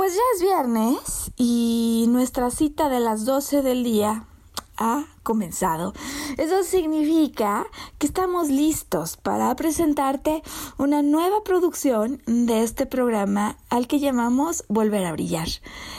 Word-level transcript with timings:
Pues 0.00 0.14
ya 0.14 0.22
es 0.34 0.40
viernes 0.40 1.30
y 1.36 2.06
nuestra 2.08 2.50
cita 2.50 2.88
de 2.88 3.00
las 3.00 3.26
12 3.26 3.60
del 3.60 3.84
día 3.84 4.24
ha 4.78 5.04
comenzado. 5.22 5.92
Eso 6.40 6.62
significa 6.62 7.66
que 7.98 8.06
estamos 8.06 8.48
listos 8.48 9.18
para 9.18 9.54
presentarte 9.56 10.42
una 10.78 11.02
nueva 11.02 11.44
producción 11.44 12.22
de 12.24 12.62
este 12.62 12.86
programa 12.86 13.58
al 13.68 13.86
que 13.86 14.00
llamamos 14.00 14.64
Volver 14.66 15.04
a 15.04 15.12
Brillar. 15.12 15.48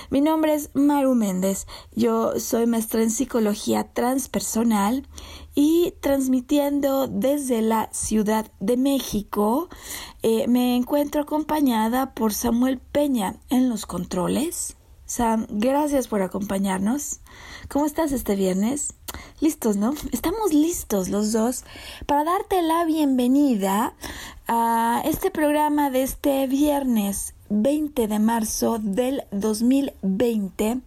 Mi 0.09 0.19
nombre 0.19 0.55
es 0.55 0.71
Maru 0.73 1.13
Méndez. 1.13 1.67
Yo 1.93 2.39
soy 2.39 2.65
maestra 2.65 3.03
en 3.03 3.11
psicología 3.11 3.93
transpersonal 3.93 5.07
y 5.53 5.93
transmitiendo 6.01 7.07
desde 7.07 7.61
la 7.61 7.89
Ciudad 7.91 8.51
de 8.59 8.77
México. 8.77 9.69
Eh, 10.23 10.47
me 10.47 10.75
encuentro 10.75 11.21
acompañada 11.21 12.15
por 12.15 12.33
Samuel 12.33 12.79
Peña 12.79 13.35
en 13.51 13.69
los 13.69 13.85
controles. 13.85 14.75
Sam, 15.11 15.45
gracias 15.49 16.07
por 16.07 16.21
acompañarnos. 16.21 17.19
¿Cómo 17.67 17.85
estás 17.85 18.13
este 18.13 18.37
viernes? 18.37 18.93
Listos, 19.41 19.75
¿no? 19.75 19.93
Estamos 20.13 20.53
listos 20.53 21.09
los 21.09 21.33
dos 21.33 21.65
para 22.05 22.23
darte 22.23 22.61
la 22.61 22.85
bienvenida 22.85 23.93
a 24.47 25.01
este 25.03 25.29
programa 25.29 25.89
de 25.89 26.03
este 26.03 26.47
viernes 26.47 27.33
20 27.49 28.07
de 28.07 28.19
marzo 28.19 28.79
del 28.79 29.25
2020 29.31 30.79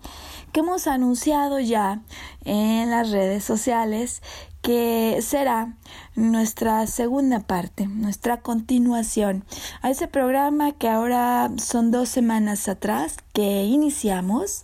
que 0.53 0.61
hemos 0.61 0.87
anunciado 0.87 1.61
ya 1.61 2.01
en 2.47 2.91
las 2.91 3.11
redes 3.11 3.45
sociales 3.45 4.23
que 4.63 5.19
será 5.21 5.77
nuestra 6.17 6.87
segunda 6.87 7.41
parte, 7.41 7.87
nuestra 7.87 8.41
continuación 8.41 9.45
a 9.83 9.91
ese 9.91 10.09
programa 10.09 10.73
que 10.73 10.89
ahora 10.89 11.51
son 11.59 11.91
dos 11.91 12.09
semanas 12.09 12.69
atrás 12.69 13.17
que 13.33 13.65
iniciamos 13.65 14.63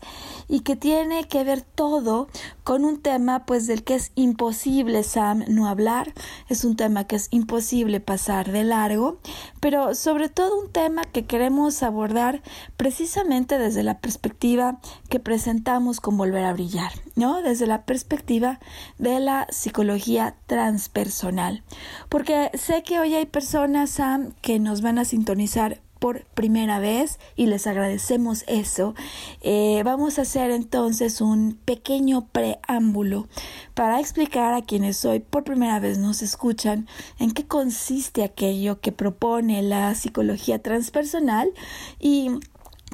y 0.49 0.61
que 0.61 0.77
tiene 0.77 1.25
que 1.25 1.43
ver 1.43 1.63
todo 1.63 2.29
con 2.63 2.85
un 2.85 3.01
tema 3.01 3.45
pues 3.47 3.67
del 3.67 3.83
que 3.83 3.97
es 3.97 4.13
imposible 4.15 5.03
Sam 5.03 5.45
no 5.49 5.67
hablar, 5.67 6.13
es 6.49 6.65
un 6.65 6.77
tema 6.77 7.05
que 7.05 7.17
es 7.17 7.29
imposible 7.31 8.01
pasar 8.01 8.53
de 8.53 8.63
largo, 8.63 9.19
pero 9.59 9.95
sobre 9.95 10.29
todo 10.29 10.61
un 10.61 10.71
tema 10.71 11.03
que 11.05 11.27
queremos 11.27 11.83
abordar 11.83 12.43
precisamente 12.77 13.59
desde 13.59 13.83
la 13.83 13.99
perspectiva 13.99 14.81
que 15.09 15.19
presentamos 15.21 16.01
con 16.01 16.17
Volver 16.17 16.45
a 16.45 16.53
Brillar, 16.53 16.93
¿no? 17.17 17.43
Desde 17.43 17.67
la 17.67 17.85
perspectiva 17.85 18.61
de 18.99 19.21
la 19.21 19.47
psicología 19.51 20.37
transpersonal. 20.47 21.20
Porque 22.09 22.51
sé 22.55 22.83
que 22.83 22.99
hoy 22.99 23.15
hay 23.15 23.27
personas, 23.27 24.01
que 24.43 24.59
nos 24.59 24.81
van 24.81 24.99
a 24.99 25.05
sintonizar 25.05 25.81
por 26.01 26.25
primera 26.35 26.81
vez 26.81 27.21
y 27.37 27.47
les 27.47 27.67
agradecemos 27.67 28.45
eso. 28.49 28.95
Eh, 29.43 29.83
vamos 29.85 30.19
a 30.19 30.23
hacer 30.23 30.51
entonces 30.51 31.21
un 31.21 31.59
pequeño 31.65 32.27
preámbulo 32.33 33.29
para 33.75 34.01
explicar 34.01 34.55
a 34.55 34.63
quienes 34.63 35.05
hoy 35.05 35.21
por 35.21 35.45
primera 35.45 35.79
vez 35.79 35.99
nos 35.99 36.23
escuchan 36.23 36.89
en 37.19 37.33
qué 37.33 37.47
consiste 37.47 38.25
aquello 38.25 38.81
que 38.81 38.93
propone 38.93 39.63
la 39.63 39.95
psicología 39.95 40.61
transpersonal 40.61 41.51
y 42.01 42.31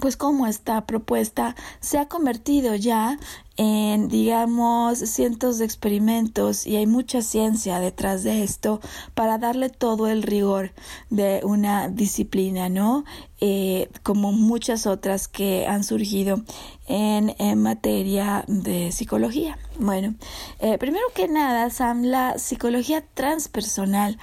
pues 0.01 0.17
cómo 0.17 0.47
esta 0.47 0.87
propuesta 0.87 1.57
se 1.81 1.99
ha 1.99 2.07
convertido 2.07 2.75
ya 2.75 3.19
en, 3.57 4.09
digamos, 4.09 4.99
cientos 4.99 5.59
de 5.59 5.65
experimentos 5.65 6.67
y 6.67 6.77
hay 6.77 6.87
mucha 6.87 7.23
ciencia 7.23 7.81
detrás 7.81 8.23
de 8.23 8.43
esto 8.43 8.81
para 9.15 9.39
darle 9.39 9.71
todo 9.71 10.09
el 10.09 10.23
rigor 10.23 10.73
de 11.09 11.41
una 11.43 11.89
disciplina, 11.89 12.69
¿no? 12.69 13.05
Eh, 13.41 13.89
como 14.03 14.33
muchas 14.33 14.87
otras 14.87 15.29
que 15.29 15.67
han 15.67 15.85
surgido 15.85 16.43
en, 16.87 17.35
materia 17.61 18.45
de 18.47 18.93
psicología. 18.93 19.59
Bueno, 19.79 20.15
eh, 20.61 20.79
primero 20.79 21.05
que 21.15 21.29
nada, 21.29 21.69
Sam, 21.71 22.03
la 22.03 22.39
psicología 22.39 23.05
transpersonal 23.15 24.19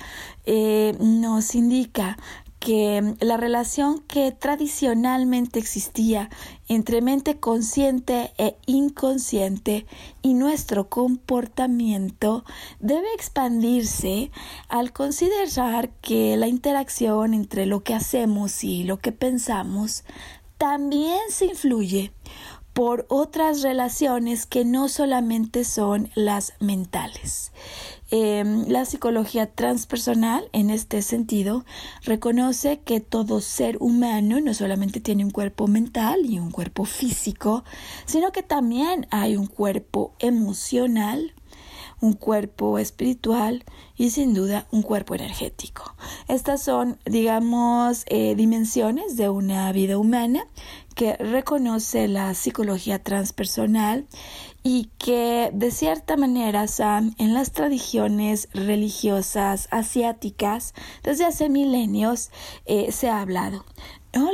eh, 0.46 0.96
nos 1.00 1.56
indica 1.56 2.18
que 2.64 3.16
la 3.20 3.36
relación 3.36 4.00
que 4.08 4.32
tradicionalmente 4.32 5.60
existía 5.60 6.30
entre 6.70 7.02
mente 7.02 7.38
consciente 7.38 8.32
e 8.38 8.56
inconsciente 8.66 9.86
y 10.22 10.34
nuestro 10.34 10.88
comportamiento 10.88 12.46
debe 12.80 13.14
expandirse 13.16 14.32
al 14.70 14.94
considerar 14.94 15.90
que 16.02 16.38
la 16.38 16.48
interacción 16.48 17.34
entre 17.34 17.66
lo 17.66 17.84
que 17.84 17.96
hacemos 17.96 18.64
y 18.64 18.86
lo 18.86 18.98
que 18.98 19.12
pensamos 19.12 20.06
también 20.58 21.20
se 21.28 21.48
influye 21.48 22.14
por 22.74 23.06
otras 23.08 23.62
relaciones 23.62 24.46
que 24.46 24.66
no 24.66 24.90
solamente 24.90 25.64
son 25.64 26.10
las 26.16 26.54
mentales. 26.60 27.52
Em, 28.10 28.68
la 28.68 28.86
psicología 28.86 29.48
transpersonal, 29.48 30.50
en 30.54 30.70
este 30.70 31.02
sentido, 31.02 31.66
reconoce 32.04 32.80
que 32.82 33.00
todo 33.00 33.42
ser 33.42 33.78
humano 33.80 34.40
no 34.40 34.54
solamente 34.54 35.00
tiene 35.00 35.24
un 35.26 35.32
cuerpo 35.32 35.68
mental 35.68 36.20
y 36.26 36.40
un 36.40 36.52
cuerpo 36.52 36.86
físico, 36.86 37.64
sino 38.06 38.32
que 38.32 38.44
también 38.44 39.08
hay 39.10 39.36
un 39.36 39.48
cuerpo 39.48 40.14
emocional, 40.20 41.34
un 42.02 42.14
cuerpo 42.14 42.80
espiritual 42.80 43.64
y 43.96 44.10
sin 44.10 44.34
duda 44.34 44.68
un 44.72 44.82
cuerpo 44.82 45.16
energético. 45.16 45.96
Estas 46.28 46.62
son, 46.62 47.00
digamos, 47.06 48.04
eh, 48.08 48.36
dimensiones 48.36 49.16
de 49.16 49.30
una 49.30 49.72
vida 49.72 49.98
humana 49.98 50.46
que 50.96 51.16
reconoce 51.18 52.08
la 52.08 52.34
psicología 52.34 53.02
transpersonal 53.02 54.08
y 54.64 54.90
que 54.98 55.50
de 55.54 55.72
cierta 55.72 56.16
manera 56.16 56.68
Sam 56.68 57.14
en 57.18 57.34
las 57.34 57.52
tradiciones 57.52 58.48
religiosas 58.54 59.68
asiáticas 59.72 60.74
desde 61.04 61.26
hace 61.26 61.50
milenios 61.50 62.32
eh, 62.66 62.92
se 62.92 63.10
ha 63.10 63.22
hablado. 63.22 63.66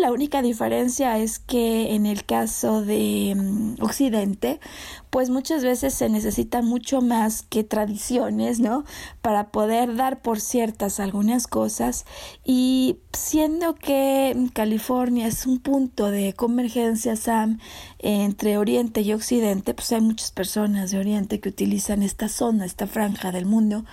La 0.10 0.14
única 0.14 0.42
diferencia 0.42 1.20
es 1.20 1.38
que 1.38 1.94
en 1.94 2.08
el 2.08 2.26
caso 2.26 2.82
de 2.82 3.36
mm, 3.38 3.76
Occidente, 3.80 4.60
pues 5.12 5.30
muchas 5.30 5.64
veces 5.64 5.94
se 5.94 6.10
necesita 6.10 6.64
mucho 6.64 7.02
más 7.02 7.44
que 7.44 7.64
tradiciones, 7.64 8.60
¿no? 8.60 8.86
Para 9.22 9.52
poder 9.52 9.96
dar 9.96 10.22
por 10.24 10.42
ciertas 10.42 11.00
algunas 11.00 11.46
cosas 11.46 12.06
y 12.44 12.98
siendo 13.14 13.76
que 13.76 14.36
California 14.54 15.28
es 15.28 15.46
un 15.46 15.60
punto 15.60 16.10
de 16.10 16.34
convergencia, 16.34 17.16
Sam, 17.16 17.60
entre 18.00 18.58
Oriente 18.58 19.02
y 19.02 19.14
Occidente, 19.14 19.76
pues 19.76 19.92
hay 19.92 20.02
muchas 20.02 20.32
personas 20.32 20.90
de 20.90 20.98
Oriente 20.98 21.40
que 21.40 21.50
utilizan 21.50 22.02
esta 22.02 22.30
zona, 22.30 22.66
esta 22.66 22.88
franja 22.88 23.32
del 23.32 23.46
mundo 23.46 23.86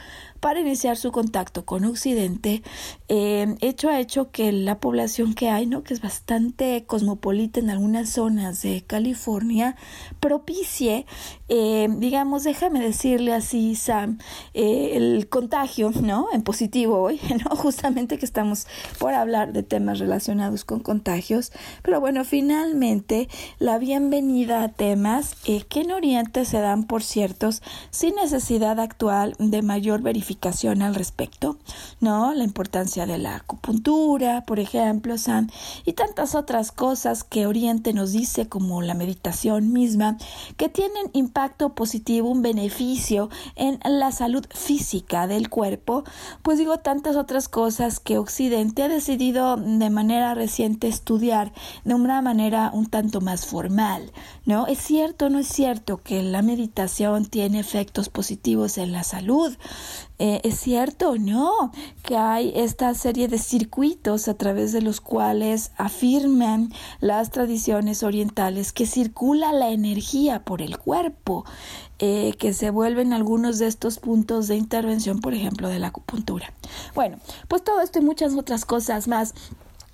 para 0.47 0.61
iniciar 0.61 0.97
su 0.97 1.11
contacto 1.11 1.65
con 1.65 1.85
Occidente, 1.85 2.63
eh, 3.09 3.57
hecho 3.61 3.89
ha 3.89 3.99
hecho 3.99 4.31
que 4.31 4.53
la 4.53 4.79
población 4.79 5.35
que 5.35 5.49
hay, 5.49 5.67
¿no? 5.67 5.83
que 5.83 5.93
es 5.93 6.01
bastante 6.01 6.85
cosmopolita 6.87 7.59
en 7.59 7.69
algunas 7.69 8.11
zonas 8.11 8.63
de 8.63 8.85
California, 8.87 9.75
propicie, 10.21 11.05
eh, 11.49 11.89
digamos, 11.99 12.45
déjame 12.45 12.79
decirle 12.79 13.35
así, 13.35 13.75
Sam, 13.75 14.19
eh, 14.55 14.93
el 14.95 15.29
contagio, 15.29 15.91
¿no? 16.01 16.29
En 16.33 16.43
positivo 16.43 17.01
hoy, 17.01 17.21
¿no? 17.45 17.57
Justamente 17.57 18.17
que 18.17 18.25
estamos 18.25 18.69
por 19.01 19.15
hablar 19.15 19.53
de 19.53 19.65
temas 19.65 19.99
relacionados 19.99 20.65
con 20.65 20.79
contagios, 20.79 21.51
pero 21.83 21.99
bueno, 21.99 22.25
finalmente 22.25 23.29
la 23.59 23.79
bienvenida 23.79 24.63
a 24.63 24.69
temas 24.69 25.35
que 25.45 25.81
en 25.81 25.91
Oriente 25.91 26.45
se 26.45 26.61
dan 26.61 26.85
por 26.85 27.03
ciertos 27.03 27.63
sin 27.91 28.15
necesidad 28.15 28.79
actual 28.79 29.35
de 29.41 29.63
mayor 29.63 30.03
verificación 30.03 30.36
al 30.83 30.95
respecto, 30.95 31.59
¿no? 32.01 32.33
La 32.33 32.45
importancia 32.45 33.07
de 33.07 33.19
la 33.19 33.37
acupuntura, 33.37 34.45
por 34.45 34.59
ejemplo, 34.59 35.19
San, 35.19 35.51
y 35.85 35.93
tantas 35.93 36.35
otras 36.35 36.73
cosas 36.73 37.25
que 37.25 37.47
Oriente 37.47 37.93
nos 37.93 38.13
dice, 38.13 38.49
como 38.49 38.83
la 38.83 38.95
meditación 38.95 39.73
misma, 39.73 40.19
que 40.57 40.69
tienen 40.69 41.11
impacto 41.13 41.75
positivo, 41.75 42.31
un 42.31 42.43
beneficio 42.43 43.29
en 43.57 43.79
la 43.85 44.13
salud 44.13 44.47
física 44.51 45.27
del 45.27 45.49
cuerpo, 45.51 46.05
pues 46.43 46.59
digo 46.59 46.79
tantas 46.79 47.17
otras 47.17 47.49
cosas 47.49 48.01
que 48.01 48.19
Occidente 48.19 48.83
ha 48.83 48.89
decidido 48.89 49.57
de 49.57 49.91
manera 49.91 50.35
reciente 50.35 50.89
estudiar 50.89 51.53
de 51.85 51.95
una 51.95 52.23
manera 52.23 52.71
un 52.73 52.87
tanto 52.87 53.21
más 53.21 53.47
formal, 53.47 54.13
¿no? 54.45 54.67
Es 54.67 54.79
cierto, 54.79 55.29
no 55.29 55.39
es 55.39 55.49
cierto 55.49 55.99
que 55.99 56.23
la 56.23 56.43
meditación 56.43 57.27
tiene 57.27 57.59
efectos 57.59 58.09
positivos 58.09 58.79
en 58.79 58.93
la 58.93 59.03
salud. 59.03 59.57
Eh, 60.27 60.41
es 60.43 60.59
cierto, 60.59 61.15
no, 61.19 61.71
que 62.03 62.17
hay 62.17 62.53
esta 62.57 62.93
serie 62.95 63.29
de 63.29 63.39
circuitos 63.39 64.27
a 64.27 64.35
través 64.35 64.73
de 64.73 64.83
los 64.83 65.01
cuales 65.01 65.71
afirman 65.77 66.73
las 66.99 67.31
tradiciones 67.31 68.03
orientales 68.03 68.73
que 68.73 68.87
circula 68.87 69.53
la 69.53 69.71
energía 69.71 70.43
por 70.43 70.63
el 70.63 70.79
cuerpo, 70.79 71.45
eh, 72.01 72.35
que 72.41 72.53
se 72.55 72.71
vuelven 72.71 73.13
algunos 73.13 73.61
de 73.61 73.69
estos 73.69 74.01
puntos 74.01 74.49
de 74.49 74.57
intervención, 74.57 75.21
por 75.21 75.33
ejemplo, 75.33 75.69
de 75.69 75.79
la 75.79 75.89
acupuntura. 75.89 76.53
Bueno, 76.97 77.19
pues 77.47 77.63
todo 77.63 77.81
esto 77.81 78.01
y 78.01 78.03
muchas 78.03 78.35
otras 78.35 78.65
cosas 78.65 79.07
más 79.07 79.33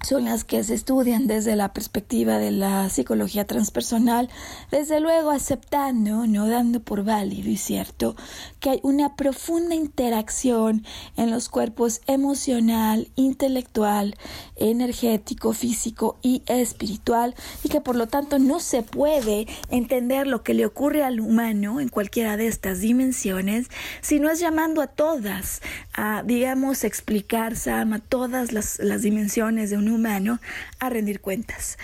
son 0.03 0.25
las 0.25 0.45
que 0.45 0.63
se 0.65 0.75
estudian 0.75 1.27
desde 1.27 1.57
la 1.57 1.73
perspectiva 1.73 2.39
de 2.39 2.51
la 2.51 2.89
psicología 2.89 3.47
transpersonal, 3.47 4.29
desde 4.71 5.01
luego 5.01 5.31
aceptando, 5.31 6.27
no 6.27 6.49
dando 6.49 6.81
por 6.81 7.05
válido 7.05 7.49
y 7.49 7.57
cierto, 7.57 8.17
que 8.61 8.71
hay 8.71 8.81
una 8.83 9.15
profunda 9.17 9.75
interacción 9.75 10.85
en 11.17 11.31
los 11.31 11.49
cuerpos 11.49 12.01
emocional, 12.07 13.09
intelectual, 13.17 14.17
energético, 14.57 15.53
físico 15.53 16.19
y 16.23 16.43
espiritual, 16.47 17.35
y 17.63 17.69
que 17.69 17.81
por 17.81 17.97
lo 17.97 18.09
tanto 18.09 18.39
no 18.39 18.61
se 18.61 18.83
puede 18.83 19.47
entender 19.71 20.27
lo 20.27 20.43
que 20.43 20.55
le 20.55 20.67
ocurre 20.67 21.05
al 21.05 21.21
humano 21.21 21.81
en 21.81 21.89
cualquiera 21.89 22.37
de 22.37 22.49
estas 22.49 22.81
dimensiones, 22.81 23.69
si 24.01 24.19
no 24.19 24.31
es 24.31 24.41
llamando 24.41 24.83
a 24.83 24.89
todas, 24.89 25.63
a, 25.95 26.23
digamos, 26.25 26.85
explicar, 26.85 27.53
a 27.67 27.99
todas 27.99 28.53
las, 28.53 28.79
las 28.79 29.03
dimensiones 29.03 29.71
de 29.71 29.77
un 29.77 29.92
humano 29.93 30.41
a 30.79 30.91
rendir 30.91 31.21
cuentas. 31.21 31.79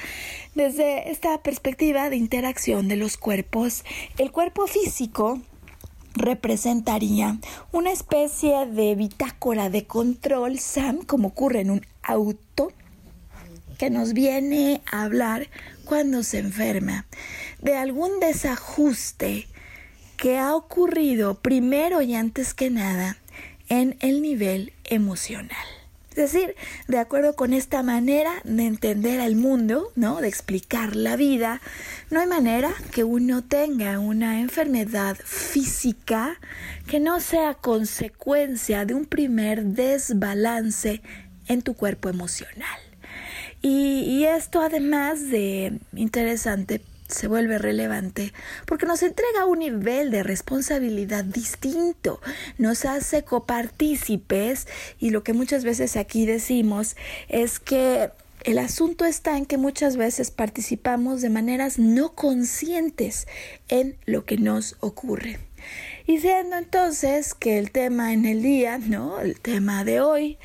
Desde 0.54 1.10
esta 1.10 1.42
perspectiva 1.42 2.10
de 2.10 2.16
interacción 2.16 2.88
de 2.88 2.96
los 2.96 3.16
cuerpos, 3.16 3.84
el 4.18 4.32
cuerpo 4.32 4.66
físico 4.66 5.40
representaría 6.14 7.38
una 7.72 7.92
especie 7.92 8.66
de 8.66 8.94
bitácora 8.94 9.70
de 9.70 9.86
control, 9.86 10.58
Sam, 10.58 11.04
como 11.04 11.28
ocurre 11.28 11.60
en 11.60 11.70
un 11.70 11.86
auto, 12.02 12.72
que 13.78 13.90
nos 13.90 14.12
viene 14.12 14.82
a 14.90 15.04
hablar 15.04 15.48
cuando 15.84 16.24
se 16.24 16.38
enferma, 16.38 17.06
de 17.62 17.76
algún 17.76 18.18
desajuste 18.20 19.46
que 20.16 20.36
ha 20.36 20.54
ocurrido 20.56 21.36
primero 21.36 22.02
y 22.02 22.14
antes 22.14 22.52
que 22.52 22.70
nada 22.70 23.18
en 23.68 23.96
el 24.00 24.20
nivel 24.20 24.72
emocional. 24.84 25.77
Decir, 26.18 26.56
de 26.88 26.98
acuerdo 26.98 27.36
con 27.36 27.52
esta 27.52 27.84
manera 27.84 28.32
de 28.42 28.66
entender 28.66 29.20
al 29.20 29.36
mundo, 29.36 29.92
¿no? 29.94 30.20
De 30.20 30.26
explicar 30.26 30.96
la 30.96 31.14
vida, 31.14 31.60
no 32.10 32.18
hay 32.18 32.26
manera 32.26 32.74
que 32.90 33.04
uno 33.04 33.44
tenga 33.44 34.00
una 34.00 34.40
enfermedad 34.40 35.16
física 35.24 36.40
que 36.88 36.98
no 36.98 37.20
sea 37.20 37.54
consecuencia 37.54 38.84
de 38.84 38.94
un 38.94 39.06
primer 39.06 39.62
desbalance 39.62 41.02
en 41.46 41.62
tu 41.62 41.74
cuerpo 41.74 42.08
emocional. 42.08 42.80
Y 43.62 44.24
esto 44.24 44.60
además 44.60 45.30
de 45.30 45.78
interesante 45.94 46.80
se 47.08 47.26
vuelve 47.26 47.58
relevante 47.58 48.32
porque 48.66 48.86
nos 48.86 49.02
entrega 49.02 49.46
un 49.46 49.60
nivel 49.60 50.10
de 50.10 50.22
responsabilidad 50.22 51.24
distinto, 51.24 52.20
nos 52.58 52.84
hace 52.84 53.22
copartícipes 53.22 54.68
y 54.98 55.10
lo 55.10 55.22
que 55.22 55.32
muchas 55.32 55.64
veces 55.64 55.96
aquí 55.96 56.26
decimos 56.26 56.96
es 57.28 57.58
que 57.58 58.10
el 58.44 58.58
asunto 58.58 59.04
está 59.04 59.36
en 59.36 59.46
que 59.46 59.58
muchas 59.58 59.96
veces 59.96 60.30
participamos 60.30 61.22
de 61.22 61.30
maneras 61.30 61.78
no 61.78 62.14
conscientes 62.14 63.26
en 63.68 63.96
lo 64.06 64.24
que 64.24 64.36
nos 64.36 64.76
ocurre. 64.80 65.38
Y 66.08 66.20
siendo 66.20 66.56
entonces 66.56 67.34
que 67.34 67.58
el 67.58 67.70
tema 67.70 68.14
en 68.14 68.24
el 68.24 68.40
día, 68.40 68.78
¿no? 68.78 69.20
El 69.20 69.38
tema 69.38 69.84
de 69.84 70.00
hoy, 70.00 70.38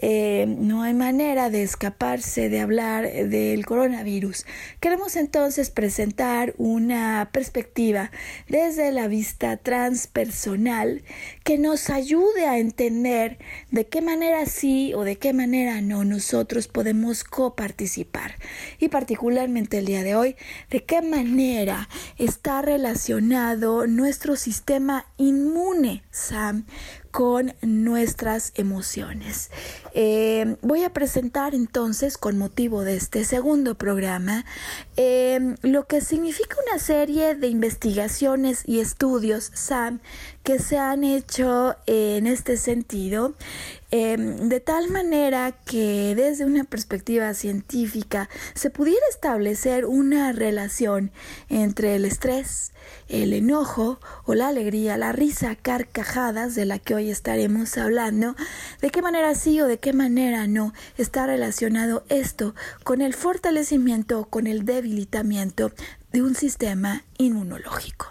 eh, 0.00 0.46
no 0.46 0.84
hay 0.84 0.94
manera 0.94 1.50
de 1.50 1.64
escaparse 1.64 2.48
de 2.48 2.60
hablar 2.60 3.10
del 3.10 3.66
coronavirus. 3.66 4.46
Queremos 4.78 5.16
entonces 5.16 5.68
presentar 5.70 6.54
una 6.58 7.28
perspectiva 7.32 8.12
desde 8.48 8.92
la 8.92 9.08
vista 9.08 9.56
transpersonal 9.56 11.02
que 11.50 11.58
nos 11.58 11.90
ayude 11.90 12.46
a 12.46 12.58
entender 12.58 13.36
de 13.72 13.84
qué 13.84 14.02
manera 14.02 14.46
sí 14.46 14.94
o 14.94 15.02
de 15.02 15.16
qué 15.16 15.32
manera 15.32 15.80
no 15.80 16.04
nosotros 16.04 16.68
podemos 16.68 17.24
coparticipar. 17.24 18.36
Y 18.78 18.86
particularmente 18.86 19.78
el 19.78 19.86
día 19.86 20.04
de 20.04 20.14
hoy, 20.14 20.36
de 20.70 20.84
qué 20.84 21.02
manera 21.02 21.88
está 22.18 22.62
relacionado 22.62 23.88
nuestro 23.88 24.36
sistema 24.36 25.06
inmune, 25.16 26.04
Sam, 26.12 26.66
con 27.10 27.54
nuestras 27.62 28.52
emociones. 28.54 29.50
Eh, 29.94 30.56
voy 30.62 30.84
a 30.84 30.92
presentar 30.92 31.54
entonces, 31.54 32.16
con 32.16 32.38
motivo 32.38 32.84
de 32.84 32.96
este 32.96 33.24
segundo 33.24 33.74
programa, 33.74 34.44
eh, 34.96 35.56
lo 35.62 35.86
que 35.86 36.00
significa 36.00 36.56
una 36.68 36.78
serie 36.78 37.34
de 37.34 37.48
investigaciones 37.48 38.62
y 38.66 38.78
estudios, 38.78 39.50
Sam, 39.54 40.00
que 40.42 40.58
se 40.58 40.78
han 40.78 41.04
hecho 41.04 41.76
en 41.86 42.26
este 42.26 42.56
sentido, 42.56 43.34
eh, 43.90 44.16
de 44.16 44.60
tal 44.60 44.90
manera 44.90 45.52
que 45.52 46.14
desde 46.14 46.44
una 46.44 46.64
perspectiva 46.64 47.34
científica 47.34 48.28
se 48.54 48.70
pudiera 48.70 49.04
establecer 49.10 49.84
una 49.84 50.32
relación 50.32 51.10
entre 51.48 51.96
el 51.96 52.04
estrés, 52.04 52.72
el 53.08 53.32
enojo 53.32 54.00
o 54.24 54.34
la 54.34 54.48
alegría, 54.48 54.96
la 54.96 55.12
risa, 55.12 55.56
carcajadas 55.56 56.54
de 56.54 56.64
la 56.64 56.78
que 56.78 56.94
hoy 56.94 57.10
estaremos 57.10 57.76
hablando, 57.76 58.36
de 58.80 58.90
qué 58.90 59.02
manera 59.02 59.34
sí 59.34 59.60
o 59.60 59.66
de 59.66 59.78
qué 59.78 59.92
manera 59.92 60.46
no 60.46 60.72
está 60.96 61.26
relacionado 61.26 62.04
esto 62.08 62.54
con 62.84 63.02
el 63.02 63.14
fortalecimiento 63.14 64.20
o 64.20 64.24
con 64.26 64.46
el 64.46 64.64
debilitamiento 64.64 65.72
de 66.12 66.22
un 66.22 66.34
sistema 66.34 67.04
inmunológico. 67.18 68.06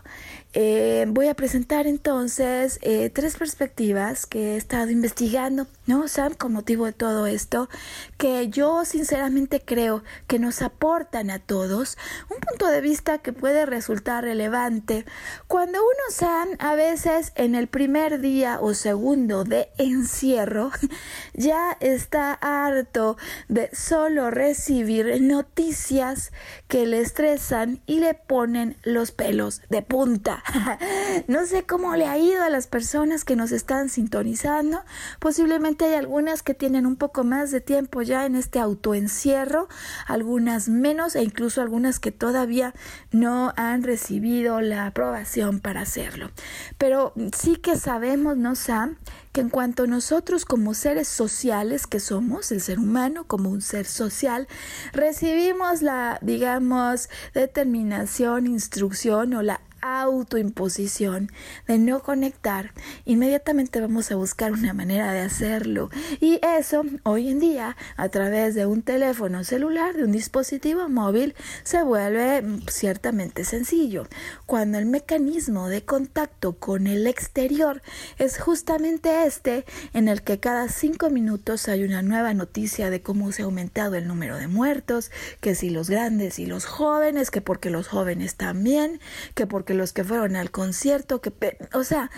Eh, 0.53 1.05
voy 1.07 1.27
a 1.27 1.35
presentar 1.35 1.85
entonces 1.85 2.79
eh, 2.81 3.11
tres 3.11 3.37
perspectivas 3.37 4.25
que 4.25 4.53
he 4.53 4.57
estado 4.57 4.89
investigando, 4.89 5.67
¿no, 5.85 6.07
Sam? 6.07 6.33
Con 6.33 6.53
motivo 6.53 6.87
de 6.87 6.91
todo 6.91 7.27
esto, 7.27 7.69
que 8.17 8.49
yo 8.49 8.83
sinceramente 8.83 9.61
creo 9.63 10.03
que 10.25 10.39
nos 10.39 10.63
aportan 10.63 11.29
a 11.29 11.37
todos 11.37 11.99
un 12.31 12.39
punto 12.39 12.65
de 12.65 12.81
vista 12.81 13.19
que 13.19 13.31
puede 13.31 13.67
resultar 13.67 14.23
relevante 14.23 15.05
cuando 15.47 15.77
uno, 15.83 16.03
Sam, 16.09 16.49
a 16.57 16.73
veces 16.73 17.31
en 17.35 17.53
el 17.53 17.67
primer 17.67 18.19
día 18.19 18.57
o 18.59 18.73
segundo 18.73 19.43
de 19.43 19.69
encierro 19.77 20.71
ya 21.35 21.77
está 21.79 22.33
harto 22.33 23.17
de 23.49 23.69
solo 23.71 24.31
recibir 24.31 25.21
noticias 25.21 26.31
que 26.67 26.87
le 26.87 27.01
estresan 27.01 27.81
y 27.85 27.99
le 27.99 28.15
ponen 28.15 28.77
los 28.83 29.11
pelos 29.11 29.61
de 29.69 29.83
punta. 29.83 30.38
no 31.27 31.45
sé 31.45 31.65
cómo 31.65 31.95
le 31.95 32.05
ha 32.05 32.17
ido 32.17 32.43
a 32.43 32.49
las 32.49 32.67
personas 32.67 33.25
que 33.25 33.35
nos 33.35 33.51
están 33.51 33.89
sintonizando. 33.89 34.81
Posiblemente 35.19 35.85
hay 35.85 35.95
algunas 35.95 36.43
que 36.43 36.53
tienen 36.53 36.85
un 36.85 36.95
poco 36.95 37.23
más 37.23 37.51
de 37.51 37.61
tiempo 37.61 38.01
ya 38.01 38.25
en 38.25 38.35
este 38.35 38.59
autoencierro, 38.59 39.67
algunas 40.07 40.69
menos 40.69 41.15
e 41.15 41.23
incluso 41.23 41.61
algunas 41.61 41.99
que 41.99 42.11
todavía 42.11 42.73
no 43.11 43.53
han 43.55 43.83
recibido 43.83 44.61
la 44.61 44.87
aprobación 44.87 45.59
para 45.59 45.81
hacerlo. 45.81 46.31
Pero 46.77 47.13
sí 47.35 47.55
que 47.55 47.75
sabemos, 47.75 48.37
¿no, 48.37 48.55
Sam? 48.55 48.97
que 49.31 49.41
en 49.41 49.49
cuanto 49.49 49.85
nosotros 49.85 50.45
como 50.45 50.73
seres 50.73 51.07
sociales 51.07 51.85
que 51.87 51.99
somos, 51.99 52.51
el 52.51 52.61
ser 52.61 52.79
humano 52.79 53.25
como 53.25 53.49
un 53.49 53.61
ser 53.61 53.85
social, 53.85 54.47
recibimos 54.91 55.81
la, 55.81 56.17
digamos, 56.21 57.09
determinación, 57.33 58.47
instrucción 58.47 59.33
o 59.35 59.41
la 59.41 59.61
autoimposición 59.81 61.31
de 61.67 61.77
no 61.77 62.01
conectar, 62.01 62.73
inmediatamente 63.05 63.81
vamos 63.81 64.11
a 64.11 64.15
buscar 64.15 64.51
una 64.51 64.73
manera 64.73 65.11
de 65.13 65.21
hacerlo. 65.21 65.89
Y 66.19 66.39
eso, 66.57 66.83
hoy 67.03 67.29
en 67.29 67.39
día, 67.39 67.75
a 67.97 68.09
través 68.09 68.55
de 68.55 68.65
un 68.65 68.81
teléfono 68.81 69.43
celular, 69.43 69.95
de 69.95 70.03
un 70.03 70.11
dispositivo 70.11 70.89
móvil, 70.89 71.35
se 71.63 71.83
vuelve 71.83 72.41
mm, 72.41 72.67
ciertamente 72.67 73.43
sencillo. 73.43 74.07
Cuando 74.45 74.77
el 74.77 74.85
mecanismo 74.85 75.69
de 75.69 75.83
contacto 75.83 76.53
con 76.53 76.87
el 76.87 77.07
exterior 77.07 77.81
es 78.17 78.39
justamente 78.39 79.25
este, 79.25 79.65
en 79.93 80.07
el 80.07 80.21
que 80.21 80.39
cada 80.39 80.69
cinco 80.69 81.09
minutos 81.09 81.67
hay 81.67 81.83
una 81.83 82.01
nueva 82.01 82.33
noticia 82.33 82.89
de 82.89 83.01
cómo 83.01 83.31
se 83.31 83.41
ha 83.41 83.45
aumentado 83.45 83.95
el 83.95 84.07
número 84.07 84.37
de 84.37 84.47
muertos, 84.47 85.11
que 85.41 85.55
si 85.55 85.69
los 85.69 85.89
grandes 85.89 86.39
y 86.39 86.45
los 86.45 86.65
jóvenes, 86.65 87.31
que 87.31 87.41
porque 87.41 87.69
los 87.69 87.87
jóvenes 87.87 88.35
también, 88.35 88.99
que 89.35 89.47
porque 89.47 89.68
los 89.73 89.93
que 89.93 90.03
fueron 90.03 90.35
al 90.35 90.51
concierto, 90.51 91.21
que, 91.21 91.33
o 91.73 91.83
sea, 91.83 92.11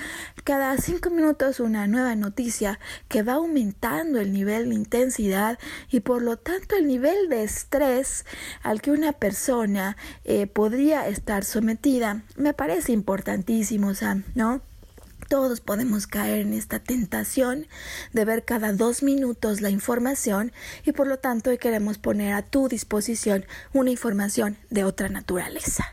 cada 0.44 0.78
cinco 0.78 1.10
minutos 1.10 1.60
una 1.60 1.88
nueva 1.88 2.16
noticia 2.16 2.80
que 3.08 3.24
va 3.24 3.34
aumentando 3.34 4.20
el 4.20 4.34
nivel 4.34 4.70
de 4.70 4.76
intensidad 4.76 5.60
y 5.90 6.02
por 6.02 6.22
lo 6.22 6.38
tanto 6.38 6.76
el 6.76 6.88
nivel 6.88 7.30
de 7.30 7.44
estrés 7.44 8.26
al 8.64 8.82
que 8.82 8.92
una 8.92 9.14
persona 9.14 9.98
eh, 10.24 10.48
podría 10.48 11.08
estar 11.08 11.44
sometida, 11.44 12.24
me 12.36 12.54
parece 12.54 12.92
importantísimo, 12.92 13.94
Sam, 13.94 14.24
¿no? 14.36 14.62
Todos 15.32 15.62
podemos 15.62 16.08
caer 16.08 16.40
en 16.40 16.52
esta 16.52 16.80
tentación 16.80 17.66
de 18.12 18.26
ver 18.26 18.44
cada 18.44 18.74
dos 18.74 19.02
minutos 19.02 19.62
la 19.62 19.70
información 19.70 20.52
y 20.84 20.92
por 20.92 21.08
lo 21.08 21.20
tanto 21.20 21.52
hoy 21.52 21.58
queremos 21.58 21.98
poner 21.98 22.34
a 22.34 22.42
tu 22.42 22.68
disposición 22.68 23.46
una 23.72 23.92
información 23.92 24.58
de 24.72 24.84
otra 24.84 25.08
naturaleza. 25.08 25.86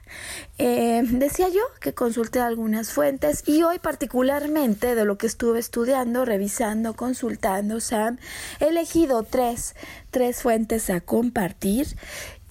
Eh, 0.59 1.03
decía 1.05 1.49
yo 1.51 1.61
que 1.81 1.95
consulté 1.95 2.41
algunas 2.41 2.91
fuentes 2.91 3.45
y 3.47 3.63
hoy 3.63 3.79
particularmente 3.79 4.97
de 4.97 5.05
lo 5.05 5.19
que 5.19 5.29
estuve 5.29 5.61
estudiando, 5.61 6.25
revisando, 6.25 6.95
consultando, 6.95 7.79
Sam, 7.79 8.19
he 8.59 8.67
elegido 8.67 9.23
tres, 9.23 9.77
tres 10.11 10.43
fuentes 10.43 10.91
a 10.91 11.01
compartir 11.01 11.97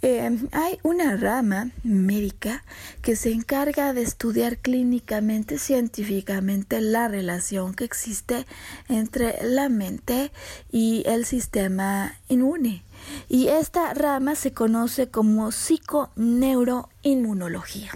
eh, 0.08 0.38
hay 0.54 0.80
una 0.84 1.18
rama 1.18 1.72
médica 1.84 2.64
que 3.02 3.18
se 3.18 3.34
encarga 3.34 3.92
de 3.92 4.04
estudiar 4.04 4.58
clínicamente, 4.58 5.60
científicamente, 5.60 6.80
la 6.80 7.10
relación 7.10 7.74
que 7.74 7.84
existe 7.84 8.46
entre 8.88 9.36
la 9.44 9.68
mente 9.68 10.32
y 10.72 11.04
el 11.08 11.26
sistema 11.26 12.16
inmune. 12.30 12.84
Y 13.30 13.48
esta 13.48 13.94
rama 13.94 14.36
se 14.36 14.54
conoce 14.54 15.10
como 15.10 15.52
psiconeuroinmunología. 15.52 17.92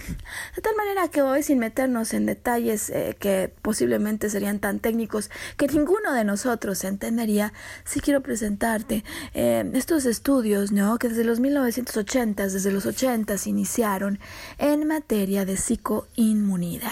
De 0.56 0.62
tal 0.62 0.76
manera 0.76 1.08
que 1.08 1.22
hoy, 1.22 1.44
sin 1.44 1.60
meternos 1.60 2.14
en 2.14 2.26
detalles 2.26 2.90
eh, 2.90 3.16
que 3.20 3.54
posiblemente 3.62 4.30
serían 4.30 4.60
tan 4.60 4.80
técnicos 4.80 5.30
que 5.58 5.68
ninguno 5.68 6.14
de 6.14 6.24
nosotros 6.24 6.84
entendería, 6.84 7.54
sí 7.86 8.00
quiero 8.00 8.22
presentarte 8.22 9.04
eh, 9.34 9.70
estos 9.74 10.06
estudios, 10.06 10.72
¿no? 10.72 11.00
Que 11.00 11.10
desde 11.10 11.24
los 11.24 11.40
1980, 11.40 12.44
desde 12.44 12.72
los 12.72 12.86
80 12.86 13.38
se 13.38 13.50
iniciaron 13.50 14.20
en 14.58 14.88
materia 14.88 15.46
de 15.46 15.58
psicoinmunidad. 15.58 16.90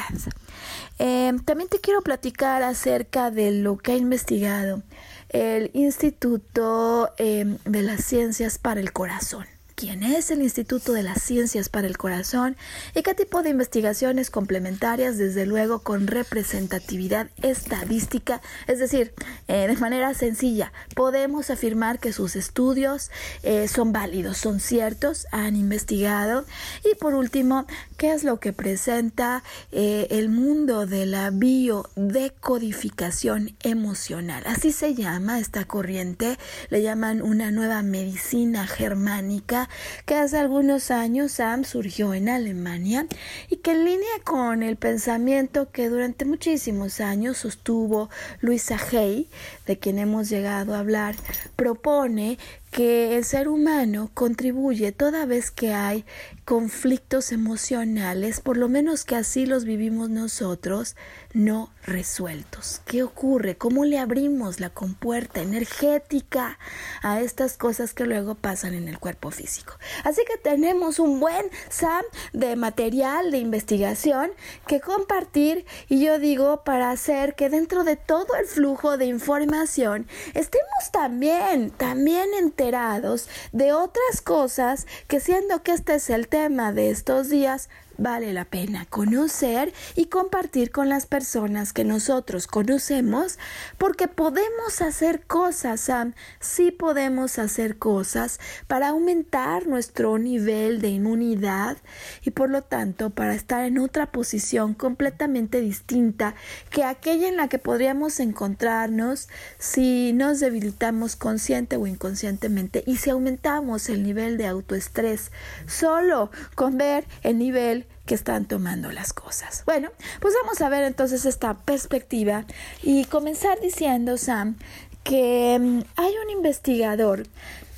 Eh, 0.97 1.31
también 1.45 1.69
te 1.69 1.79
quiero 1.79 2.01
platicar 2.01 2.63
acerca 2.63 3.31
de 3.31 3.51
lo 3.51 3.77
que 3.77 3.93
ha 3.93 3.97
investigado 3.97 4.83
el 5.29 5.71
Instituto 5.73 7.13
em, 7.17 7.57
de 7.65 7.81
las 7.81 8.03
Ciencias 8.03 8.57
para 8.57 8.79
el 8.79 8.91
Corazón 8.91 9.45
quién 9.79 10.03
es 10.03 10.29
el 10.29 10.41
Instituto 10.41 10.91
de 10.91 11.03
las 11.03 11.21
Ciencias 11.21 11.69
para 11.69 11.87
el 11.87 11.97
Corazón 11.97 12.57
y 12.93 13.01
qué 13.01 13.13
tipo 13.13 13.43
de 13.43 13.51
investigaciones 13.51 14.29
complementarias, 14.29 15.17
desde 15.17 15.45
luego 15.45 15.79
con 15.79 16.07
representatividad 16.07 17.29
estadística, 17.41 18.41
es 18.67 18.79
decir, 18.79 19.13
eh, 19.47 19.67
de 19.67 19.77
manera 19.77 20.13
sencilla, 20.13 20.73
podemos 20.95 21.49
afirmar 21.49 21.99
que 21.99 22.11
sus 22.11 22.35
estudios 22.35 23.09
eh, 23.41 23.69
son 23.69 23.93
válidos, 23.93 24.37
son 24.37 24.59
ciertos, 24.59 25.27
han 25.31 25.55
investigado 25.55 26.43
y 26.83 26.95
por 26.95 27.13
último, 27.13 27.65
qué 27.95 28.11
es 28.11 28.25
lo 28.25 28.41
que 28.41 28.51
presenta 28.51 29.43
eh, 29.71 30.07
el 30.09 30.27
mundo 30.27 30.87
de 30.87 31.05
la 31.05 31.29
biodecodificación 31.29 33.55
emocional. 33.63 34.43
Así 34.45 34.73
se 34.73 34.93
llama 34.93 35.39
esta 35.39 35.63
corriente, 35.63 36.37
le 36.69 36.81
llaman 36.81 37.21
una 37.21 37.49
nueva 37.51 37.81
medicina 37.81 38.67
germánica 38.67 39.68
que 40.05 40.15
hace 40.15 40.37
algunos 40.37 40.91
años 40.91 41.33
Sam 41.33 41.63
surgió 41.63 42.13
en 42.13 42.29
Alemania 42.29 43.07
y 43.49 43.57
que 43.57 43.71
en 43.71 43.85
línea 43.85 44.09
con 44.23 44.63
el 44.63 44.75
pensamiento 44.75 45.71
que 45.71 45.89
durante 45.89 46.25
muchísimos 46.25 46.99
años 46.99 47.37
sostuvo 47.37 48.09
Luisa 48.41 48.77
Hay, 48.91 49.27
de 49.65 49.77
quien 49.77 49.99
hemos 49.99 50.29
llegado 50.29 50.75
a 50.75 50.79
hablar, 50.79 51.15
propone 51.55 52.37
que 52.71 53.17
el 53.17 53.25
ser 53.25 53.47
humano 53.47 54.11
contribuye 54.13 54.91
toda 54.91 55.25
vez 55.25 55.51
que 55.51 55.73
hay 55.73 56.05
conflictos 56.45 57.31
emocionales, 57.31 58.39
por 58.41 58.57
lo 58.57 58.69
menos 58.69 59.05
que 59.05 59.15
así 59.15 59.45
los 59.45 59.65
vivimos 59.65 60.09
nosotros, 60.09 60.95
no 61.33 61.71
resueltos. 61.83 62.81
¿Qué 62.85 63.03
ocurre? 63.03 63.55
¿Cómo 63.55 63.85
le 63.85 63.99
abrimos 63.99 64.59
la 64.59 64.71
compuerta 64.71 65.41
energética 65.41 66.57
a 67.03 67.21
estas 67.21 67.55
cosas 67.57 67.93
que 67.93 68.05
luego 68.05 68.35
pasan 68.35 68.73
en 68.73 68.87
el 68.87 68.99
cuerpo 68.99 69.29
físico? 69.29 69.73
Así 70.03 70.21
que 70.27 70.37
tenemos 70.37 70.99
un 70.99 71.19
buen 71.19 71.45
SAM 71.69 72.03
de 72.33 72.55
material 72.55 73.31
de 73.31 73.37
investigación 73.37 74.31
que 74.67 74.79
compartir 74.79 75.65
y 75.87 76.03
yo 76.03 76.17
digo 76.17 76.63
para 76.63 76.91
hacer 76.91 77.35
que 77.35 77.49
dentro 77.49 77.83
de 77.83 77.95
todo 77.95 78.35
el 78.39 78.45
flujo 78.47 78.97
de 78.97 79.05
información 79.05 80.07
estemos 80.33 80.91
también, 80.91 81.69
también 81.71 82.29
enterados 82.59 83.29
de 83.53 83.71
otras 83.71 84.21
cosas 84.21 84.85
que 85.07 85.21
siendo 85.21 85.63
que 85.63 85.71
este 85.71 85.95
es 85.95 86.09
el 86.09 86.27
tema 86.27 86.73
de 86.73 86.89
estos 86.89 87.29
días, 87.29 87.69
vale 87.99 88.33
la 88.33 88.45
pena 88.45 88.85
conocer 88.85 89.73
y 89.95 90.05
compartir 90.05 90.71
con 90.71 90.89
las 90.89 91.05
personas 91.05 91.73
que 91.73 91.83
nosotros 91.83 92.47
conocemos 92.47 93.37
porque 93.77 94.07
podemos 94.07 94.81
hacer 94.81 95.21
cosas, 95.25 95.81
Sam, 95.81 96.13
sí 96.39 96.71
podemos 96.71 97.37
hacer 97.39 97.77
cosas 97.77 98.39
para 98.67 98.89
aumentar 98.89 99.67
nuestro 99.67 100.17
nivel 100.17 100.81
de 100.81 100.89
inmunidad 100.89 101.77
y 102.23 102.31
por 102.31 102.49
lo 102.49 102.61
tanto 102.61 103.09
para 103.09 103.35
estar 103.35 103.65
en 103.65 103.77
otra 103.77 104.11
posición 104.11 104.73
completamente 104.73 105.61
distinta 105.61 106.35
que 106.69 106.83
aquella 106.83 107.27
en 107.27 107.37
la 107.37 107.47
que 107.47 107.59
podríamos 107.59 108.19
encontrarnos 108.19 109.27
si 109.57 110.13
nos 110.13 110.39
debilitamos 110.39 111.15
consciente 111.15 111.75
o 111.75 111.87
inconscientemente 111.87 112.83
y 112.85 112.97
si 112.97 113.09
aumentamos 113.09 113.89
el 113.89 114.03
nivel 114.03 114.37
de 114.37 114.47
autoestrés. 114.47 115.31
Solo 115.67 116.31
con 116.55 116.77
ver 116.77 117.05
el 117.23 117.37
nivel 117.37 117.85
que 118.09 118.15
están 118.15 118.45
tomando 118.45 118.91
las 118.91 119.13
cosas. 119.13 119.61
Bueno, 119.67 119.91
pues 120.19 120.33
vamos 120.41 120.59
a 120.61 120.69
ver 120.69 120.83
entonces 120.83 121.25
esta 121.25 121.53
perspectiva 121.53 122.43
y 122.81 123.05
comenzar 123.05 123.59
diciendo, 123.61 124.17
Sam, 124.17 124.55
que 125.03 125.59
mm, 125.61 125.81
hay 125.95 126.13
un 126.25 126.31
investigador 126.31 127.27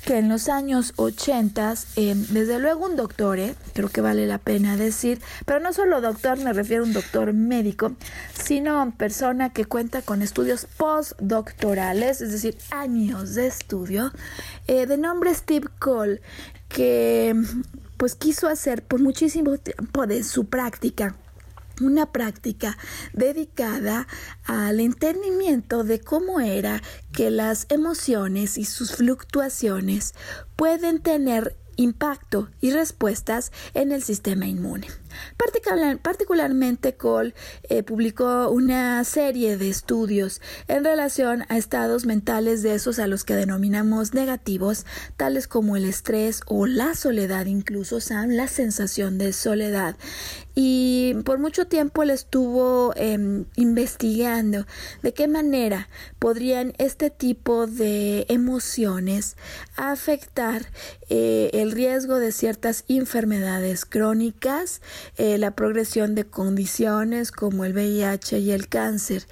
que 0.06 0.16
en 0.16 0.30
los 0.30 0.48
años 0.48 0.94
80, 0.96 1.74
em, 1.96 2.26
desde 2.30 2.58
luego 2.58 2.86
un 2.86 2.96
doctor, 2.96 3.38
¿eh? 3.38 3.54
creo 3.74 3.90
que 3.90 4.00
vale 4.00 4.26
la 4.26 4.38
pena 4.38 4.78
decir, 4.78 5.20
pero 5.44 5.60
no 5.60 5.74
solo 5.74 6.00
doctor, 6.00 6.38
me 6.38 6.54
refiero 6.54 6.82
a 6.82 6.86
un 6.86 6.94
doctor 6.94 7.34
médico, 7.34 7.92
sino 8.32 8.90
persona 8.96 9.52
que 9.52 9.66
cuenta 9.66 10.00
con 10.00 10.22
estudios 10.22 10.66
postdoctorales, 10.78 12.22
es 12.22 12.32
decir, 12.32 12.56
años 12.70 13.34
de 13.34 13.48
estudio, 13.48 14.12
eh, 14.66 14.86
de 14.86 14.96
nombre 14.96 15.34
Steve 15.34 15.68
Cole, 15.78 16.22
que 16.70 17.36
pues 18.02 18.16
quiso 18.16 18.48
hacer 18.48 18.82
por 18.82 19.00
muchísimo 19.00 19.58
tiempo 19.58 20.08
de 20.08 20.24
su 20.24 20.46
práctica 20.46 21.14
una 21.80 22.10
práctica 22.10 22.76
dedicada 23.12 24.08
al 24.44 24.80
entendimiento 24.80 25.84
de 25.84 26.00
cómo 26.00 26.40
era 26.40 26.82
que 27.12 27.30
las 27.30 27.66
emociones 27.68 28.58
y 28.58 28.64
sus 28.64 28.96
fluctuaciones 28.96 30.14
pueden 30.56 31.00
tener 31.00 31.56
impacto 31.76 32.50
y 32.60 32.72
respuestas 32.72 33.52
en 33.72 33.92
el 33.92 34.02
sistema 34.02 34.46
inmune. 34.46 34.88
Particularmente 36.02 36.94
Cole 36.94 37.34
eh, 37.64 37.82
publicó 37.82 38.50
una 38.50 39.02
serie 39.04 39.56
de 39.56 39.68
estudios 39.68 40.40
en 40.68 40.84
relación 40.84 41.44
a 41.48 41.58
estados 41.58 42.06
mentales 42.06 42.62
de 42.62 42.74
esos 42.74 42.98
a 42.98 43.06
los 43.06 43.24
que 43.24 43.34
denominamos 43.34 44.14
negativos, 44.14 44.86
tales 45.16 45.48
como 45.48 45.76
el 45.76 45.84
estrés 45.84 46.40
o 46.46 46.66
la 46.66 46.94
soledad, 46.94 47.46
incluso 47.46 47.98
la 48.10 48.48
sensación 48.48 49.18
de 49.18 49.32
soledad. 49.32 49.96
Y 50.54 51.14
por 51.24 51.38
mucho 51.38 51.66
tiempo 51.66 52.02
él 52.02 52.10
estuvo 52.10 52.92
em, 52.96 53.46
investigando 53.56 54.66
de 55.02 55.14
qué 55.14 55.26
manera 55.26 55.88
podrían 56.18 56.74
este 56.78 57.08
tipo 57.08 57.66
de 57.66 58.26
emociones 58.28 59.36
afectar 59.76 60.66
eh, 61.08 61.50
el 61.54 61.72
riesgo 61.72 62.18
de 62.18 62.32
ciertas 62.32 62.84
enfermedades 62.88 63.86
crónicas 63.86 64.82
eh, 65.16 65.38
la 65.38 65.52
progresión 65.52 66.14
de 66.14 66.24
condiciones 66.24 67.32
como 67.32 67.64
el 67.64 67.72
VIH 67.72 68.38
y 68.38 68.50
el 68.50 68.68
cáncer. 68.68 69.26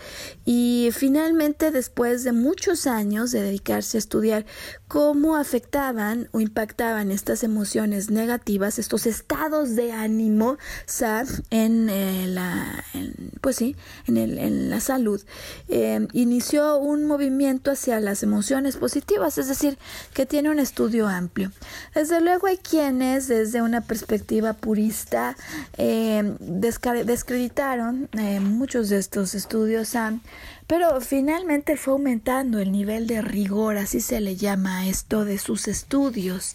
Y 0.45 0.91
finalmente, 0.93 1.71
después 1.71 2.25
de 2.25 2.33
muchos 2.33 2.87
años 2.87 3.31
de 3.33 3.43
dedicarse 3.43 3.97
a 3.97 4.01
estudiar 4.01 4.47
cómo 4.91 5.37
afectaban 5.37 6.29
o 6.33 6.41
impactaban 6.41 7.13
estas 7.13 7.45
emociones 7.45 8.11
negativas, 8.11 8.81
estos 8.81 9.07
estados 9.07 9.77
de 9.77 9.93
ánimo, 9.93 10.59
en 11.51 11.89
eh, 11.89 12.27
la, 12.27 12.85
pues 13.41 13.55
sí, 13.55 13.77
en, 14.09 14.17
el, 14.17 14.37
en 14.37 14.69
la 14.69 14.81
salud, 14.81 15.23
eh, 15.69 16.09
inició 16.13 16.79
un 16.79 17.07
movimiento 17.07 17.71
hacia 17.71 18.01
las 18.01 18.25
emociones 18.25 18.77
positivas, 18.79 19.39
es 19.39 19.47
decir, 19.47 19.79
que 20.13 20.27
tiene 20.27 20.51
un 20.51 20.59
estudio 20.59 21.07
amplio. 21.07 21.53
Desde 21.95 22.21
luego 22.21 22.49
hay 22.49 22.57
quienes 22.57 23.29
desde 23.29 23.63
una 23.63 23.83
perspectiva 23.83 24.55
purista 24.55 25.37
eh, 25.79 26.35
descreditaron 26.41 28.09
eh, 28.19 28.41
muchos 28.41 28.89
de 28.89 28.99
estos 28.99 29.37
estudios, 29.37 29.95
pero 30.71 31.01
finalmente 31.01 31.77
fue 31.77 31.95
aumentando 31.95 32.61
el 32.61 32.71
nivel 32.71 33.09
de 33.09 33.23
rigor, 33.23 33.77
así 33.77 34.01
se 34.01 34.21
le 34.21 34.37
llama 34.37 34.87
esto, 34.87 35.25
de 35.25 35.37
sus 35.37 35.67
estudios 35.67 36.55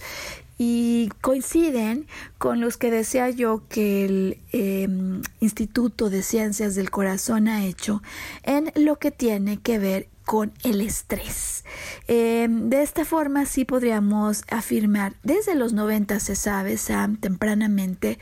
y 0.58 1.10
coinciden 1.20 2.08
con 2.38 2.62
los 2.62 2.78
que 2.78 2.92
decía 2.92 3.30
yo 3.30 3.64
que 3.68 4.06
el 4.06 4.38
em, 4.54 5.22
Instituto 5.42 6.10
de 6.10 6.24
Ciencias 6.24 6.76
del 6.76 6.92
Corazón 6.92 7.50
ha 7.50 7.66
hecho 7.66 8.02
en 8.44 8.72
lo 8.76 9.00
que 9.00 9.12
tiene 9.12 9.60
que 9.60 9.80
ver 9.80 10.08
con 10.24 10.54
el 10.64 10.80
estrés. 10.80 11.66
Em, 12.08 12.70
de 12.70 12.84
esta 12.84 13.04
forma 13.04 13.46
sí 13.46 13.66
podríamos 13.66 14.46
afirmar, 14.50 15.16
desde 15.24 15.56
los 15.56 15.74
90 15.74 16.22
se 16.22 16.38
sabe, 16.38 16.78
Sam, 16.78 17.18
tempranamente, 17.18 18.18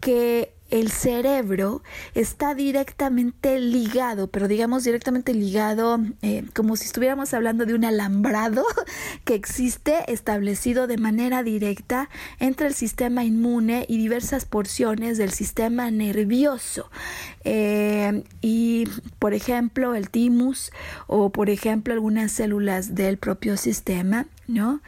que 0.00 0.54
el 0.72 0.90
cerebro 0.90 1.82
está 2.14 2.54
directamente 2.54 3.60
ligado, 3.60 4.28
pero 4.28 4.48
digamos 4.48 4.84
directamente 4.84 5.34
ligado, 5.34 6.00
eh, 6.22 6.44
como 6.54 6.76
si 6.76 6.86
estuviéramos 6.86 7.34
hablando 7.34 7.66
de 7.66 7.74
un 7.74 7.84
alambrado 7.84 8.64
que 9.24 9.34
existe 9.34 10.10
establecido 10.10 10.86
de 10.86 10.96
manera 10.96 11.42
directa 11.42 12.08
entre 12.40 12.68
el 12.68 12.74
sistema 12.74 13.22
inmune 13.22 13.84
y 13.86 13.98
diversas 13.98 14.46
porciones 14.46 15.18
del 15.18 15.30
sistema 15.30 15.90
nervioso. 15.90 16.90
Eh, 17.44 18.24
y, 18.40 18.88
por 19.18 19.34
ejemplo, 19.34 19.94
el 19.94 20.08
timus 20.08 20.72
o, 21.06 21.30
por 21.30 21.50
ejemplo, 21.50 21.92
algunas 21.92 22.32
células 22.32 22.94
del 22.94 23.18
propio 23.18 23.58
sistema, 23.58 24.26
¿no? 24.48 24.80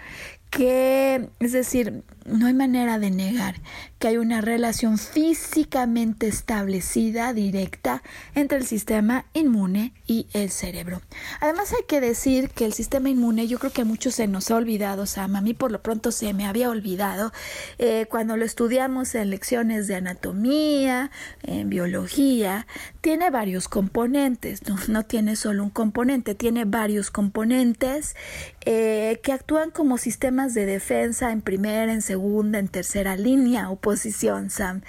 Que, 0.48 1.28
es 1.40 1.52
decir, 1.52 2.04
no 2.24 2.46
hay 2.46 2.54
manera 2.54 2.98
de 2.98 3.10
negar 3.10 3.56
que 3.98 4.08
hay 4.08 4.16
una 4.18 4.40
relación 4.40 4.98
físicamente 4.98 6.26
establecida, 6.26 7.32
directa, 7.32 8.02
entre 8.34 8.58
el 8.58 8.66
sistema 8.66 9.26
inmune 9.32 9.94
y 10.06 10.26
el 10.32 10.50
cerebro. 10.50 11.00
Además 11.40 11.72
hay 11.72 11.84
que 11.86 12.00
decir 12.00 12.50
que 12.50 12.64
el 12.64 12.72
sistema 12.72 13.08
inmune, 13.08 13.46
yo 13.46 13.58
creo 13.58 13.72
que 13.72 13.82
a 13.82 13.86
muchos 13.86 14.16
se 14.16 14.26
nos 14.26 14.50
ha 14.50 14.56
olvidado, 14.56 15.06
Sam, 15.06 15.36
a 15.36 15.40
mí 15.40 15.54
por 15.54 15.70
lo 15.70 15.82
pronto 15.82 16.12
se 16.12 16.34
me 16.34 16.46
había 16.46 16.70
olvidado, 16.70 17.32
eh, 17.78 18.06
cuando 18.10 18.36
lo 18.36 18.44
estudiamos 18.44 19.14
en 19.14 19.30
lecciones 19.30 19.86
de 19.86 19.96
anatomía, 19.96 21.10
en 21.42 21.70
biología, 21.70 22.66
tiene 23.00 23.30
varios 23.30 23.68
componentes, 23.68 24.60
no, 24.88 25.04
tiene 25.04 25.36
solo 25.36 25.64
un 25.64 25.70
componente, 25.70 26.34
tiene 26.34 26.64
varios 26.64 27.10
componentes 27.10 28.16
eh, 28.64 29.20
que 29.22 29.32
actúan 29.32 29.70
como 29.70 29.98
sistemas 29.98 30.54
de 30.54 30.66
defensa 30.66 31.32
en 31.32 31.42
primera, 31.42 31.92
en 31.92 32.02
segunda, 32.02 32.13
segunda, 32.14 32.60
en 32.60 32.68
tercera 32.68 33.16
línea 33.16 33.70
o 33.70 33.76
posición, 33.76 34.48
Sam. 34.48 34.82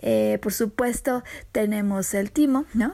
Eh, 0.00 0.40
por 0.42 0.52
supuesto, 0.52 1.22
tenemos 1.52 2.12
el 2.12 2.32
timo, 2.32 2.64
¿no? 2.74 2.92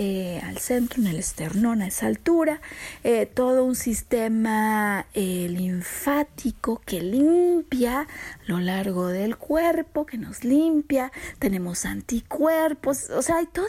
Eh, 0.00 0.40
al 0.42 0.58
centro, 0.58 1.00
en 1.00 1.06
el 1.06 1.20
esternón, 1.20 1.82
a 1.82 1.86
esa 1.86 2.06
altura, 2.06 2.60
eh, 3.04 3.26
todo 3.26 3.62
un 3.62 3.76
sistema 3.76 5.06
linfático 5.14 6.82
que 6.84 7.00
limpia 7.00 8.08
lo 8.46 8.60
largo 8.60 9.08
del 9.08 9.36
cuerpo, 9.36 10.06
que 10.06 10.18
nos 10.18 10.44
limpia, 10.44 11.12
tenemos 11.38 11.84
anticuerpos, 11.84 13.10
o 13.10 13.22
sea, 13.22 13.36
hay 13.36 13.46
toda 13.46 13.68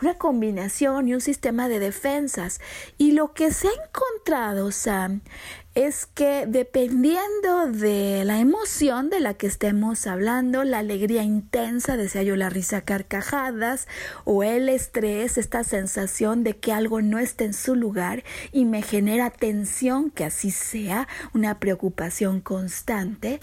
una 0.00 0.14
combinación 0.14 1.08
y 1.08 1.14
un 1.14 1.20
sistema 1.20 1.68
de 1.68 1.78
defensas. 1.78 2.60
Y 2.98 3.12
lo 3.12 3.32
que 3.32 3.52
se 3.52 3.68
ha 3.68 3.72
encontrado, 3.72 4.70
Sam, 4.70 5.22
es 5.76 6.06
que 6.06 6.46
dependiendo 6.48 7.68
de 7.70 8.24
la 8.24 8.40
emoción 8.40 9.08
de 9.08 9.20
la 9.20 9.34
que 9.34 9.46
estemos 9.46 10.06
hablando, 10.08 10.64
la 10.64 10.78
alegría 10.78 11.22
intensa, 11.22 11.96
decía 11.96 12.24
yo, 12.24 12.34
la 12.34 12.50
risa 12.50 12.80
carcajadas, 12.80 13.86
o 14.24 14.42
el 14.42 14.68
estrés, 14.68 15.38
esta 15.38 15.62
sensación 15.62 16.42
de 16.42 16.56
que 16.56 16.72
algo 16.72 17.02
no 17.02 17.20
está 17.20 17.44
en 17.44 17.54
su 17.54 17.76
lugar 17.76 18.24
y 18.50 18.64
me 18.64 18.82
genera 18.82 19.30
tensión, 19.30 20.10
que 20.10 20.24
así 20.24 20.50
sea, 20.50 21.06
una 21.34 21.60
preocupación 21.60 22.40
constante, 22.40 23.38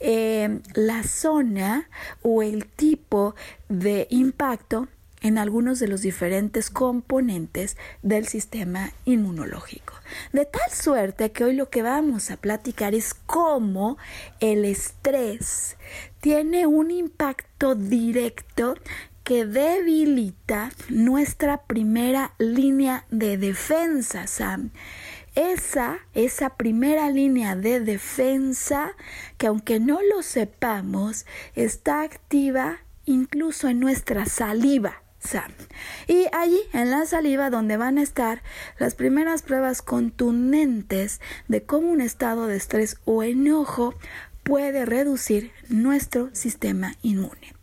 eh, 0.00 0.60
la 0.74 1.02
zona 1.02 1.88
o 2.22 2.42
el 2.42 2.66
tipo 2.66 3.34
de 3.68 4.06
impacto 4.10 4.88
en 5.22 5.38
algunos 5.38 5.78
de 5.78 5.88
los 5.88 6.00
diferentes 6.00 6.70
componentes 6.70 7.76
del 8.02 8.26
sistema 8.26 8.92
inmunológico. 9.04 9.94
De 10.32 10.46
tal 10.46 10.70
suerte 10.72 11.30
que 11.30 11.44
hoy 11.44 11.54
lo 11.54 11.68
que 11.68 11.82
vamos 11.82 12.30
a 12.30 12.36
platicar 12.36 12.94
es 12.94 13.14
cómo 13.14 13.98
el 14.40 14.64
estrés 14.64 15.76
tiene 16.20 16.66
un 16.66 16.90
impacto 16.90 17.74
directo 17.74 18.74
que 19.24 19.44
debilita 19.44 20.70
nuestra 20.88 21.58
primera 21.58 22.32
línea 22.38 23.04
de 23.10 23.36
defensa, 23.36 24.26
Sam. 24.26 24.70
Esa, 25.34 25.98
esa 26.14 26.50
primera 26.50 27.10
línea 27.10 27.56
de 27.56 27.80
defensa 27.80 28.92
que 29.38 29.46
aunque 29.46 29.80
no 29.80 30.00
lo 30.02 30.22
sepamos, 30.22 31.26
está 31.54 32.02
activa 32.02 32.78
incluso 33.04 33.68
en 33.68 33.80
nuestra 33.80 34.26
saliva. 34.26 35.02
Y 36.06 36.26
allí 36.32 36.60
en 36.72 36.90
la 36.90 37.04
saliva 37.06 37.50
donde 37.50 37.76
van 37.76 37.98
a 37.98 38.02
estar 38.02 38.42
las 38.78 38.94
primeras 38.94 39.42
pruebas 39.42 39.82
contundentes 39.82 41.20
de 41.46 41.62
cómo 41.62 41.90
un 41.90 42.00
estado 42.00 42.46
de 42.46 42.56
estrés 42.56 42.96
o 43.04 43.22
enojo 43.22 43.94
puede 44.42 44.86
reducir 44.86 45.52
nuestro 45.68 46.30
sistema 46.32 46.94
inmune. 47.02 47.59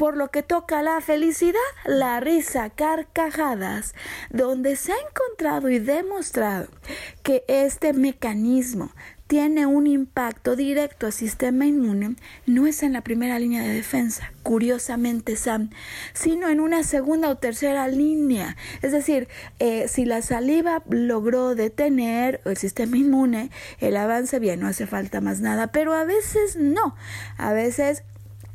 Por 0.00 0.16
lo 0.16 0.30
que 0.30 0.42
toca 0.42 0.80
la 0.80 0.98
felicidad, 1.02 1.60
la 1.84 2.20
risa, 2.20 2.70
carcajadas, 2.70 3.94
donde 4.30 4.76
se 4.76 4.92
ha 4.92 4.96
encontrado 4.96 5.68
y 5.68 5.78
demostrado 5.78 6.68
que 7.22 7.44
este 7.48 7.92
mecanismo 7.92 8.92
tiene 9.26 9.66
un 9.66 9.86
impacto 9.86 10.56
directo 10.56 11.04
al 11.04 11.12
sistema 11.12 11.66
inmune, 11.66 12.16
no 12.46 12.66
es 12.66 12.82
en 12.82 12.94
la 12.94 13.02
primera 13.02 13.38
línea 13.38 13.62
de 13.62 13.74
defensa, 13.74 14.32
curiosamente, 14.42 15.36
Sam, 15.36 15.68
sino 16.14 16.48
en 16.48 16.60
una 16.60 16.82
segunda 16.82 17.28
o 17.28 17.36
tercera 17.36 17.86
línea. 17.86 18.56
Es 18.80 18.92
decir, 18.92 19.28
eh, 19.58 19.86
si 19.86 20.06
la 20.06 20.22
saliva 20.22 20.82
logró 20.88 21.54
detener 21.54 22.40
el 22.46 22.56
sistema 22.56 22.96
inmune, 22.96 23.50
el 23.80 23.98
avance 23.98 24.38
bien, 24.38 24.60
no 24.60 24.66
hace 24.66 24.86
falta 24.86 25.20
más 25.20 25.40
nada, 25.40 25.66
pero 25.72 25.92
a 25.92 26.04
veces 26.04 26.56
no. 26.56 26.96
A 27.36 27.52
veces 27.52 28.02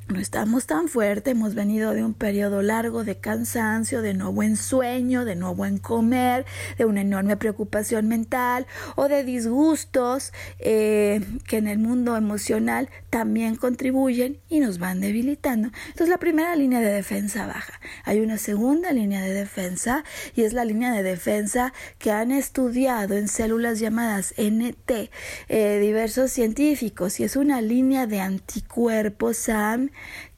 no 0.08 0.20
estamos 0.20 0.68
tan 0.68 0.88
fuertes, 0.88 1.32
hemos 1.32 1.56
venido 1.56 1.94
de 1.94 2.04
un 2.04 2.14
periodo 2.14 2.62
largo 2.62 3.04
de 3.04 3.18
cansancio, 3.18 4.04
de 4.04 4.14
no 4.14 4.32
buen 4.32 4.56
sueño, 4.56 5.26
de 5.26 5.36
no 5.36 5.56
buen 5.56 5.80
comer, 5.80 6.46
de 6.78 6.86
una 6.86 7.02
enorme 7.02 7.38
preocupación 7.38 8.08
mental 8.08 8.68
o 8.96 9.08
de 9.08 9.24
disgustos 9.24 10.32
eh, 10.60 11.26
que 11.48 11.58
en 11.58 11.68
el 11.68 11.80
mundo 11.80 12.16
emocional 12.16 12.90
también 13.10 13.56
contribuyen 13.56 14.40
y 14.48 14.60
nos 14.60 14.78
van 14.78 15.02
debilitando. 15.02 15.70
Entonces 15.88 16.10
la 16.10 16.20
primera 16.20 16.56
línea 16.56 16.82
de 16.82 16.92
defensa 16.92 17.48
baja. 17.48 17.80
Hay 18.04 18.20
una 18.20 18.38
segunda 18.38 18.92
línea 18.92 19.24
de 19.24 19.34
defensa 19.34 20.04
y 20.36 20.44
es 20.44 20.54
la 20.54 20.66
línea 20.66 20.92
de 20.92 21.02
defensa 21.02 21.74
que 21.98 22.12
han 22.12 22.32
estudiado 22.32 23.16
en 23.16 23.28
células 23.28 23.80
llamadas 23.80 24.36
NT 24.38 25.10
eh, 25.48 25.80
diversos 25.80 26.32
científicos 26.32 27.20
y 27.20 27.24
es 27.24 27.36
una 27.36 27.62
línea 27.62 28.06
de 28.06 28.20
anticuerpos 28.20 29.38
SAM 29.38 29.90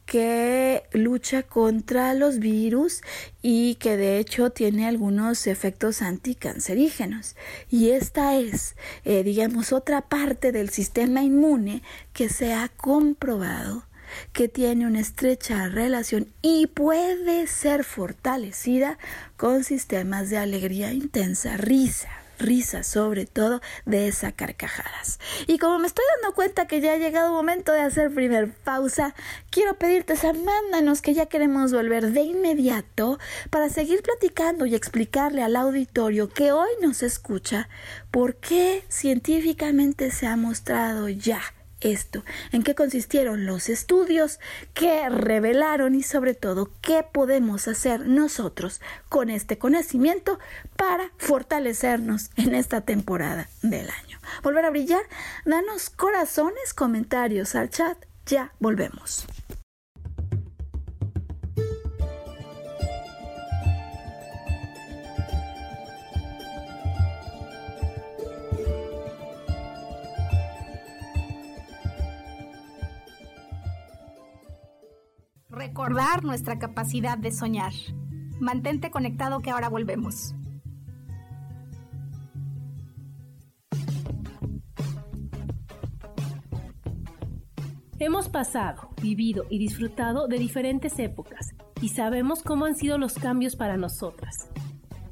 que 0.08 0.84
lucha 0.94 1.44
contra 1.44 2.14
los 2.14 2.40
virus 2.40 3.02
y 3.42 3.76
que 3.76 3.98
de 3.98 4.20
hecho 4.20 4.50
tiene 4.52 4.88
algunos 4.88 5.46
efectos 5.48 6.02
anticancerígenos. 6.02 7.36
Y 7.70 7.90
esta 7.90 8.38
es, 8.38 8.76
eh, 9.04 9.24
digamos, 9.24 9.74
otra 9.74 10.02
parte 10.02 10.54
del 10.54 10.70
sistema 10.70 11.24
inmune 11.24 11.84
que 12.14 12.30
se 12.30 12.54
ha 12.54 12.70
comprobado 12.70 13.84
que 14.32 14.48
tiene 14.48 14.88
una 14.88 15.02
estrecha 15.02 15.68
relación 15.68 16.28
y 16.42 16.68
puede 16.68 17.46
ser 17.48 17.84
fortalecida 17.84 18.98
con 19.36 19.66
sistemas 19.66 20.30
de 20.30 20.38
alegría 20.38 20.94
intensa, 20.94 21.58
risa, 21.58 22.10
risa 22.40 22.84
sobre 22.84 23.26
todo 23.26 23.62
de 23.86 24.08
esas 24.08 24.34
carcajadas. 24.34 25.20
Y 25.48 25.58
como 25.58 25.80
me 25.80 25.88
estoy 25.88 26.06
dando 26.22 26.36
cuenta 26.36 26.68
que 26.68 26.82
ya 26.82 26.94
ha 26.94 26.98
llegado 26.98 27.28
el 27.28 27.34
momento 27.34 27.72
de 27.72 27.82
hacer 27.82 28.14
primer 28.14 28.52
pausa, 28.54 29.16
quiero 29.50 29.76
pedirte, 29.76 30.16
mándanos 30.34 31.02
que 31.02 31.14
ya 31.14 31.28
queremos 31.28 31.74
volver 31.74 32.12
de 32.12 32.22
inmediato 32.22 33.20
para 33.50 33.70
seguir 33.70 34.02
platicando 34.02 34.66
y 34.66 34.76
explicarle 34.76 35.44
al 35.44 35.56
auditorio 35.56 36.30
que 36.30 36.52
hoy 36.52 36.70
nos 36.82 37.04
escucha 37.04 37.70
por 38.12 38.36
qué 38.36 38.84
científicamente 38.90 40.12
se 40.12 40.28
ha 40.28 40.36
mostrado 40.36 41.10
ya 41.10 41.42
esto, 41.82 42.24
en 42.52 42.64
qué 42.64 42.76
consistieron 42.76 43.46
los 43.46 43.70
estudios, 43.70 44.40
qué 44.74 45.10
revelaron 45.10 45.96
y 45.96 46.04
sobre 46.04 46.34
todo 46.34 46.72
qué 46.82 47.04
podemos 47.04 47.68
hacer 47.68 48.08
nosotros 48.08 48.82
con 49.10 49.30
este 49.30 49.58
conocimiento 49.58 50.40
para 50.76 51.12
fortalecernos 51.18 52.32
en 52.36 52.56
esta 52.56 52.82
temporada 52.82 53.50
del 53.62 53.90
año. 53.90 54.20
Volver 54.44 54.66
a 54.66 54.70
brillar, 54.70 55.04
danos 55.46 55.90
corazones, 55.90 56.74
comentarios 56.74 57.56
al 57.56 57.70
chat, 57.70 57.98
ya 58.26 58.52
volvemos. 58.60 59.28
Recordar 75.58 76.24
nuestra 76.24 76.60
capacidad 76.60 77.18
de 77.18 77.32
soñar. 77.32 77.74
Mantente 78.40 78.92
conectado 78.92 79.42
que 79.42 79.50
ahora 79.50 79.70
volvemos. 79.70 80.36
Hemos 88.00 88.30
pasado, 88.30 88.90
vivido 89.02 89.46
y 89.50 89.58
disfrutado 89.58 90.28
de 90.28 90.38
diferentes 90.38 91.00
épocas 91.00 91.56
y 91.82 91.90
sabemos 91.90 92.44
cómo 92.44 92.66
han 92.66 92.76
sido 92.76 93.00
los 93.00 93.16
cambios 93.16 93.56
para 93.56 93.76
nosotras. 93.76 94.50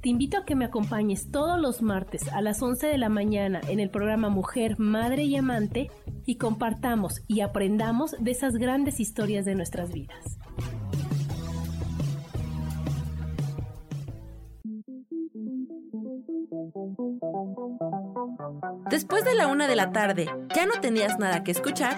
Te 0.05 0.09
invito 0.09 0.37
a 0.37 0.45
que 0.45 0.53
me 0.53 0.65
acompañes 0.65 1.31
todos 1.31 1.59
los 1.59 1.81
martes 1.81 2.27
a 2.27 2.39
las 2.39 2.61
11 2.61 2.85
de 2.85 2.99
la 2.99 3.09
mañana 3.09 3.59
en 3.67 3.79
el 3.79 3.89
programa 3.89 4.29
Mujer, 4.29 4.77
Madre 4.77 5.23
y 5.23 5.35
Amante 5.35 5.89
y 6.27 6.35
compartamos 6.35 7.23
y 7.25 7.41
aprendamos 7.41 8.15
de 8.19 8.29
esas 8.29 8.53
grandes 8.53 8.99
historias 8.99 9.45
de 9.45 9.55
nuestras 9.55 9.91
vidas. 9.91 10.37
Después 18.91 19.25
de 19.25 19.33
la 19.33 19.47
una 19.47 19.67
de 19.67 19.75
la 19.75 19.91
tarde, 19.91 20.29
¿ya 20.55 20.67
no 20.67 20.79
tenías 20.81 21.17
nada 21.17 21.43
que 21.43 21.49
escuchar? 21.49 21.97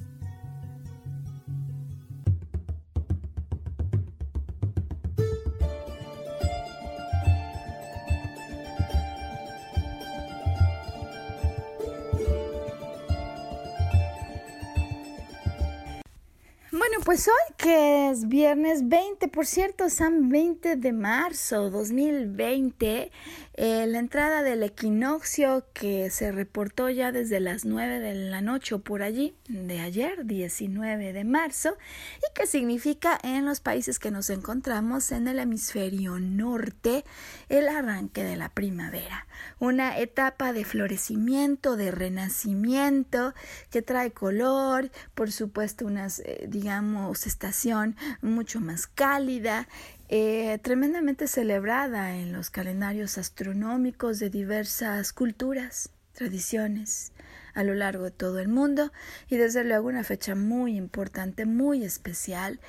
Pues 17.11 17.27
hoy 17.27 17.55
que 17.57 18.09
es 18.09 18.29
viernes 18.29 18.87
20, 18.87 19.27
por 19.27 19.45
cierto, 19.45 19.89
San 19.89 20.29
20 20.29 20.77
de 20.77 20.93
marzo 20.93 21.69
2020, 21.69 23.11
eh, 23.55 23.85
la 23.85 23.99
entrada 23.99 24.43
del 24.43 24.63
equinoccio 24.63 25.65
que 25.73 26.09
se 26.09 26.31
reportó 26.31 26.89
ya 26.89 27.11
desde 27.11 27.41
las 27.41 27.65
9 27.65 27.99
de 27.99 28.13
la 28.15 28.39
noche 28.39 28.75
o 28.75 28.79
por 28.79 29.03
allí 29.03 29.35
de 29.49 29.81
ayer, 29.81 30.25
19 30.25 31.11
de 31.11 31.23
marzo, 31.25 31.75
y 32.19 32.33
que 32.33 32.47
significa 32.47 33.19
en 33.23 33.45
los 33.45 33.59
países 33.59 33.99
que 33.99 34.09
nos 34.09 34.29
encontramos 34.29 35.11
en 35.11 35.27
el 35.27 35.39
hemisferio 35.39 36.17
norte 36.17 37.03
el 37.49 37.67
arranque 37.67 38.23
de 38.23 38.37
la 38.37 38.47
primavera, 38.47 39.27
una 39.59 39.99
etapa 39.99 40.53
de 40.53 40.63
florecimiento, 40.63 41.75
de 41.75 41.91
renacimiento 41.91 43.33
que 43.69 43.81
trae 43.81 44.11
color, 44.11 44.91
por 45.13 45.31
supuesto 45.31 45.85
unas, 45.85 46.19
eh, 46.19 46.45
digamos, 46.47 46.70
digamos, 46.71 47.27
estación 47.27 47.97
mucho 48.21 48.61
más 48.61 48.87
cálida, 48.87 49.67
eh, 50.07 50.57
tremendamente 50.61 51.27
celebrada 51.27 52.15
en 52.15 52.31
los 52.31 52.49
calendarios 52.49 53.17
astronómicos 53.17 54.19
de 54.19 54.29
diversas 54.29 55.11
culturas, 55.11 55.89
tradiciones 56.13 57.11
a 57.53 57.65
lo 57.65 57.73
largo 57.73 58.05
de 58.05 58.11
todo 58.11 58.39
el 58.39 58.47
mundo 58.47 58.93
y 59.27 59.35
desde 59.35 59.65
luego 59.65 59.89
una 59.89 60.05
fecha 60.05 60.33
muy 60.33 60.77
importante, 60.77 61.45
muy 61.45 61.83
especial 61.83 62.61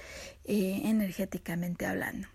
eh, 0.46 0.80
energéticamente 0.84 1.86
hablando. 1.86 2.26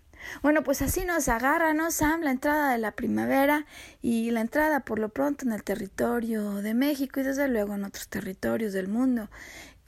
Bueno, 0.42 0.62
pues 0.62 0.82
así 0.82 1.04
nos 1.04 1.28
agarra, 1.28 1.74
¿no, 1.74 1.90
Sam? 1.90 2.22
La 2.22 2.30
entrada 2.30 2.72
de 2.72 2.78
la 2.78 2.92
primavera 2.92 3.66
y 4.02 4.30
la 4.30 4.40
entrada 4.40 4.80
por 4.80 4.98
lo 4.98 5.08
pronto 5.10 5.44
en 5.44 5.52
el 5.52 5.62
territorio 5.62 6.54
de 6.56 6.74
México 6.74 7.20
y 7.20 7.24
desde 7.24 7.48
luego 7.48 7.74
en 7.74 7.84
otros 7.84 8.08
territorios 8.08 8.72
del 8.72 8.88
mundo 8.88 9.28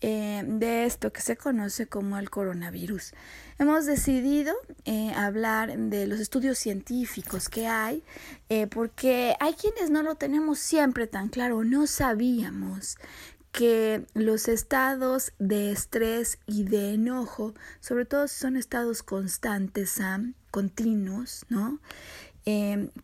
eh, 0.02 0.42
de 0.46 0.86
esto 0.86 1.12
que 1.12 1.20
se 1.20 1.36
conoce 1.36 1.86
como 1.86 2.16
el 2.16 2.30
coronavirus. 2.30 3.12
Hemos 3.58 3.84
decidido 3.84 4.54
eh, 4.86 5.12
hablar 5.14 5.76
de 5.76 6.06
los 6.06 6.20
estudios 6.20 6.58
científicos 6.58 7.50
que 7.50 7.66
hay, 7.66 8.02
eh, 8.48 8.66
porque 8.66 9.34
hay 9.40 9.52
quienes 9.52 9.90
no 9.90 10.02
lo 10.02 10.14
tenemos 10.14 10.58
siempre 10.58 11.06
tan 11.06 11.28
claro, 11.28 11.64
no 11.64 11.86
sabíamos 11.86 12.96
que 13.52 14.06
los 14.14 14.48
estados 14.48 15.32
de 15.38 15.70
estrés 15.70 16.38
y 16.46 16.64
de 16.64 16.94
enojo, 16.94 17.52
sobre 17.80 18.06
todo 18.06 18.26
si 18.26 18.40
son 18.40 18.56
estados 18.56 19.02
constantes, 19.02 20.00
continuos, 20.50 21.44
¿no? 21.50 21.78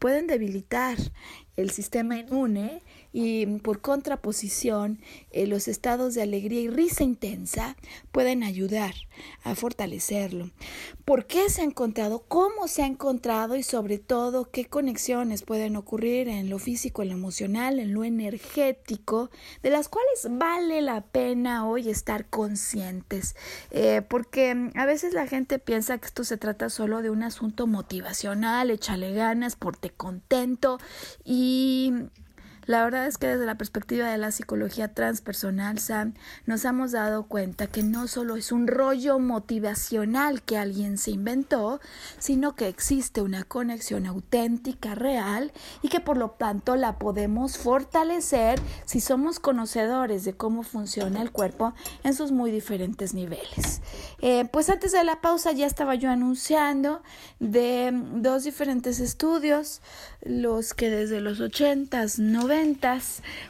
pueden 0.00 0.26
debilitar 0.26 0.96
el 1.56 1.70
sistema 1.70 2.18
inmune 2.18 2.82
y 3.12 3.46
por 3.58 3.80
contraposición 3.80 5.00
eh, 5.30 5.46
los 5.46 5.68
estados 5.68 6.14
de 6.14 6.22
alegría 6.22 6.60
y 6.60 6.68
risa 6.68 7.04
intensa 7.04 7.76
pueden 8.12 8.42
ayudar 8.42 8.94
a 9.42 9.54
fortalecerlo. 9.54 10.50
¿Por 11.04 11.26
qué 11.26 11.48
se 11.48 11.62
ha 11.62 11.64
encontrado? 11.64 12.24
¿Cómo 12.28 12.68
se 12.68 12.82
ha 12.82 12.86
encontrado? 12.86 13.56
Y 13.56 13.62
sobre 13.62 13.98
todo, 13.98 14.50
¿qué 14.50 14.66
conexiones 14.66 15.42
pueden 15.42 15.76
ocurrir 15.76 16.28
en 16.28 16.50
lo 16.50 16.58
físico, 16.58 17.02
en 17.02 17.10
lo 17.10 17.14
emocional, 17.14 17.78
en 17.78 17.94
lo 17.94 18.04
energético, 18.04 19.30
de 19.62 19.70
las 19.70 19.88
cuales 19.88 20.26
vale 20.30 20.82
la 20.82 21.02
pena 21.02 21.66
hoy 21.66 21.88
estar 21.88 22.26
conscientes? 22.28 23.36
Eh, 23.70 24.02
porque 24.08 24.54
mm, 24.54 24.70
a 24.74 24.86
veces 24.86 25.12
la 25.12 25.26
gente 25.26 25.58
piensa 25.58 25.98
que 25.98 26.06
esto 26.06 26.24
se 26.24 26.36
trata 26.36 26.70
solo 26.70 27.02
de 27.02 27.10
un 27.10 27.22
asunto 27.22 27.66
motivacional, 27.66 28.70
échale 28.70 29.12
ganas, 29.12 29.56
porte 29.56 29.90
contento 29.90 30.78
y 31.24 31.92
la 32.66 32.82
verdad 32.82 33.06
es 33.06 33.16
que 33.16 33.28
desde 33.28 33.46
la 33.46 33.56
perspectiva 33.56 34.10
de 34.10 34.18
la 34.18 34.32
psicología 34.32 34.92
transpersonal, 34.92 35.78
Sam, 35.78 36.14
nos 36.46 36.64
hemos 36.64 36.90
dado 36.92 37.26
cuenta 37.26 37.68
que 37.68 37.84
no 37.84 38.08
solo 38.08 38.34
es 38.34 38.50
un 38.50 38.66
rollo 38.66 39.20
motivacional 39.20 40.42
que 40.42 40.58
alguien 40.58 40.98
se 40.98 41.12
inventó, 41.12 41.80
sino 42.18 42.56
que 42.56 42.66
existe 42.66 43.22
una 43.22 43.44
conexión 43.44 44.04
auténtica, 44.06 44.96
real, 44.96 45.52
y 45.80 45.88
que 45.88 46.00
por 46.00 46.16
lo 46.16 46.30
tanto 46.30 46.74
la 46.74 46.98
podemos 46.98 47.56
fortalecer 47.56 48.60
si 48.84 49.00
somos 49.00 49.38
conocedores 49.38 50.24
de 50.24 50.34
cómo 50.34 50.64
funciona 50.64 51.22
el 51.22 51.30
cuerpo 51.30 51.72
en 52.02 52.14
sus 52.14 52.32
muy 52.32 52.50
diferentes 52.50 53.14
niveles. 53.14 53.80
Eh, 54.20 54.44
pues 54.50 54.70
antes 54.70 54.90
de 54.90 55.04
la 55.04 55.20
pausa 55.20 55.52
ya 55.52 55.66
estaba 55.66 55.94
yo 55.94 56.10
anunciando 56.10 57.02
de 57.38 57.90
dos 57.92 58.42
diferentes 58.42 58.98
estudios, 58.98 59.82
los 60.22 60.74
que 60.74 60.90
desde 60.90 61.20
los 61.20 61.40
80s, 61.40 62.18
90 62.18 62.55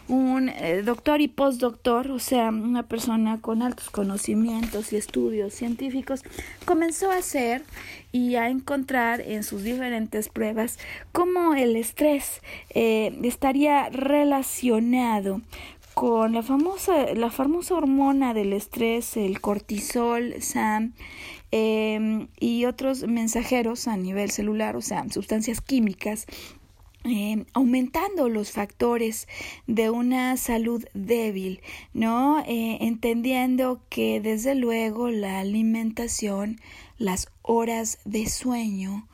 un 0.09 0.49
eh, 0.49 0.83
doctor 0.85 1.21
y 1.21 1.29
postdoctor, 1.29 2.11
o 2.11 2.19
sea, 2.19 2.49
una 2.49 2.83
persona 2.83 3.40
con 3.40 3.62
altos 3.62 3.90
conocimientos 3.90 4.92
y 4.92 4.97
estudios 4.97 5.55
científicos, 5.55 6.23
comenzó 6.64 7.11
a 7.11 7.19
hacer 7.19 7.62
y 8.12 8.37
a 8.37 8.49
encontrar 8.49 9.21
en 9.21 9.42
sus 9.42 9.62
diferentes 9.62 10.29
pruebas 10.29 10.79
cómo 11.12 11.55
el 11.55 11.77
estrés 11.77 12.40
eh, 12.71 13.19
estaría 13.23 13.88
relacionado 13.90 15.40
con 15.95 16.35
la 16.35 16.42
famosa, 16.42 17.14
la 17.14 17.31
famosa 17.31 17.75
hormona 17.75 18.35
del 18.35 18.53
estrés, 18.53 19.16
el 19.16 19.40
cortisol, 19.40 20.35
SAM, 20.40 20.92
em, 21.51 22.29
y 22.38 22.66
otros 22.66 23.07
mensajeros 23.07 23.88
a 23.88 23.97
nivel 23.97 24.31
celular, 24.31 24.77
o 24.77 24.83
sea, 24.83 25.09
sustancias 25.09 25.62
químicas 25.62 26.27
eh, 27.07 27.45
aumentando 27.53 28.29
los 28.29 28.51
factores 28.51 29.29
de 29.66 29.90
una 29.90 30.37
salud 30.37 30.85
débil, 30.92 31.61
¿no? 31.95 32.40
Eh, 32.40 32.79
entendiendo 32.81 33.81
que 33.88 34.21
desde 34.21 34.55
luego 34.55 35.11
la 35.11 35.38
alimentación, 35.38 36.61
las 36.99 37.29
horas 37.42 37.99
de 38.05 38.29
sueño 38.29 39.07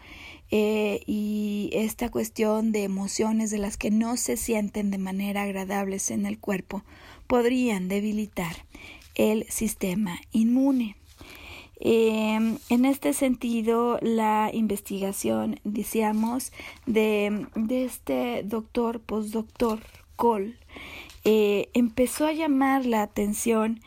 eh, 0.51 1.01
y 1.07 1.71
esta 1.73 2.11
cuestión 2.11 2.73
de 2.73 2.85
emociones 2.85 3.51
de 3.51 3.59
las 3.59 3.77
que 3.77 3.91
no 3.91 4.17
se 4.17 4.37
sienten 4.37 4.91
de 4.91 4.99
manera 4.99 5.43
agradables 5.43 6.11
en 6.11 6.25
el 6.27 6.39
cuerpo 6.39 6.85
podrían 7.27 7.89
debilitar 7.89 8.65
el 9.15 9.47
sistema 9.51 10.19
inmune. 10.31 10.97
Em, 11.85 12.59
en 12.69 12.85
este 12.85 13.13
sentido, 13.13 13.99
la 14.03 14.51
investigación, 14.53 15.59
decíamos, 15.65 16.53
de, 16.87 17.49
este 17.71 18.45
doctor, 18.45 19.01
postdoctor 19.01 19.81
Cole, 20.15 20.55
eh, 21.25 21.71
empezó 21.75 22.27
a 22.27 22.33
llamar 22.33 22.87
la 22.87 23.03
atención 23.03 23.81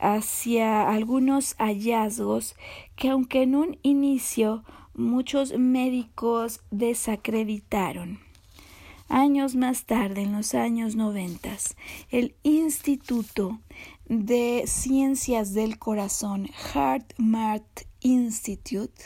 hacia 0.00 0.88
algunos 0.88 1.54
hallazgos 1.58 2.56
que 2.96 3.10
aunque 3.10 3.42
en 3.42 3.54
un 3.54 3.78
inicio 3.82 4.64
muchos 4.94 5.52
médicos 5.58 6.62
desacreditaron. 6.70 8.18
Años 9.10 9.56
más 9.56 9.84
tarde, 9.84 10.22
en 10.22 10.32
los 10.32 10.54
años 10.54 10.96
noventas, 10.96 11.76
el 12.10 12.34
Instituto 12.44 13.60
de 14.06 14.64
Ciencias 14.66 15.54
del 15.54 15.78
Corazón, 15.78 16.48
Heart 16.74 17.14
Mart 17.18 17.82
Institute, 18.00 19.02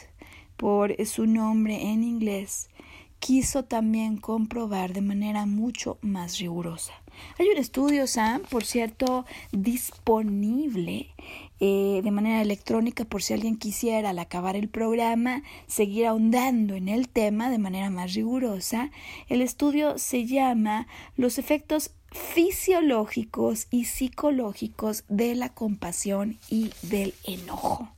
por 0.56 0.96
su 1.04 1.26
nombre 1.26 1.90
en 1.90 2.02
inglés, 2.02 2.68
quiso 3.18 3.64
también 3.64 4.16
comprobar 4.16 4.92
de 4.92 5.02
manera 5.02 5.46
mucho 5.46 5.98
más 6.00 6.38
rigurosa. 6.38 6.92
Hay 7.38 7.48
un 7.48 7.58
estudio, 7.58 8.06
Sam, 8.06 8.42
por 8.50 8.64
cierto, 8.64 9.26
disponible 9.52 11.08
eh, 11.58 12.00
de 12.04 12.10
manera 12.10 12.42
electrónica 12.42 13.04
por 13.04 13.22
si 13.22 13.32
alguien 13.32 13.56
quisiera 13.56 14.10
al 14.10 14.18
acabar 14.18 14.56
el 14.56 14.68
programa 14.68 15.42
seguir 15.66 16.06
ahondando 16.06 16.74
en 16.74 16.88
el 16.88 17.08
tema 17.08 17.50
de 17.50 17.58
manera 17.58 17.90
más 17.90 18.14
rigurosa. 18.14 18.90
El 19.28 19.40
estudio 19.40 19.98
se 19.98 20.26
llama 20.26 20.86
Los 21.16 21.38
efectos 21.38 21.92
fisiológicos 22.12 23.68
y 23.70 23.84
psicológicos 23.84 25.04
de 25.08 25.34
la 25.34 25.50
compasión 25.50 26.38
y 26.50 26.70
del 26.82 27.14
enojo. 27.24 27.88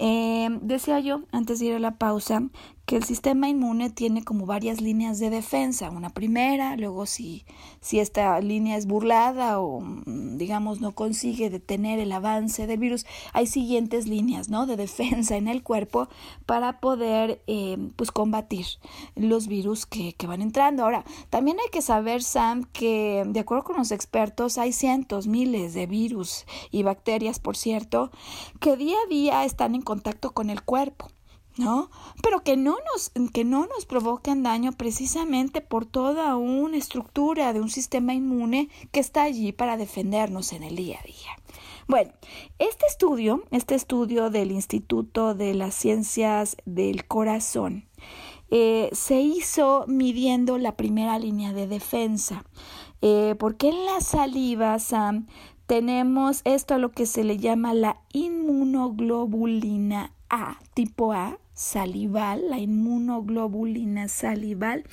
Eh, 0.00 0.48
decía 0.60 0.98
yo, 1.00 1.22
antes 1.30 1.60
de 1.60 1.66
ir 1.66 1.74
a 1.74 1.78
la 1.78 1.96
pausa, 1.98 2.42
que 2.86 2.96
el 2.96 3.04
sistema 3.04 3.48
inmune 3.48 3.90
tiene 3.90 4.24
como 4.24 4.44
varias 4.44 4.80
líneas 4.80 5.18
de 5.18 5.30
defensa. 5.30 5.90
Una 5.90 6.10
primera, 6.10 6.76
luego 6.76 7.06
si, 7.06 7.44
si 7.80 7.98
esta 7.98 8.38
línea 8.40 8.76
es 8.76 8.86
burlada 8.86 9.60
o 9.60 9.80
mm, 9.80 10.36
digamos 10.36 10.80
no 10.80 10.92
consigue 10.92 11.48
detener 11.48 11.98
el 11.98 12.12
avance 12.12 12.66
del 12.66 12.78
virus, 12.78 13.06
hay 13.32 13.46
siguientes 13.46 14.06
líneas 14.06 14.48
¿no? 14.48 14.66
de 14.66 14.76
defensa 14.76 15.36
en 15.36 15.48
el 15.48 15.62
cuerpo 15.62 16.08
para 16.44 16.80
poder 16.80 17.42
eh, 17.46 17.78
pues 17.96 18.10
combatir 18.10 18.66
los 19.16 19.46
virus 19.46 19.86
que, 19.86 20.12
que 20.12 20.26
van 20.26 20.42
entrando. 20.42 20.84
Ahora, 20.84 21.04
también 21.30 21.56
hay 21.60 21.70
que 21.70 21.82
saber, 21.82 22.22
Sam, 22.22 22.64
que 22.72 23.24
de 23.26 23.40
acuerdo 23.40 23.64
con 23.64 23.76
los 23.76 23.92
expertos 23.92 24.58
hay 24.58 24.72
cientos, 24.72 25.26
miles 25.26 25.72
de 25.72 25.86
virus 25.86 26.44
y 26.70 26.82
bacterias, 26.82 27.38
por 27.38 27.56
cierto, 27.56 28.10
que 28.60 28.76
día 28.76 28.96
a 29.04 29.08
día 29.08 29.44
están 29.44 29.74
en 29.74 29.82
contacto 29.82 30.32
con 30.32 30.50
el 30.50 30.62
cuerpo. 30.62 31.13
¿No? 31.56 31.90
Pero 32.22 32.42
que 32.42 32.56
no 32.56 32.76
nos, 32.92 33.10
que 33.30 33.44
no 33.44 33.66
nos 33.66 33.86
provoquen 33.86 34.42
daño 34.42 34.72
precisamente 34.72 35.60
por 35.60 35.86
toda 35.86 36.36
una 36.36 36.76
estructura 36.76 37.52
de 37.52 37.60
un 37.60 37.70
sistema 37.70 38.14
inmune 38.14 38.68
que 38.92 39.00
está 39.00 39.22
allí 39.22 39.52
para 39.52 39.76
defendernos 39.76 40.52
en 40.52 40.62
el 40.62 40.76
día 40.76 40.98
a 41.00 41.06
día. 41.06 41.30
Bueno, 41.86 42.12
este 42.58 42.86
estudio, 42.86 43.44
este 43.50 43.74
estudio 43.74 44.30
del 44.30 44.52
Instituto 44.52 45.34
de 45.34 45.52
las 45.52 45.74
Ciencias 45.74 46.56
del 46.64 47.06
Corazón, 47.06 47.84
eh, 48.50 48.88
se 48.92 49.20
hizo 49.20 49.84
midiendo 49.86 50.56
la 50.58 50.76
primera 50.76 51.18
línea 51.18 51.52
de 51.52 51.66
defensa, 51.66 52.44
eh, 53.02 53.34
porque 53.38 53.68
en 53.68 53.84
la 53.84 54.00
saliva, 54.00 54.78
Sam, 54.78 55.26
tenemos 55.66 56.40
esto 56.44 56.74
a 56.74 56.78
lo 56.78 56.90
que 56.90 57.04
se 57.04 57.24
le 57.24 57.36
llama 57.36 57.74
la 57.74 58.00
inmunoglobulina 58.12 60.14
A, 60.30 60.58
tipo 60.74 61.12
A, 61.12 61.38
salival, 61.54 62.50
la 62.50 62.58
inmunoglobulina 62.58 64.08
salival, 64.08 64.84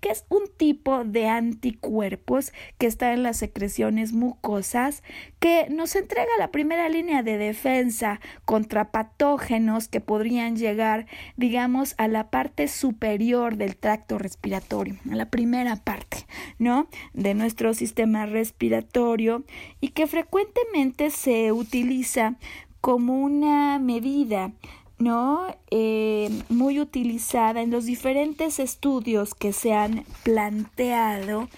que 0.00 0.10
es 0.10 0.26
un 0.28 0.42
tipo 0.56 1.04
de 1.04 1.28
anticuerpos 1.28 2.52
que 2.78 2.86
está 2.86 3.12
en 3.12 3.22
las 3.22 3.38
secreciones 3.38 4.12
mucosas 4.12 5.02
que 5.38 5.66
nos 5.70 5.96
entrega 5.96 6.30
la 6.38 6.50
primera 6.50 6.88
línea 6.88 7.22
de 7.22 7.38
defensa 7.38 8.20
contra 8.44 8.90
patógenos 8.90 9.88
que 9.88 10.00
podrían 10.00 10.56
llegar, 10.56 11.06
digamos, 11.36 11.94
a 11.96 12.06
la 12.06 12.30
parte 12.30 12.68
superior 12.68 13.56
del 13.56 13.76
tracto 13.76 14.18
respiratorio, 14.18 14.96
a 15.10 15.16
la 15.16 15.30
primera 15.30 15.76
parte, 15.76 16.26
¿no? 16.58 16.88
De 17.14 17.34
nuestro 17.34 17.72
sistema 17.72 18.26
respiratorio 18.26 19.44
y 19.80 19.88
que 19.88 20.06
frecuentemente 20.06 21.10
se 21.10 21.52
utiliza 21.52 22.36
como 22.80 23.20
una 23.20 23.78
medida 23.78 24.52
¿no? 25.00 25.46
Eh, 25.70 26.30
muy 26.48 26.78
utilizada 26.78 27.62
en 27.62 27.70
los 27.70 27.86
diferentes 27.86 28.58
estudios 28.58 29.34
que 29.34 29.52
se 29.52 29.72
han 29.72 30.04
planteado 30.22 31.48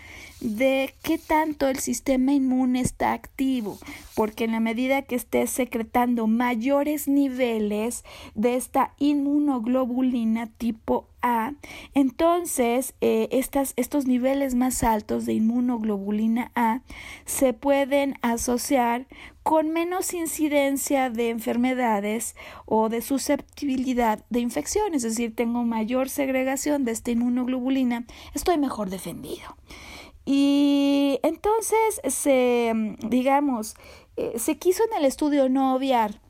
de 0.43 0.93
qué 1.05 1.19
tanto 1.19 1.69
el 1.69 1.79
sistema 1.79 2.33
inmune 2.33 2.81
está 2.81 3.13
activo, 3.13 3.79
porque 4.17 4.45
en 4.45 4.53
la 4.53 4.61
medida 4.61 5.03
que 5.03 5.15
esté 5.15 5.47
secretando 5.47 6.27
mayores 6.27 7.07
niveles 7.07 8.05
de 8.35 8.57
esta 8.57 8.93
inmunoglobulina 8.99 10.49
tipo 10.49 11.07
A, 11.23 11.53
entonces 11.95 12.95
eh, 13.01 13.29
estas, 13.31 13.73
estos 13.77 14.07
niveles 14.07 14.57
más 14.57 14.83
altos 14.83 15.27
de 15.27 15.35
inmunoglobulina 15.35 16.51
A 16.57 16.81
se 17.25 17.53
pueden 17.53 18.17
asociar 18.21 19.07
con 19.45 19.71
menos 19.71 20.13
incidencia 20.13 21.09
de 21.09 21.31
enfermedades 21.31 22.35
o 22.67 22.89
de 22.89 23.01
susceptibilidad 23.01 24.25
de 24.29 24.41
infecciones, 24.41 25.05
es 25.05 25.13
decir, 25.13 25.37
tengo 25.37 25.63
mayor 25.63 26.09
segregación 26.09 26.85
de 26.85 26.91
esta 26.91 27.13
inmunoglobulina, 27.13 28.07
estoy 28.35 28.59
mejor 28.59 28.91
defendido. 28.91 29.57
Y 30.25 31.19
entonces 31.23 32.01
se, 32.09 32.97
digamos, 33.01 33.75
eh, 34.17 34.39
se 34.39 34.59
quiso 34.59 34.83
en 34.85 34.99
el 34.99 35.05
estudio 35.05 35.49
no 35.49 35.75
obviar 35.75 36.21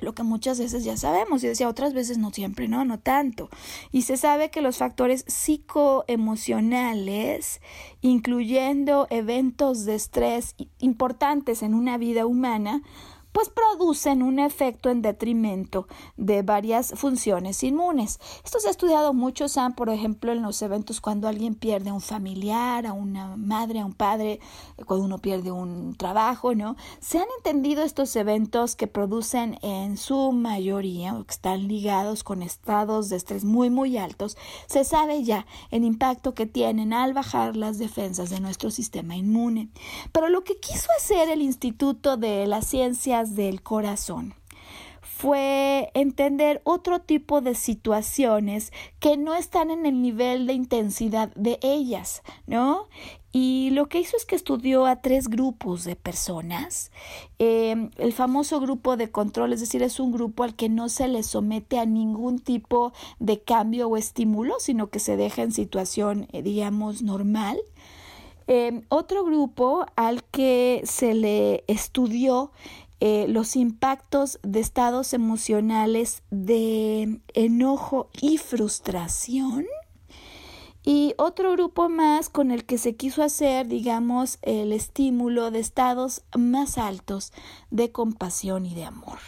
lo 0.00 0.14
que 0.14 0.22
muchas 0.22 0.58
veces 0.58 0.84
ya 0.84 0.96
sabemos, 0.96 1.42
y 1.42 1.48
decía 1.48 1.68
otras 1.68 1.92
veces 1.94 2.18
no 2.18 2.30
siempre, 2.30 2.68
no, 2.68 2.84
no 2.84 3.00
tanto. 3.00 3.48
Y 3.92 4.02
se 4.02 4.16
sabe 4.16 4.50
que 4.50 4.60
los 4.60 4.78
factores 4.78 5.24
psicoemocionales, 5.26 7.60
incluyendo 8.00 9.06
eventos 9.10 9.84
de 9.84 9.94
estrés 9.94 10.56
importantes 10.78 11.62
en 11.62 11.74
una 11.74 11.98
vida 11.98 12.26
humana, 12.26 12.82
pues 13.34 13.48
producen 13.48 14.22
un 14.22 14.38
efecto 14.38 14.90
en 14.90 15.02
detrimento 15.02 15.88
de 16.16 16.42
varias 16.42 16.92
funciones 16.94 17.64
inmunes. 17.64 18.20
Esto 18.44 18.60
se 18.60 18.68
ha 18.68 18.70
estudiado 18.70 19.12
mucho, 19.12 19.48
Sam, 19.48 19.74
por 19.74 19.90
ejemplo, 19.90 20.30
en 20.30 20.40
los 20.40 20.62
eventos 20.62 21.00
cuando 21.00 21.26
alguien 21.26 21.56
pierde 21.56 21.90
a 21.90 21.94
un 21.94 22.00
familiar, 22.00 22.86
a 22.86 22.92
una 22.92 23.36
madre, 23.36 23.80
a 23.80 23.86
un 23.86 23.92
padre, 23.92 24.38
cuando 24.86 25.04
uno 25.04 25.18
pierde 25.18 25.50
un 25.50 25.96
trabajo, 25.96 26.54
¿no? 26.54 26.76
Se 27.00 27.18
han 27.18 27.26
entendido 27.38 27.82
estos 27.82 28.14
eventos 28.14 28.76
que 28.76 28.86
producen 28.86 29.58
en 29.62 29.96
su 29.96 30.30
mayoría, 30.30 31.16
o 31.16 31.24
que 31.24 31.32
están 31.32 31.66
ligados 31.66 32.22
con 32.22 32.40
estados 32.40 33.08
de 33.08 33.16
estrés 33.16 33.44
muy, 33.44 33.68
muy 33.68 33.98
altos. 33.98 34.36
Se 34.68 34.84
sabe 34.84 35.24
ya 35.24 35.44
el 35.72 35.82
impacto 35.82 36.34
que 36.34 36.46
tienen 36.46 36.92
al 36.92 37.14
bajar 37.14 37.56
las 37.56 37.78
defensas 37.78 38.30
de 38.30 38.38
nuestro 38.38 38.70
sistema 38.70 39.16
inmune. 39.16 39.70
Pero 40.12 40.28
lo 40.28 40.44
que 40.44 40.60
quiso 40.60 40.86
hacer 40.96 41.28
el 41.30 41.42
Instituto 41.42 42.16
de 42.16 42.46
las 42.46 42.68
Ciencias 42.68 43.23
del 43.30 43.62
corazón 43.62 44.34
fue 45.16 45.90
entender 45.94 46.60
otro 46.64 47.00
tipo 47.00 47.40
de 47.40 47.54
situaciones 47.54 48.72
que 48.98 49.16
no 49.16 49.34
están 49.34 49.70
en 49.70 49.86
el 49.86 50.02
nivel 50.02 50.46
de 50.46 50.54
intensidad 50.54 51.32
de 51.34 51.58
ellas, 51.62 52.22
¿no? 52.46 52.88
Y 53.32 53.70
lo 53.70 53.86
que 53.86 54.00
hizo 54.00 54.16
es 54.16 54.26
que 54.26 54.36
estudió 54.36 54.86
a 54.86 54.96
tres 54.96 55.28
grupos 55.28 55.84
de 55.84 55.96
personas. 55.96 56.90
Em, 57.38 57.90
el 57.96 58.12
famoso 58.12 58.60
grupo 58.60 58.96
de 58.96 59.10
control, 59.10 59.52
es 59.52 59.60
decir, 59.60 59.82
es 59.82 59.98
un 59.98 60.12
grupo 60.12 60.42
al 60.42 60.54
que 60.54 60.68
no 60.68 60.88
se 60.88 61.08
le 61.08 61.22
somete 61.22 61.78
a 61.78 61.86
ningún 61.86 62.38
tipo 62.38 62.92
de 63.18 63.40
cambio 63.40 63.88
o 63.88 63.96
estímulo, 63.96 64.56
sino 64.58 64.90
que 64.90 64.98
se 64.98 65.16
deja 65.16 65.42
en 65.42 65.52
situación, 65.52 66.28
eh, 66.32 66.42
digamos, 66.42 67.02
normal. 67.02 67.58
Em, 68.46 68.82
otro 68.90 69.24
grupo 69.24 69.86
al 69.96 70.22
que 70.24 70.82
se 70.84 71.14
le 71.14 71.64
estudió 71.66 72.52
eh, 73.06 73.26
los 73.28 73.54
impactos 73.54 74.38
de 74.42 74.60
estados 74.60 75.12
emocionales 75.12 76.22
de 76.30 77.20
enojo 77.34 78.08
y 78.18 78.38
frustración. 78.38 79.66
Y 80.82 81.12
otro 81.18 81.52
grupo 81.52 81.90
más 81.90 82.30
con 82.30 82.50
el 82.50 82.64
que 82.64 82.78
se 82.78 82.96
quiso 82.96 83.22
hacer, 83.22 83.68
digamos, 83.68 84.38
el 84.40 84.72
estímulo 84.72 85.50
de 85.50 85.60
estados 85.60 86.22
más 86.34 86.78
altos 86.78 87.34
de 87.70 87.92
compasión 87.92 88.64
y 88.64 88.74
de 88.74 88.86
amor. 88.86 89.18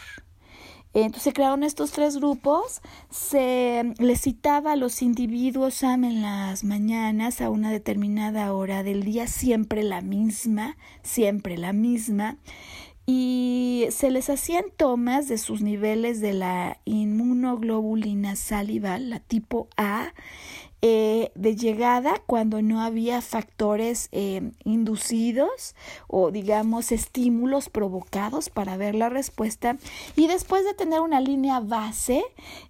Entonces 0.93 1.23
se 1.23 1.33
crearon 1.33 1.61
estos 1.61 1.91
tres 1.91 2.17
grupos, 2.17 2.81
se 3.11 3.93
les 3.99 4.21
citaba 4.21 4.71
a 4.71 4.75
los 4.75 5.03
individuos 5.03 5.83
en 5.83 6.23
las 6.23 6.63
mañanas 6.63 7.41
a 7.41 7.51
una 7.51 7.69
determinada 7.69 8.51
hora 8.53 8.81
del 8.81 9.03
día, 9.03 9.27
siempre 9.27 9.83
la 9.83 10.01
misma, 10.01 10.77
siempre 11.03 11.57
la 11.57 11.73
misma 11.73 12.37
y 13.09 13.85
se 13.89 14.11
les 14.11 14.29
hacían 14.29 14.65
tomas 14.75 15.29
de 15.29 15.37
sus 15.37 15.61
niveles 15.61 16.19
de 16.19 16.33
la 16.33 16.77
inmunoglobulina 16.83 18.35
salival, 18.35 19.09
la 19.09 19.19
tipo 19.21 19.69
A, 19.77 20.13
eh, 20.81 21.31
de 21.33 21.55
llegada 21.55 22.21
cuando 22.27 22.61
no 22.61 22.81
había 22.81 23.21
factores 23.21 24.09
eh, 24.11 24.51
inducidos 24.63 25.75
o 26.07 26.29
digamos 26.29 26.91
estímulos 26.91 27.69
provocados 27.69 28.49
para 28.49 28.77
ver 28.77 28.93
la 28.93 29.09
respuesta. 29.09 29.77
Y 30.15 30.27
después 30.27 30.65
de 30.65 30.73
tener 30.73 30.99
una 30.99 31.21
línea 31.21 31.61
base 31.61 32.23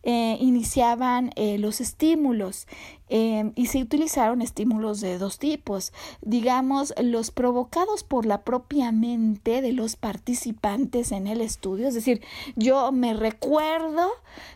eh, 0.03 0.37
iniciaban 0.39 1.31
los 1.57 1.81
estímulos 1.81 2.67
Em, 3.09 3.53
y 3.55 3.67
se 3.67 3.81
utilizaron 3.81 4.41
estímulos 4.41 4.99
de 4.99 5.17
dos 5.17 5.39
tipos, 5.39 5.93
digamos, 6.21 6.93
los 7.01 7.31
provocados 7.31 8.03
por 8.03 8.25
la 8.25 8.43
propia 8.43 8.91
mente 8.91 9.61
de 9.61 9.71
los 9.71 9.95
participantes 9.95 11.13
en 11.13 11.27
el 11.27 11.39
estudio, 11.39 11.87
es 11.87 11.93
decir, 11.93 12.21
yo 12.57 12.91
me 12.91 13.13
recuerdo 13.13 14.09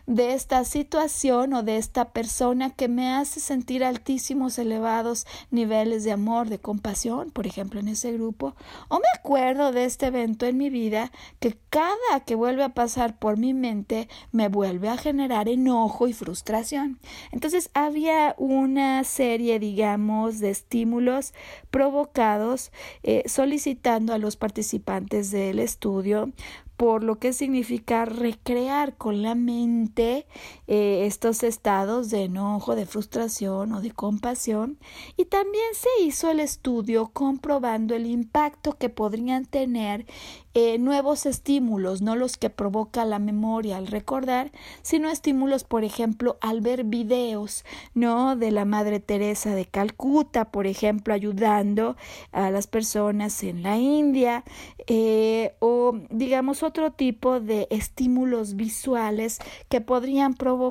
de 0.06 0.34
esta 0.34 0.64
situación 0.64 1.54
o 1.54 1.62
de 1.62 1.78
esta 1.78 2.10
persona 2.10 2.70
que 2.70 2.88
me 2.88 3.14
hace 3.14 3.40
sentir 3.40 3.84
altísimos, 3.84 4.58
elevados 4.58 5.26
niveles 5.50 6.04
de 6.04 6.12
amor, 6.12 6.50
de 6.50 6.58
compasión, 6.58 7.30
por 7.30 7.46
ejemplo, 7.46 7.80
en 7.80 7.88
ese 7.88 8.12
grupo, 8.12 8.54
o 8.88 8.96
me 8.96 9.08
acuerdo 9.18 9.72
de 9.72 9.86
este 9.86 10.06
evento 10.06 10.44
en 10.44 10.58
mi 10.58 10.68
vida 10.68 11.10
que 11.40 11.56
cada 11.70 12.20
que 12.26 12.34
vuelve 12.34 12.64
a 12.64 12.74
pasar 12.74 13.18
por 13.18 13.38
mi 13.38 13.54
mente 13.54 14.08
me 14.30 14.48
vuelve 14.48 14.90
a 14.90 14.98
generar 14.98 15.48
enojo 15.48 16.06
y 16.06 16.12
frustración. 16.12 16.98
Entonces 17.30 17.70
había 17.72 18.34
una 18.42 19.04
serie, 19.04 19.60
digamos, 19.60 20.40
de 20.40 20.50
estímulos 20.50 21.32
provocados 21.70 22.72
eh, 23.04 23.22
solicitando 23.26 24.12
a 24.12 24.18
los 24.18 24.34
participantes 24.34 25.30
del 25.30 25.60
estudio 25.60 26.32
por 26.76 27.04
lo 27.04 27.20
que 27.20 27.32
significa 27.32 28.04
recrear 28.04 28.96
con 28.96 29.22
la 29.22 29.36
mente 29.36 30.26
eh, 30.74 31.04
estos 31.04 31.42
estados 31.42 32.08
de 32.08 32.24
enojo, 32.24 32.74
de 32.74 32.86
frustración 32.86 33.74
o 33.74 33.82
de 33.82 33.90
compasión. 33.90 34.78
Y 35.18 35.26
también 35.26 35.66
se 35.74 36.02
hizo 36.02 36.30
el 36.30 36.40
estudio 36.40 37.10
comprobando 37.12 37.94
el 37.94 38.06
impacto 38.06 38.78
que 38.78 38.88
podrían 38.88 39.44
tener 39.44 40.06
eh, 40.54 40.78
nuevos 40.78 41.26
estímulos, 41.26 42.00
no 42.00 42.16
los 42.16 42.38
que 42.38 42.48
provoca 42.48 43.04
la 43.04 43.18
memoria 43.18 43.76
al 43.76 43.86
recordar, 43.86 44.50
sino 44.80 45.10
estímulos, 45.10 45.64
por 45.64 45.84
ejemplo, 45.84 46.38
al 46.40 46.62
ver 46.62 46.84
videos, 46.84 47.66
¿no? 47.92 48.34
De 48.34 48.50
la 48.50 48.64
Madre 48.64 48.98
Teresa 48.98 49.54
de 49.54 49.66
Calcuta, 49.66 50.46
por 50.52 50.66
ejemplo, 50.66 51.12
ayudando 51.12 51.96
a 52.32 52.50
las 52.50 52.66
personas 52.66 53.42
en 53.42 53.62
la 53.62 53.76
India, 53.76 54.42
eh, 54.86 55.54
o 55.58 55.98
digamos 56.08 56.62
otro 56.62 56.92
tipo 56.92 57.40
de 57.40 57.66
estímulos 57.70 58.56
visuales 58.56 59.38
que 59.68 59.82
podrían 59.82 60.32
provocar 60.32 60.61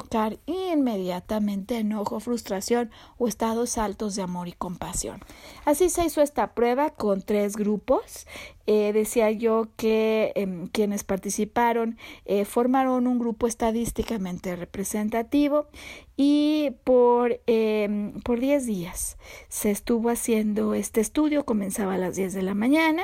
inmediatamente 0.46 1.78
enojo, 1.78 2.20
frustración 2.20 2.92
o 3.18 3.28
estados 3.28 3.78
altos 3.78 4.16
de 4.16 4.22
amor 4.22 4.48
y 4.48 4.54
compasión. 4.54 5.22
Así 5.66 5.90
se 5.90 6.06
hizo 6.06 6.22
esta 6.22 6.54
prueba 6.54 6.92
con 6.92 7.22
tres 7.22 7.56
grupos 7.56 8.28
Eh, 8.68 8.92
decía 8.94 9.32
yo 9.32 9.68
que 9.76 10.34
em, 10.36 10.68
quienes 10.68 11.04
participaron 11.04 11.98
eh, 12.26 12.46
formaron 12.46 13.08
un 13.08 13.20
grupo 13.20 13.48
estadísticamente 13.48 14.56
representativo 14.56 15.68
y 16.16 16.76
por, 16.84 17.42
em, 17.48 18.14
por 18.22 18.40
10 18.40 18.66
días 18.68 19.18
se 19.48 19.72
estuvo 19.72 20.10
haciendo 20.10 20.74
este 20.76 21.02
estudio, 21.02 21.46
comenzaba 21.46 21.96
a 21.96 21.98
las 21.98 22.16
10 22.16 22.34
de 22.34 22.44
la 22.44 22.54
mañana, 22.54 23.04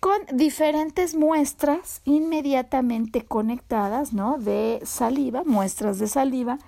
con 0.00 0.18
diferentes 0.32 1.14
muestras 1.14 2.00
inmediatamente 2.04 3.22
conectadas, 3.22 4.12
¿no? 4.12 4.38
De 4.38 4.80
saliva, 4.84 5.44
muestras 5.44 5.98
de 5.98 6.08
saliva, 6.08 6.58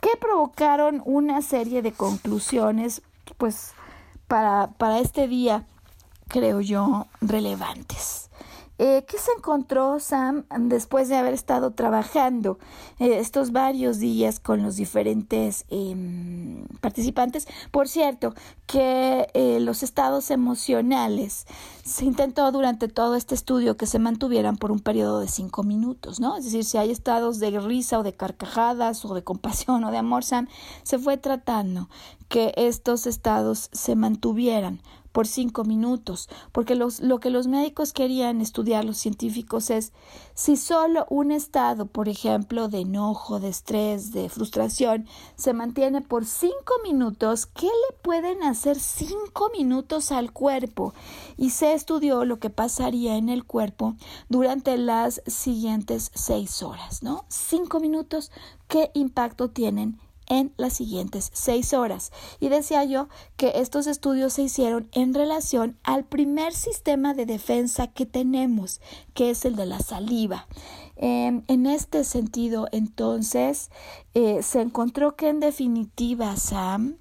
que 0.00 0.10
provocaron 0.20 1.02
una 1.04 1.42
serie 1.42 1.82
de 1.82 1.92
conclusiones, 1.92 3.02
pues, 3.38 3.72
para, 4.26 4.72
para 4.78 4.98
este 4.98 5.28
día, 5.28 5.66
creo 6.28 6.60
yo, 6.60 7.06
relevantes. 7.20 8.26
Eh, 8.78 9.06
¿Qué 9.08 9.16
se 9.16 9.32
encontró 9.32 9.98
Sam 10.00 10.44
después 10.68 11.08
de 11.08 11.16
haber 11.16 11.32
estado 11.32 11.70
trabajando 11.70 12.58
eh, 12.98 13.18
estos 13.20 13.50
varios 13.50 14.00
días 14.00 14.38
con 14.38 14.62
los 14.62 14.76
diferentes 14.76 15.64
em, 15.70 16.66
participantes? 16.82 17.48
Por 17.70 17.88
cierto, 17.88 18.34
que 18.66 19.28
eh, 19.32 19.60
los 19.60 19.82
estados 19.82 20.30
emocionales 20.30 21.46
se 21.84 22.04
intentó 22.04 22.52
durante 22.52 22.88
todo 22.88 23.14
este 23.14 23.34
estudio 23.34 23.78
que 23.78 23.86
se 23.86 23.98
mantuvieran 23.98 24.58
por 24.58 24.70
un 24.70 24.80
periodo 24.80 25.20
de 25.20 25.28
cinco 25.28 25.62
minutos, 25.62 26.20
¿no? 26.20 26.36
Es 26.36 26.44
decir, 26.44 26.64
si 26.64 26.76
hay 26.76 26.90
estados 26.90 27.38
de 27.38 27.58
risa 27.58 27.98
o 27.98 28.02
de 28.02 28.12
carcajadas 28.12 29.06
o 29.06 29.14
de 29.14 29.24
compasión 29.24 29.84
o 29.84 29.90
de 29.90 29.96
amor, 29.96 30.22
Sam, 30.22 30.48
se 30.82 30.98
fue 30.98 31.16
tratando 31.16 31.88
que 32.28 32.52
estos 32.56 33.06
estados 33.06 33.70
se 33.72 33.96
mantuvieran 33.96 34.82
por 35.16 35.26
cinco 35.26 35.64
minutos, 35.64 36.28
porque 36.52 36.74
los, 36.74 37.00
lo 37.00 37.20
que 37.20 37.30
los 37.30 37.46
médicos 37.46 37.94
querían 37.94 38.42
estudiar, 38.42 38.84
los 38.84 38.98
científicos, 38.98 39.70
es 39.70 39.94
si 40.34 40.58
solo 40.58 41.06
un 41.08 41.30
estado, 41.30 41.86
por 41.86 42.10
ejemplo, 42.10 42.68
de 42.68 42.80
enojo, 42.80 43.40
de 43.40 43.48
estrés, 43.48 44.12
de 44.12 44.28
frustración, 44.28 45.06
se 45.36 45.54
mantiene 45.54 46.02
por 46.02 46.26
cinco 46.26 46.74
minutos, 46.84 47.46
¿qué 47.46 47.64
le 47.64 47.96
pueden 48.02 48.42
hacer 48.42 48.78
cinco 48.78 49.48
minutos 49.56 50.12
al 50.12 50.32
cuerpo? 50.32 50.92
Y 51.38 51.48
se 51.48 51.72
estudió 51.72 52.26
lo 52.26 52.38
que 52.38 52.50
pasaría 52.50 53.16
en 53.16 53.30
el 53.30 53.46
cuerpo 53.46 53.94
durante 54.28 54.76
las 54.76 55.22
siguientes 55.26 56.10
seis 56.12 56.62
horas, 56.62 57.02
¿no? 57.02 57.24
Cinco 57.28 57.80
minutos, 57.80 58.30
¿qué 58.68 58.90
impacto 58.92 59.48
tienen 59.48 59.98
en 60.28 60.52
las 60.56 60.74
siguientes 60.74 61.30
seis 61.32 61.72
horas. 61.72 62.12
Y 62.40 62.48
decía 62.48 62.84
yo 62.84 63.08
que 63.36 63.52
estos 63.56 63.86
estudios 63.86 64.34
se 64.34 64.42
hicieron 64.42 64.88
en 64.92 65.14
relación 65.14 65.78
al 65.82 66.04
primer 66.04 66.52
sistema 66.52 67.14
de 67.14 67.26
defensa 67.26 67.88
que 67.88 68.06
tenemos, 68.06 68.80
que 69.14 69.30
es 69.30 69.44
el 69.44 69.56
de 69.56 69.66
la 69.66 69.80
saliva. 69.80 70.46
Em, 70.96 71.42
en 71.48 71.66
este 71.66 72.04
sentido, 72.04 72.68
entonces, 72.72 73.70
eh, 74.14 74.42
se 74.42 74.60
encontró 74.62 75.14
que 75.16 75.28
en 75.28 75.40
definitiva, 75.40 76.36
Sam, 76.36 76.96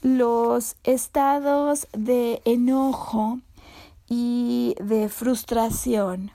los 0.00 0.76
estados 0.84 1.88
de 1.92 2.42
enojo 2.44 3.40
y 4.08 4.74
de 4.80 5.08
frustración 5.08 6.32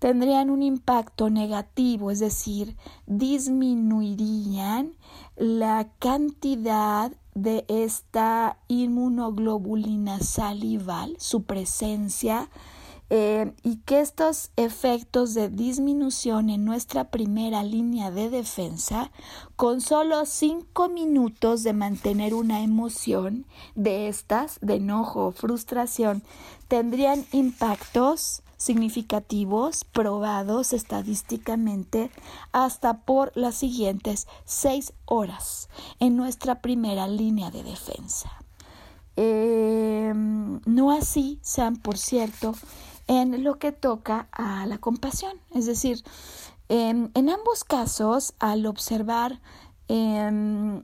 tendrían 0.00 0.50
un 0.50 0.62
impacto 0.62 1.30
negativo, 1.30 2.10
es 2.10 2.18
decir, 2.18 2.76
disminuirían 3.06 4.94
la 5.36 5.88
cantidad 6.00 7.12
de 7.34 7.64
esta 7.68 8.56
inmunoglobulina 8.66 10.18
salival, 10.18 11.14
su 11.18 11.44
presencia, 11.44 12.48
eh, 13.12 13.52
y 13.64 13.78
que 13.78 14.00
estos 14.00 14.50
efectos 14.56 15.34
de 15.34 15.48
disminución 15.48 16.48
en 16.48 16.64
nuestra 16.64 17.10
primera 17.10 17.62
línea 17.62 18.10
de 18.10 18.30
defensa, 18.30 19.10
con 19.56 19.80
solo 19.80 20.24
cinco 20.26 20.88
minutos 20.88 21.62
de 21.62 21.72
mantener 21.72 22.34
una 22.34 22.62
emoción 22.62 23.46
de 23.74 24.08
estas, 24.08 24.60
de 24.62 24.76
enojo 24.76 25.26
o 25.26 25.32
frustración, 25.32 26.22
tendrían 26.68 27.26
impactos 27.32 28.42
significativos 28.60 29.84
probados 29.84 30.74
estadísticamente 30.74 32.10
hasta 32.52 32.98
por 32.98 33.32
las 33.34 33.54
siguientes 33.54 34.28
seis 34.44 34.92
horas 35.06 35.70
en 35.98 36.14
nuestra 36.14 36.60
primera 36.60 37.08
línea 37.08 37.50
de 37.50 37.62
defensa. 37.62 38.30
Em, 39.16 40.60
no 40.66 40.90
así 40.90 41.38
sean, 41.40 41.76
por 41.76 41.96
cierto, 41.96 42.54
en 43.06 43.42
lo 43.42 43.58
que 43.58 43.72
toca 43.72 44.28
a 44.30 44.66
la 44.66 44.76
compasión. 44.76 45.40
Es 45.54 45.64
decir, 45.64 46.04
em, 46.68 47.10
en 47.14 47.30
ambos 47.30 47.64
casos, 47.64 48.34
al 48.38 48.66
observar 48.66 49.40
em, 49.88 50.82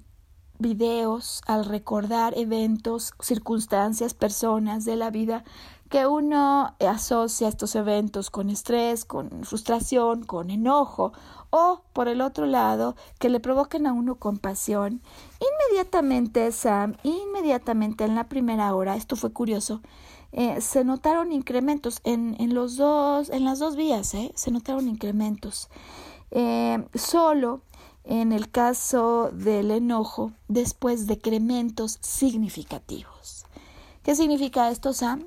videos, 0.58 1.42
al 1.46 1.66
recordar 1.66 2.32
eventos, 2.38 3.12
circunstancias, 3.20 4.14
personas 4.14 4.86
de 4.86 4.96
la 4.96 5.10
vida 5.10 5.44
que 5.88 6.06
uno 6.06 6.74
asocia 6.80 7.48
estos 7.48 7.74
eventos 7.74 8.30
con 8.30 8.50
estrés, 8.50 9.04
con 9.04 9.44
frustración, 9.44 10.24
con 10.24 10.50
enojo, 10.50 11.12
o 11.50 11.82
por 11.92 12.08
el 12.08 12.20
otro 12.20 12.46
lado, 12.46 12.96
que 13.18 13.28
le 13.28 13.40
provoquen 13.40 13.86
a 13.86 13.92
uno 13.92 14.16
compasión, 14.16 15.00
inmediatamente, 15.40 16.50
Sam, 16.52 16.96
inmediatamente 17.02 18.04
en 18.04 18.14
la 18.14 18.28
primera 18.28 18.74
hora, 18.74 18.96
esto 18.96 19.16
fue 19.16 19.32
curioso, 19.32 19.80
eh, 20.32 20.60
se 20.60 20.84
notaron 20.84 21.32
incrementos 21.32 22.00
en, 22.04 22.36
en, 22.40 22.54
los 22.54 22.76
dos, 22.76 23.30
en 23.30 23.44
las 23.44 23.58
dos 23.58 23.76
vías, 23.76 24.12
eh, 24.14 24.32
se 24.34 24.50
notaron 24.50 24.88
incrementos. 24.88 25.68
Eh, 26.30 26.84
solo 26.94 27.60
en 28.04 28.32
el 28.32 28.50
caso 28.50 29.30
del 29.32 29.70
enojo, 29.70 30.32
después 30.48 31.06
decrementos 31.06 31.98
significativos. 32.00 33.46
¿Qué 34.02 34.14
significa 34.14 34.70
esto, 34.70 34.92
Sam? 34.92 35.26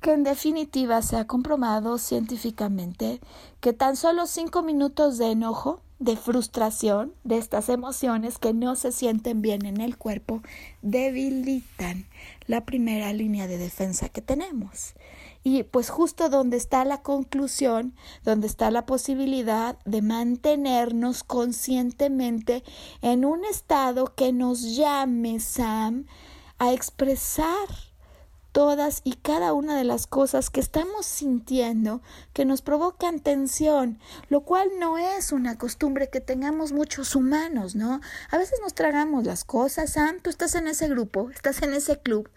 Que 0.00 0.12
en 0.12 0.24
definitiva 0.24 1.02
se 1.02 1.16
ha 1.16 1.26
comprobado 1.26 1.98
científicamente 1.98 3.20
que 3.60 3.72
tan 3.72 3.96
solo 3.96 4.26
cinco 4.26 4.62
minutos 4.62 5.18
de 5.18 5.30
enojo, 5.32 5.80
de 5.98 6.16
frustración, 6.16 7.14
de 7.24 7.38
estas 7.38 7.68
emociones 7.68 8.38
que 8.38 8.52
no 8.52 8.76
se 8.76 8.92
sienten 8.92 9.40
bien 9.40 9.64
en 9.64 9.80
el 9.80 9.96
cuerpo, 9.96 10.42
debilitan 10.82 12.06
la 12.46 12.64
primera 12.64 13.12
línea 13.12 13.46
de 13.46 13.56
defensa 13.56 14.08
que 14.08 14.20
tenemos. 14.20 14.94
Y 15.42 15.62
pues 15.62 15.90
justo 15.90 16.28
donde 16.28 16.56
está 16.56 16.84
la 16.84 17.02
conclusión, 17.02 17.94
donde 18.24 18.46
está 18.46 18.70
la 18.70 18.84
posibilidad 18.84 19.78
de 19.84 20.02
mantenernos 20.02 21.22
conscientemente 21.22 22.64
en 23.00 23.24
un 23.24 23.44
estado 23.44 24.12
que 24.14 24.32
nos 24.32 24.76
llame, 24.76 25.40
Sam, 25.40 26.06
a 26.58 26.72
expresar 26.72 27.68
todas 28.56 29.02
y 29.04 29.16
cada 29.16 29.52
una 29.52 29.76
de 29.76 29.84
las 29.84 30.06
cosas 30.06 30.48
que 30.48 30.60
estamos 30.60 31.04
sintiendo 31.04 32.00
que 32.32 32.46
nos 32.46 32.62
provocan 32.62 33.20
tensión, 33.20 33.98
lo 34.30 34.44
cual 34.44 34.70
no 34.80 34.96
es 34.96 35.30
una 35.30 35.58
costumbre 35.58 36.08
que 36.08 36.22
tengamos 36.22 36.72
muchos 36.72 37.14
humanos, 37.14 37.76
¿no? 37.76 38.00
A 38.30 38.38
veces 38.38 38.58
nos 38.62 38.72
tragamos 38.72 39.26
las 39.26 39.44
cosas, 39.44 39.92
Sam, 39.92 40.20
tú 40.22 40.30
estás 40.30 40.54
en 40.54 40.68
ese 40.68 40.88
grupo, 40.88 41.28
estás 41.32 41.60
en 41.60 41.74
ese 41.74 41.98
club. 42.00 42.30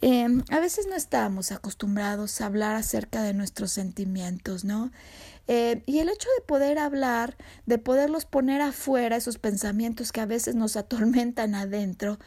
Em, 0.00 0.42
a 0.50 0.58
veces 0.58 0.88
no 0.88 0.96
estamos 0.96 1.52
acostumbrados 1.52 2.40
a 2.40 2.46
hablar 2.46 2.74
acerca 2.74 3.22
de 3.22 3.32
nuestros 3.32 3.70
sentimientos, 3.70 4.64
¿no? 4.64 4.90
Eh, 5.48 5.82
y 5.86 5.98
el 5.98 6.08
hecho 6.08 6.28
de 6.38 6.44
poder 6.46 6.78
hablar, 6.78 7.36
de 7.66 7.78
poderlos 7.78 8.24
poner 8.24 8.60
afuera, 8.60 9.16
esos 9.16 9.38
pensamientos 9.38 10.12
que 10.12 10.20
a 10.20 10.26
veces 10.26 10.54
nos 10.54 10.76
atormentan 10.76 11.54
adentro, 11.54 12.18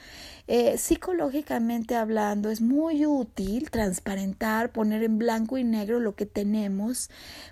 eh, 0.47 0.77
psicológicamente 0.77 1.95
hablando, 1.95 2.49
es 2.51 2.61
muy 2.61 3.05
útil 3.05 3.71
transparentar, 3.71 4.71
poner 4.71 5.01
en 5.03 5.17
blanco 5.17 5.57
y 5.57 5.63
negro 5.63 5.99
lo 5.99 6.15
que 6.15 6.25
tenemos, 6.25 7.09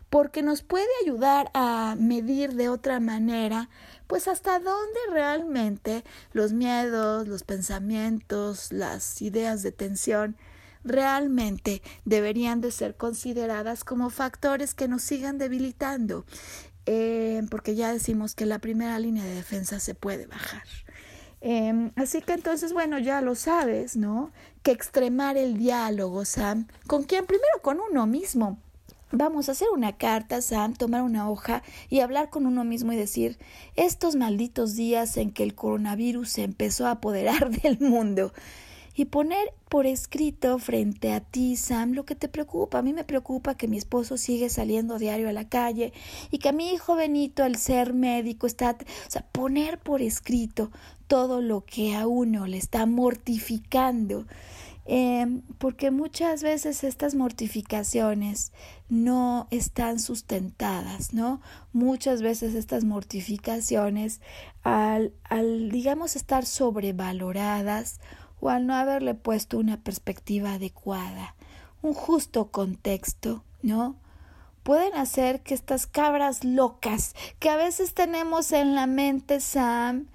porque 0.09 0.43
nos 0.43 0.61
puede 0.61 0.85
ayudar 1.03 1.49
a 1.53 1.95
medir 1.97 2.53
de 2.53 2.69
otra 2.69 2.99
manera, 2.99 3.69
pues 4.07 4.27
hasta 4.27 4.59
dónde 4.59 4.99
realmente 5.11 6.03
los 6.33 6.53
miedos, 6.53 7.27
los 7.27 7.43
pensamientos, 7.43 8.71
las 8.71 9.21
ideas 9.21 9.63
de 9.63 9.71
tensión, 9.71 10.35
realmente 10.83 11.81
deberían 12.05 12.61
de 12.61 12.71
ser 12.71 12.95
consideradas 12.95 13.83
como 13.83 14.09
factores 14.09 14.73
que 14.73 14.87
nos 14.87 15.03
sigan 15.03 15.37
debilitando, 15.37 16.25
eh, 16.85 17.41
porque 17.49 17.75
ya 17.75 17.91
decimos 17.91 18.35
que 18.35 18.45
la 18.45 18.59
primera 18.59 18.99
línea 18.99 19.23
de 19.23 19.35
defensa 19.35 19.79
se 19.79 19.95
puede 19.95 20.27
bajar. 20.27 20.63
Em, 21.45 21.91
así 21.97 22.21
que 22.21 22.33
entonces, 22.33 22.71
bueno, 22.71 22.99
ya 22.99 23.19
lo 23.19 23.35
sabes, 23.35 23.97
¿no? 23.97 24.31
Que 24.63 24.71
extremar 24.71 25.35
el 25.35 25.57
diálogo, 25.57 26.23
Sam, 26.23 26.67
¿con 26.87 27.03
quién? 27.03 27.25
Primero 27.25 27.61
con 27.61 27.79
uno 27.81 28.07
mismo. 28.07 28.57
Vamos 29.11 29.47
a 29.47 29.51
hacer 29.51 29.67
una 29.73 29.97
carta, 29.97 30.41
Sam, 30.41 30.73
tomar 30.73 31.03
una 31.03 31.29
hoja 31.29 31.61
y 31.89 31.99
hablar 31.99 32.29
con 32.29 32.47
uno 32.47 32.63
mismo 32.63 32.93
y 32.93 32.95
decir, 32.95 33.37
estos 33.75 34.15
malditos 34.15 34.75
días 34.75 35.17
en 35.17 35.31
que 35.31 35.43
el 35.43 35.53
coronavirus 35.53 36.29
se 36.29 36.43
empezó 36.43 36.87
a 36.87 36.91
apoderar 36.91 37.49
del 37.61 37.77
mundo, 37.79 38.33
y 38.95 39.05
poner 39.05 39.53
por 39.69 39.87
escrito 39.87 40.59
frente 40.59 41.13
a 41.13 41.19
ti, 41.19 41.55
Sam, 41.55 41.93
lo 41.93 42.05
que 42.05 42.15
te 42.15 42.27
preocupa. 42.29 42.77
A 42.77 42.81
mí 42.83 42.93
me 42.93 43.03
preocupa 43.03 43.55
que 43.55 43.67
mi 43.67 43.77
esposo 43.77 44.17
sigue 44.17 44.49
saliendo 44.49 44.99
diario 44.99 45.29
a 45.29 45.33
la 45.33 45.49
calle 45.49 45.93
y 46.29 46.37
que 46.37 46.53
mi 46.53 46.71
hijo 46.71 46.95
Benito, 46.95 47.43
al 47.43 47.55
ser 47.55 47.93
médico, 47.93 48.45
está... 48.45 48.77
O 49.07 49.11
sea, 49.11 49.25
poner 49.31 49.79
por 49.79 50.01
escrito 50.01 50.71
todo 51.07 51.41
lo 51.41 51.65
que 51.65 51.95
a 51.95 52.07
uno 52.07 52.45
le 52.45 52.57
está 52.57 52.85
mortificando. 52.85 54.25
Eh, 54.85 55.41
porque 55.59 55.91
muchas 55.91 56.43
veces 56.43 56.83
estas 56.83 57.15
mortificaciones 57.15 58.51
no 58.89 59.47
están 59.49 59.99
sustentadas, 59.99 61.13
¿no? 61.13 61.41
Muchas 61.71 62.21
veces 62.21 62.53
estas 62.53 62.83
mortificaciones, 62.83 64.19
al, 64.61 65.13
al, 65.23 65.71
digamos, 65.71 66.17
estar 66.17 66.45
sobrevaloradas 66.45 67.99
o 68.43 68.49
al 68.49 68.67
no 68.67 68.75
haberle 68.75 69.15
puesto 69.15 69.57
una 69.57 69.77
perspectiva 69.77 70.55
adecuada, 70.55 71.33
un 71.81 71.93
justo 71.93 72.51
contexto, 72.51 73.41
¿no? 73.61 73.95
Pueden 74.63 74.95
hacer 74.95 75.41
que 75.43 75.53
estas 75.53 75.87
cabras 75.87 76.43
locas 76.43 77.15
que 77.39 77.49
a 77.49 77.55
veces 77.55 77.93
tenemos 77.93 78.51
en 78.51 78.75
la 78.75 78.85
mente, 78.85 79.39
Sam, 79.39 80.07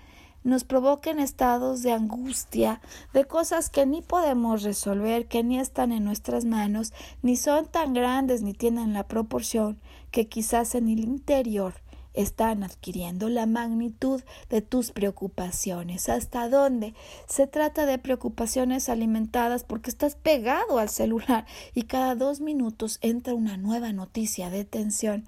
nos 0.45 0.65
provoquen 0.65 1.21
estados 1.21 1.83
de 1.83 1.93
angustia, 1.93 2.83
de 3.15 3.25
cosas 3.25 3.71
que 3.71 3.87
ni 3.87 4.03
podemos 4.03 4.63
resolver, 4.63 5.27
que 5.27 5.43
ni 5.43 5.59
están 5.59 5.91
en 5.91 6.05
nuestras 6.05 6.45
manos, 6.45 6.93
ni 7.23 7.35
son 7.35 7.65
tan 7.65 7.95
grandes 7.95 8.43
ni 8.43 8.53
tienen 8.53 8.93
la 8.93 9.05
proporción 9.05 9.79
que 10.11 10.29
quizás 10.29 10.75
en 10.75 10.89
el 10.89 11.01
interior 11.01 11.75
están 12.19 12.65
adquiriendo 12.65 13.29
la 13.29 13.47
magnitud 13.47 14.23
de 14.51 14.61
tus 14.61 14.91
preocupaciones. 14.91 16.09
¿Hasta 16.09 16.49
dónde? 16.49 16.95
Se 17.29 17.47
trata 17.47 17.87
de 17.87 17.99
preocupaciones 17.99 18.89
alimentadas 18.89 19.63
porque 19.63 19.91
estás 19.91 20.17
pegado 20.17 20.79
al 20.79 20.89
celular 20.89 21.47
y 21.75 21.83
cada 21.83 22.17
dos 22.17 22.41
minutos 22.41 22.99
entra 23.03 23.35
una 23.35 23.57
nueva 23.57 23.93
noticia 23.93 24.51
de 24.51 24.65
tensión 24.65 25.27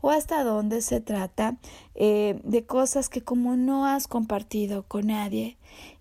o 0.00 0.10
hasta 0.10 0.42
dónde 0.42 0.82
se 0.82 1.00
trata 1.00 1.58
eh, 1.94 2.40
de 2.42 2.66
cosas 2.66 3.08
que 3.08 3.22
como 3.22 3.56
no 3.56 3.86
has 3.86 4.08
compartido 4.08 4.82
con 4.82 5.06
nadie, 5.06 5.58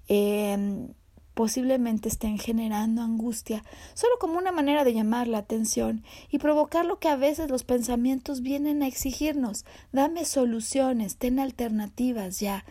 eh, 0.08 0.88
posiblemente 1.34 2.10
estén 2.10 2.38
generando 2.38 3.02
angustia, 3.02 3.64
solo 3.94 4.14
como 4.20 4.38
una 4.38 4.52
manera 4.52 4.84
de 4.84 4.94
llamar 4.94 5.28
la 5.28 5.40
atención 5.40 6.04
y 6.30 6.40
provocar 6.40 6.86
lo 6.86 7.00
que 7.00 7.10
a 7.10 7.16
veces 7.16 7.50
los 7.50 7.64
pensamientos 7.64 8.42
vienen 8.42 8.84
a 8.84 8.88
exigirnos. 8.88 9.66
Dame 9.92 10.26
soluciones, 10.26 11.18
ten 11.18 11.40
alternativas 11.40 12.40
ya. 12.40 12.66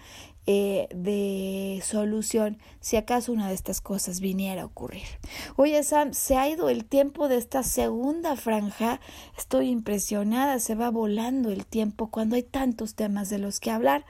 Eh, 0.53 0.89
de 0.93 1.81
solución 1.85 2.59
si 2.81 2.97
acaso 2.97 3.31
una 3.31 3.47
de 3.47 3.55
estas 3.55 3.81
cosas 3.81 4.19
viniera 4.19 4.63
a 4.63 4.65
ocurrir. 4.65 5.07
Oye, 5.55 5.81
Sam, 5.85 6.13
se 6.13 6.37
ha 6.37 6.49
ido 6.49 6.69
el 6.69 6.85
tiempo 6.85 7.29
de 7.29 7.37
esta 7.37 7.63
segunda 7.63 8.35
franja. 8.35 8.99
Estoy 9.39 9.69
impresionada, 9.69 10.59
se 10.59 10.75
va 10.75 10.91
volando 10.91 11.51
el 11.51 11.67
tiempo 11.67 12.11
cuando 12.11 12.35
hay 12.35 12.43
tantos 12.43 12.97
temas 12.97 13.31
de 13.31 13.39
los 13.39 13.61
que 13.61 13.71
hablar. 13.71 14.05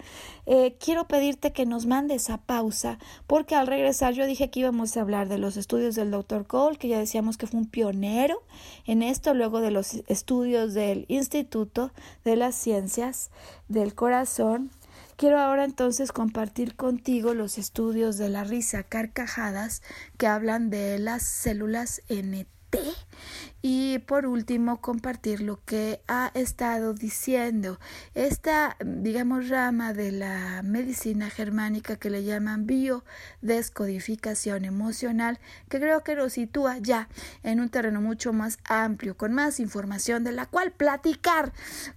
Eh, 0.47 0.79
quiero 0.83 1.07
pedirte 1.07 1.53
que 1.53 1.67
nos 1.67 1.85
mandes 1.85 2.31
a 2.31 2.39
pausa, 2.39 2.99
porque 3.27 3.55
al 3.55 3.67
regresar 3.67 4.15
yo 4.15 4.25
dije 4.25 4.49
que 4.49 4.61
íbamos 4.61 4.97
a 4.97 5.03
hablar 5.03 5.29
de 5.29 5.37
los 5.37 5.59
estudios 5.59 5.95
del 5.95 6.11
Dr. 6.11 6.47
Cole, 6.47 6.79
que 6.79 6.89
ya 6.89 6.99
decíamos 6.99 7.37
que 7.37 7.49
fue 7.49 7.61
un 7.61 7.67
pionero 7.67 8.43
en 8.87 9.03
esto, 9.03 9.35
luego 9.35 9.61
de 9.61 9.73
los 9.73 9.93
estudios 10.07 10.73
del 10.73 11.05
Instituto 11.09 11.93
de 12.25 12.37
las 12.37 12.55
Ciencias 12.55 13.31
del 13.69 13.95
Corazón 13.95 14.71
Quiero 15.21 15.39
ahora 15.39 15.65
entonces 15.67 16.13
compartir 16.13 16.77
contigo 16.77 17.35
los 17.35 17.59
estudios 17.59 18.17
de 18.17 18.31
la 18.31 18.43
risa 18.43 18.85
carcajadas 18.85 19.83
que 20.17 20.27
hablan 20.27 20.71
de 20.71 20.99
las 20.99 21.23
células 21.25 22.01
NT 22.09 22.79
y 23.61 23.99
por 23.99 24.25
último 24.25 24.81
compartir 24.81 25.43
lo 25.43 25.63
que 25.67 26.01
ha 26.09 26.31
estado 26.33 26.95
diciendo 26.95 27.79
esta 28.15 28.79
digamos 28.83 29.51
rama 29.51 29.93
de 29.93 30.11
la 30.11 30.63
medicina 30.65 31.29
germánica 31.29 31.97
que 31.97 32.09
le 32.09 32.25
llaman 32.25 32.67
biodescodificación 32.67 34.65
emocional 34.65 35.39
que 35.69 35.81
creo 35.81 36.03
que 36.03 36.15
lo 36.15 36.31
sitúa 36.31 36.79
ya 36.79 37.11
en 37.43 37.61
un 37.61 37.69
terreno 37.69 38.01
mucho 38.01 38.33
más 38.33 38.59
amplio 38.65 39.19
con 39.19 39.35
más 39.35 39.61
información 39.61 40.25
de 40.25 40.33
la 40.33 40.47
cual 40.47 40.73
platicar 40.73 41.53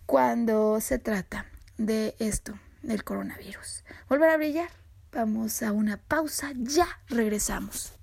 cuando 0.05 0.81
se 0.81 0.99
trata 0.99 1.45
de 1.77 2.17
esto 2.19 2.59
del 2.83 3.03
coronavirus. 3.03 3.83
Volver 4.07 4.29
a 4.29 4.37
brillar. 4.37 4.69
Vamos 5.11 5.63
a 5.63 5.71
una 5.71 5.97
pausa. 5.97 6.51
Ya 6.55 6.87
regresamos. 7.07 7.93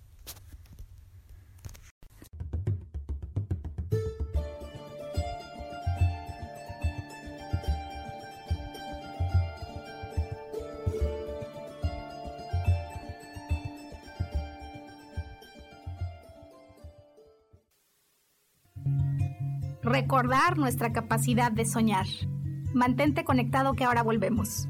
Recordar 19.83 20.57
nuestra 20.59 20.93
capacidad 20.93 21.51
de 21.51 21.65
soñar. 21.65 22.07
Mantente 22.73 23.25
conectado 23.25 23.75
que 23.75 23.85
ahora 23.85 24.03
volvemos. 24.03 24.69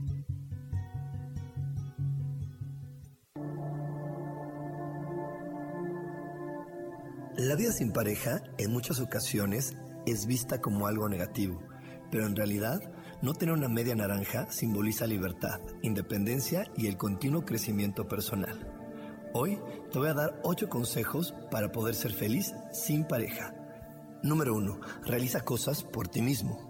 La 7.36 7.56
vida 7.56 7.72
sin 7.72 7.92
pareja 7.92 8.42
en 8.58 8.72
muchas 8.72 9.00
ocasiones 9.00 9.76
es 10.06 10.26
vista 10.26 10.60
como 10.60 10.86
algo 10.86 11.08
negativo, 11.08 11.62
pero 12.10 12.26
en 12.26 12.36
realidad 12.36 12.80
no 13.22 13.34
tener 13.34 13.54
una 13.54 13.68
media 13.68 13.94
naranja 13.94 14.50
simboliza 14.50 15.06
libertad, 15.06 15.60
independencia 15.82 16.64
y 16.76 16.86
el 16.86 16.96
continuo 16.96 17.44
crecimiento 17.44 18.08
personal. 18.08 18.66
Hoy 19.32 19.58
te 19.92 19.98
voy 19.98 20.08
a 20.08 20.14
dar 20.14 20.40
8 20.42 20.68
consejos 20.68 21.34
para 21.50 21.70
poder 21.70 21.94
ser 21.94 22.12
feliz 22.12 22.54
sin 22.72 23.04
pareja. 23.04 23.54
Número 24.22 24.54
1. 24.54 24.80
Realiza 25.06 25.42
cosas 25.42 25.82
por 25.82 26.08
ti 26.08 26.22
mismo. 26.22 26.69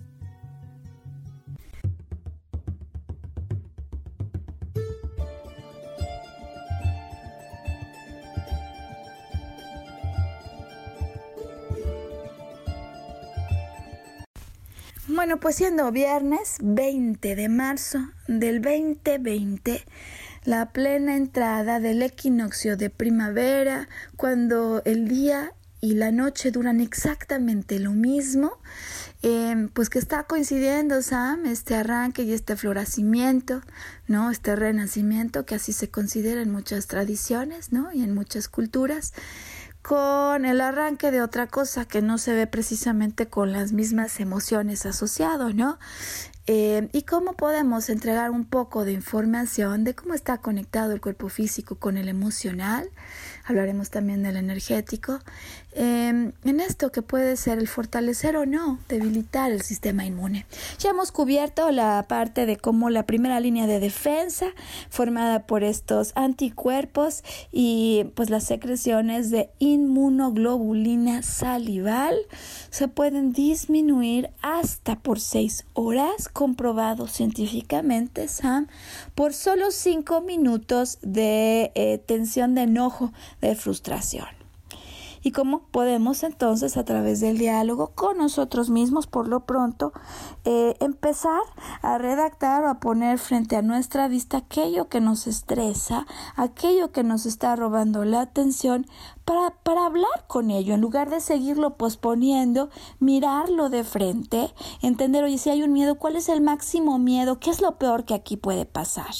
Bueno, 15.21 15.39
pues 15.39 15.57
siendo 15.57 15.91
viernes 15.91 16.57
20 16.63 17.35
de 17.35 17.47
marzo 17.47 17.99
del 18.27 18.59
2020, 18.59 19.85
la 20.45 20.71
plena 20.71 21.15
entrada 21.15 21.79
del 21.79 22.01
equinoccio 22.01 22.75
de 22.75 22.89
primavera, 22.89 23.87
cuando 24.17 24.81
el 24.83 25.07
día 25.07 25.53
y 25.79 25.93
la 25.93 26.11
noche 26.11 26.49
duran 26.49 26.81
exactamente 26.81 27.77
lo 27.77 27.91
mismo, 27.91 28.53
em, 29.21 29.69
pues 29.69 29.91
que 29.91 29.99
está 29.99 30.23
coincidiendo, 30.23 31.03
Sam, 31.03 31.45
este 31.45 31.75
arranque 31.75 32.23
y 32.23 32.33
este 32.33 32.55
florecimiento, 32.55 33.61
¿no? 34.07 34.31
Este 34.31 34.55
renacimiento, 34.55 35.45
que 35.45 35.53
así 35.53 35.71
se 35.71 35.91
considera 35.91 36.41
en 36.41 36.51
muchas 36.51 36.87
tradiciones, 36.87 37.71
¿no? 37.71 37.91
Y 37.93 38.01
en 38.01 38.15
muchas 38.15 38.47
culturas 38.47 39.13
con 39.81 40.45
el 40.45 40.61
arranque 40.61 41.11
de 41.11 41.21
otra 41.21 41.47
cosa 41.47 41.85
que 41.85 42.01
no 42.01 42.17
se 42.17 42.33
ve 42.33 42.47
precisamente 42.47 43.27
con 43.27 43.51
las 43.51 43.71
mismas 43.71 44.19
emociones 44.19 44.85
asociadas, 44.85 45.55
¿no? 45.55 45.79
Eh, 46.47 46.89
y 46.91 47.03
cómo 47.03 47.33
podemos 47.33 47.89
entregar 47.89 48.31
un 48.31 48.45
poco 48.45 48.83
de 48.83 48.91
información 48.91 49.83
de 49.83 49.93
cómo 49.93 50.15
está 50.15 50.39
conectado 50.39 50.91
el 50.91 50.99
cuerpo 50.99 51.29
físico 51.29 51.75
con 51.75 51.97
el 51.97 52.09
emocional. 52.09 52.89
Hablaremos 53.45 53.89
también 53.89 54.23
del 54.23 54.37
energético 54.37 55.19
Em, 55.73 56.33
en 56.43 56.59
esto 56.59 56.91
que 56.91 57.01
puede 57.01 57.37
ser 57.37 57.57
el 57.57 57.67
fortalecer 57.67 58.35
o 58.35 58.45
no, 58.45 58.79
debilitar 58.89 59.51
el 59.51 59.61
sistema 59.61 60.05
inmune. 60.05 60.45
Ya 60.79 60.89
hemos 60.89 61.13
cubierto 61.13 61.71
la 61.71 62.05
parte 62.09 62.45
de 62.45 62.57
cómo 62.57 62.89
la 62.89 63.05
primera 63.05 63.39
línea 63.39 63.67
de 63.67 63.79
defensa 63.79 64.47
formada 64.89 65.47
por 65.47 65.63
estos 65.63 66.11
anticuerpos 66.15 67.23
y 67.53 68.07
pues 68.15 68.29
las 68.29 68.43
secreciones 68.43 69.31
de 69.31 69.49
inmunoglobulina 69.59 71.23
salival 71.23 72.17
se 72.69 72.89
pueden 72.89 73.31
disminuir 73.31 74.29
hasta 74.41 74.99
por 74.99 75.21
seis 75.21 75.65
horas, 75.73 76.27
comprobado 76.27 77.07
científicamente, 77.07 78.27
Sam, 78.27 78.67
por 79.15 79.33
solo 79.33 79.71
cinco 79.71 80.19
minutos 80.19 80.99
de 81.01 81.71
eh, 81.75 81.97
tensión 82.05 82.55
de 82.55 82.63
enojo, 82.63 83.13
de 83.39 83.55
frustración 83.55 84.40
y 85.23 85.31
cómo 85.31 85.63
podemos 85.71 86.23
entonces 86.23 86.77
a 86.77 86.85
través 86.85 87.19
del 87.19 87.37
diálogo 87.37 87.91
con 87.95 88.17
nosotros 88.17 88.69
mismos 88.69 89.07
por 89.07 89.27
lo 89.27 89.45
pronto 89.45 89.93
eh, 90.45 90.75
empezar 90.79 91.41
a 91.81 91.97
redactar 91.97 92.63
o 92.63 92.69
a 92.69 92.79
poner 92.79 93.19
frente 93.19 93.55
a 93.55 93.61
nuestra 93.61 94.07
vista 94.07 94.37
aquello 94.37 94.89
que 94.89 95.01
nos 95.01 95.27
estresa, 95.27 96.05
aquello 96.35 96.91
que 96.91 97.03
nos 97.03 97.25
está 97.25 97.55
robando 97.55 98.05
la 98.05 98.21
atención 98.21 98.87
para, 99.25 99.51
para 99.63 99.85
hablar 99.85 100.25
con 100.27 100.51
ello, 100.51 100.73
en 100.73 100.81
lugar 100.81 101.09
de 101.09 101.21
seguirlo 101.21 101.77
posponiendo, 101.77 102.69
mirarlo 102.99 103.69
de 103.69 103.83
frente, 103.83 104.53
entender, 104.81 105.23
oye, 105.23 105.37
si 105.37 105.49
hay 105.49 105.63
un 105.63 105.73
miedo, 105.73 105.95
¿cuál 105.95 106.15
es 106.15 106.29
el 106.29 106.41
máximo 106.41 106.99
miedo? 106.99 107.39
¿Qué 107.39 107.49
es 107.49 107.61
lo 107.61 107.77
peor 107.77 108.05
que 108.05 108.13
aquí 108.13 108.37
puede 108.37 108.65
pasar? 108.65 109.13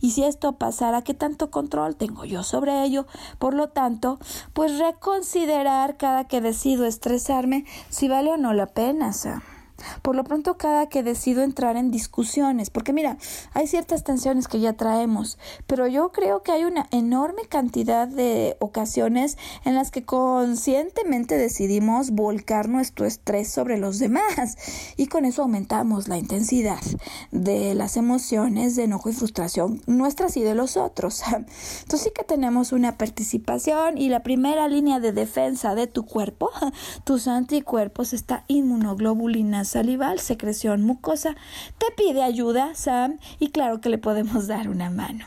Y 0.00 0.12
si 0.12 0.24
esto 0.24 0.52
pasara, 0.52 1.02
¿qué 1.02 1.14
tanto 1.14 1.50
control 1.50 1.96
tengo 1.96 2.24
yo 2.24 2.42
sobre 2.42 2.84
ello? 2.84 3.06
Por 3.38 3.54
lo 3.54 3.68
tanto, 3.68 4.18
pues 4.52 4.78
reconsiderar 4.78 5.96
cada 5.96 6.24
que 6.24 6.40
decido 6.40 6.86
estresarme 6.86 7.64
si 7.88 8.08
vale 8.08 8.30
o 8.30 8.36
no 8.36 8.52
la 8.52 8.66
pena. 8.66 9.12
Por 10.02 10.16
lo 10.16 10.24
pronto, 10.24 10.56
cada 10.56 10.88
que 10.88 11.02
decido 11.02 11.42
entrar 11.42 11.76
en 11.76 11.90
discusiones, 11.90 12.70
porque 12.70 12.92
mira, 12.92 13.18
hay 13.54 13.66
ciertas 13.66 14.04
tensiones 14.04 14.48
que 14.48 14.60
ya 14.60 14.74
traemos, 14.74 15.38
pero 15.66 15.86
yo 15.86 16.12
creo 16.12 16.42
que 16.42 16.52
hay 16.52 16.64
una 16.64 16.86
enorme 16.90 17.42
cantidad 17.48 18.08
de 18.08 18.56
ocasiones 18.60 19.36
en 19.64 19.74
las 19.74 19.90
que 19.90 20.04
conscientemente 20.04 21.36
decidimos 21.36 22.10
volcar 22.10 22.68
nuestro 22.68 23.06
estrés 23.06 23.50
sobre 23.50 23.78
los 23.78 23.98
demás 23.98 24.56
y 24.96 25.06
con 25.06 25.24
eso 25.24 25.42
aumentamos 25.42 26.08
la 26.08 26.18
intensidad 26.18 26.80
de 27.30 27.74
las 27.74 27.96
emociones 27.96 28.76
de 28.76 28.84
enojo 28.84 29.10
y 29.10 29.12
frustración 29.12 29.80
nuestras 29.86 30.36
y 30.36 30.42
de 30.42 30.54
los 30.54 30.76
otros. 30.76 31.22
Entonces 31.82 32.02
sí 32.02 32.10
que 32.14 32.24
tenemos 32.24 32.72
una 32.72 32.96
participación 32.98 33.98
y 33.98 34.08
la 34.08 34.22
primera 34.22 34.68
línea 34.68 35.00
de 35.00 35.12
defensa 35.12 35.74
de 35.74 35.86
tu 35.86 36.04
cuerpo, 36.04 36.50
tus 37.04 37.28
anticuerpos, 37.28 38.12
está 38.12 38.44
inmunoglobulina 38.48 39.64
salival, 39.72 40.20
secreción 40.20 40.82
mucosa, 40.82 41.34
te 41.78 41.86
pide 41.96 42.22
ayuda, 42.22 42.74
Sam, 42.74 43.18
y 43.38 43.48
claro 43.48 43.80
que 43.80 43.88
le 43.88 43.98
podemos 43.98 44.46
dar 44.46 44.68
una 44.68 44.90
mano. 44.90 45.26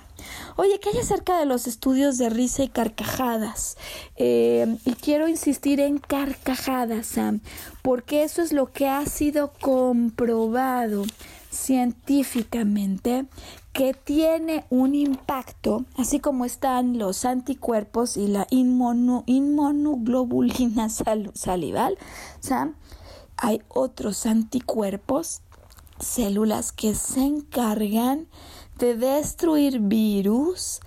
Oye, 0.55 0.79
¿qué 0.79 0.89
hay 0.89 0.99
acerca 0.99 1.39
de 1.39 1.45
los 1.45 1.67
estudios 1.67 2.17
de 2.17 2.29
risa 2.29 2.63
y 2.63 2.69
carcajadas? 2.69 3.77
Eh, 4.15 4.77
y 4.85 4.93
quiero 4.93 5.27
insistir 5.27 5.79
en 5.79 5.97
carcajadas, 5.97 7.07
Sam, 7.07 7.41
porque 7.81 8.23
eso 8.23 8.41
es 8.41 8.53
lo 8.53 8.71
que 8.71 8.87
ha 8.87 9.05
sido 9.05 9.51
comprobado 9.59 11.03
científicamente 11.51 13.25
que 13.73 13.93
tiene 13.93 14.63
un 14.69 14.95
impacto, 14.95 15.83
así 15.97 16.19
como 16.19 16.45
están 16.45 16.97
los 16.97 17.25
anticuerpos 17.25 18.15
y 18.15 18.27
la 18.27 18.47
inmunoglobulina 18.49 20.87
salival, 20.89 21.97
Sam, 22.39 22.75
hay 23.37 23.61
otros 23.69 24.25
anticuerpos, 24.25 25.41
células 25.99 26.71
que 26.71 26.95
se 26.95 27.21
encargan 27.21 28.27
de 28.77 28.95
destruir 28.95 29.79
virus 29.79 30.79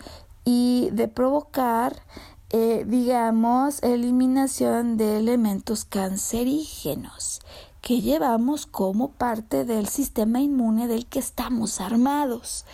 y 0.45 0.91
de 0.93 1.09
provocar, 1.09 2.03
eh, 2.51 2.85
digamos, 2.87 3.83
eliminación 3.83 4.97
de 4.97 5.19
elementos 5.19 5.85
cancerígenos 5.85 7.41
que 7.81 8.01
llevamos 8.01 8.67
como 8.67 9.13
parte 9.13 9.65
del 9.65 9.89
sistema 9.89 10.41
inmune 10.41 10.89
del 10.89 11.07
que 11.07 11.19
estamos 11.19 11.81
armados. 11.81 12.65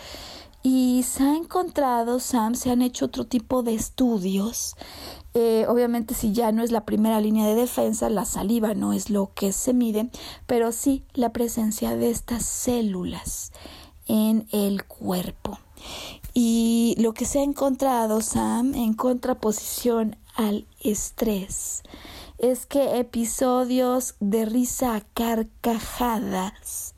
Y 0.63 1.03
se 1.03 1.23
ha 1.23 1.35
encontrado, 1.35 2.19
Sam, 2.19 2.55
se 2.55 2.71
han 2.71 2.81
hecho 2.81 3.05
otro 3.05 3.25
tipo 3.25 3.61
de 3.61 3.75
estudios 3.75 4.75
eh, 5.37 5.65
obviamente 5.67 6.13
si 6.13 6.31
ya 6.31 6.53
no 6.53 6.63
es 6.63 6.71
la 6.71 6.85
primera 6.85 7.19
línea 7.19 7.45
de 7.45 7.55
defensa, 7.55 8.09
la 8.09 8.23
saliva 8.23 8.73
no 8.73 8.93
es 8.93 9.09
lo 9.09 9.33
que 9.35 9.51
se 9.51 9.73
mide, 9.73 10.09
pero 10.47 10.71
sí 10.71 11.03
la 11.13 11.33
presencia 11.33 11.97
de 11.97 12.09
estas 12.09 12.45
células 12.45 13.51
en 14.07 14.47
el 14.53 14.85
cuerpo. 14.85 15.59
Y 16.33 16.95
lo 16.99 17.13
que 17.13 17.25
se 17.25 17.39
ha 17.39 17.43
encontrado, 17.43 18.21
Sam, 18.21 18.75
en 18.75 18.93
contraposición 18.93 20.15
al 20.35 20.67
estrés, 20.79 21.83
es 22.37 22.65
que 22.65 22.97
episodios 22.97 24.15
de 24.21 24.45
risa 24.45 25.03
carcajadas 25.13 26.94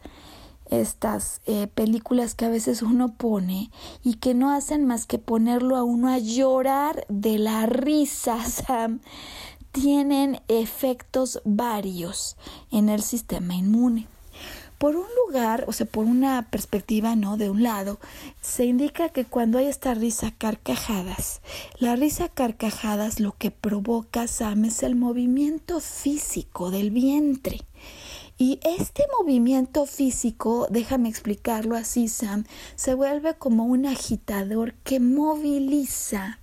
estas 0.69 1.41
eh, 1.45 1.67
películas 1.73 2.35
que 2.35 2.45
a 2.45 2.49
veces 2.49 2.81
uno 2.81 3.13
pone 3.13 3.71
y 4.03 4.15
que 4.15 4.33
no 4.33 4.51
hacen 4.51 4.85
más 4.85 5.05
que 5.05 5.17
ponerlo 5.17 5.75
a 5.75 5.83
uno 5.83 6.09
a 6.09 6.17
llorar 6.17 7.05
de 7.09 7.37
la 7.37 7.65
risa, 7.65 8.43
Sam, 8.49 8.99
tienen 9.71 10.41
efectos 10.47 11.41
varios 11.45 12.37
en 12.71 12.89
el 12.89 13.01
sistema 13.01 13.55
inmune. 13.55 14.07
Por 14.77 14.95
un 14.95 15.07
lugar, 15.25 15.65
o 15.67 15.73
sea, 15.73 15.87
por 15.87 16.05
una 16.05 16.47
perspectiva, 16.51 17.15
¿no? 17.15 17.37
De 17.37 17.49
un 17.49 17.63
lado, 17.63 17.99
se 18.41 18.65
indica 18.65 19.09
que 19.09 19.25
cuando 19.25 19.57
hay 19.57 19.65
esta 19.65 19.95
risa 19.95 20.31
carcajadas, 20.37 21.41
la 21.79 21.95
risa 21.95 22.29
carcajadas 22.29 23.19
lo 23.19 23.35
que 23.35 23.49
provoca, 23.49 24.27
Sam, 24.27 24.65
es 24.65 24.83
el 24.83 24.95
movimiento 24.95 25.79
físico 25.79 26.69
del 26.69 26.91
vientre. 26.91 27.61
Y 28.39 28.59
este 28.63 29.03
movimiento 29.19 29.87
físico, 29.87 30.67
déjame 30.69 31.09
explicarlo 31.09 31.75
así, 31.75 32.07
Sam, 32.07 32.43
se 32.75 32.93
vuelve 32.93 33.33
como 33.33 33.65
un 33.65 33.87
agitador 33.87 34.73
que 34.83 34.99
moviliza 34.99 36.39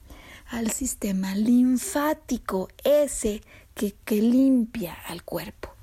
al 0.46 0.72
sistema 0.72 1.36
linfático, 1.36 2.68
ese 2.82 3.42
que, 3.74 3.94
que 4.04 4.16
limpia 4.16 4.94
al 5.06 5.22
cuerpo. 5.22 5.73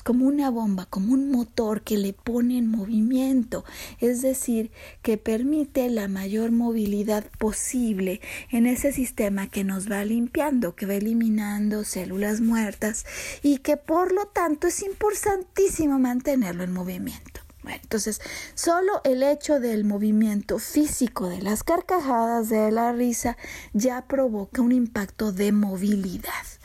Es 0.00 0.04
como 0.04 0.24
una 0.24 0.48
bomba, 0.48 0.86
como 0.86 1.12
un 1.12 1.30
motor 1.30 1.82
que 1.82 1.98
le 1.98 2.14
pone 2.14 2.56
en 2.56 2.66
movimiento, 2.66 3.66
es 3.98 4.22
decir, 4.22 4.70
que 5.02 5.18
permite 5.18 5.90
la 5.90 6.08
mayor 6.08 6.52
movilidad 6.52 7.26
posible 7.38 8.22
en 8.50 8.64
ese 8.64 8.92
sistema 8.92 9.50
que 9.50 9.62
nos 9.62 9.90
va 9.90 10.02
limpiando, 10.06 10.74
que 10.74 10.86
va 10.86 10.94
eliminando 10.94 11.84
células 11.84 12.40
muertas 12.40 13.04
y 13.42 13.58
que 13.58 13.76
por 13.76 14.12
lo 14.12 14.24
tanto 14.24 14.68
es 14.68 14.82
importantísimo 14.82 15.98
mantenerlo 15.98 16.64
en 16.64 16.72
movimiento. 16.72 17.42
Entonces, 17.68 18.22
solo 18.54 19.02
el 19.04 19.22
hecho 19.22 19.60
del 19.60 19.84
movimiento 19.84 20.58
físico 20.58 21.28
de 21.28 21.42
las 21.42 21.62
carcajadas, 21.62 22.48
de 22.48 22.70
la 22.70 22.92
risa, 22.92 23.36
ya 23.74 24.06
provoca 24.08 24.62
un 24.62 24.72
impacto 24.72 25.30
de 25.30 25.52
movilidad. 25.52 26.59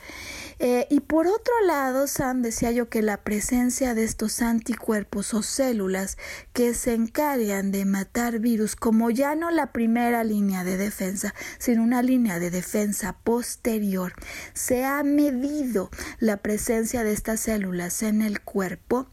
Eh, 0.58 0.86
y 0.88 1.00
por 1.00 1.26
otro 1.26 1.52
lado, 1.66 2.06
Sam 2.06 2.40
decía 2.40 2.70
yo 2.70 2.88
que 2.88 3.02
la 3.02 3.18
presencia 3.18 3.94
de 3.94 4.04
estos 4.04 4.40
anticuerpos 4.40 5.34
o 5.34 5.42
células 5.42 6.16
que 6.54 6.72
se 6.72 6.94
encargan 6.94 7.72
de 7.72 7.84
matar 7.84 8.38
virus, 8.38 8.74
como 8.74 9.10
ya 9.10 9.34
no 9.34 9.50
la 9.50 9.72
primera 9.72 10.24
línea 10.24 10.64
de 10.64 10.78
defensa, 10.78 11.34
sino 11.58 11.82
una 11.82 12.02
línea 12.02 12.38
de 12.38 12.50
defensa 12.50 13.18
posterior, 13.22 14.14
se 14.54 14.84
ha 14.86 15.02
medido 15.02 15.90
la 16.20 16.38
presencia 16.38 17.04
de 17.04 17.12
estas 17.12 17.40
células 17.40 18.02
en 18.02 18.22
el 18.22 18.40
cuerpo 18.40 19.08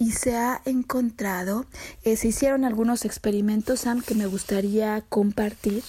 y 0.00 0.10
se 0.12 0.34
ha 0.34 0.62
encontrado, 0.64 1.66
eh, 2.04 2.16
se 2.16 2.28
hicieron 2.28 2.64
algunos 2.64 3.04
experimentos, 3.04 3.80
Sam, 3.80 4.00
que 4.00 4.14
me 4.14 4.26
gustaría 4.26 5.02
compartir. 5.10 5.82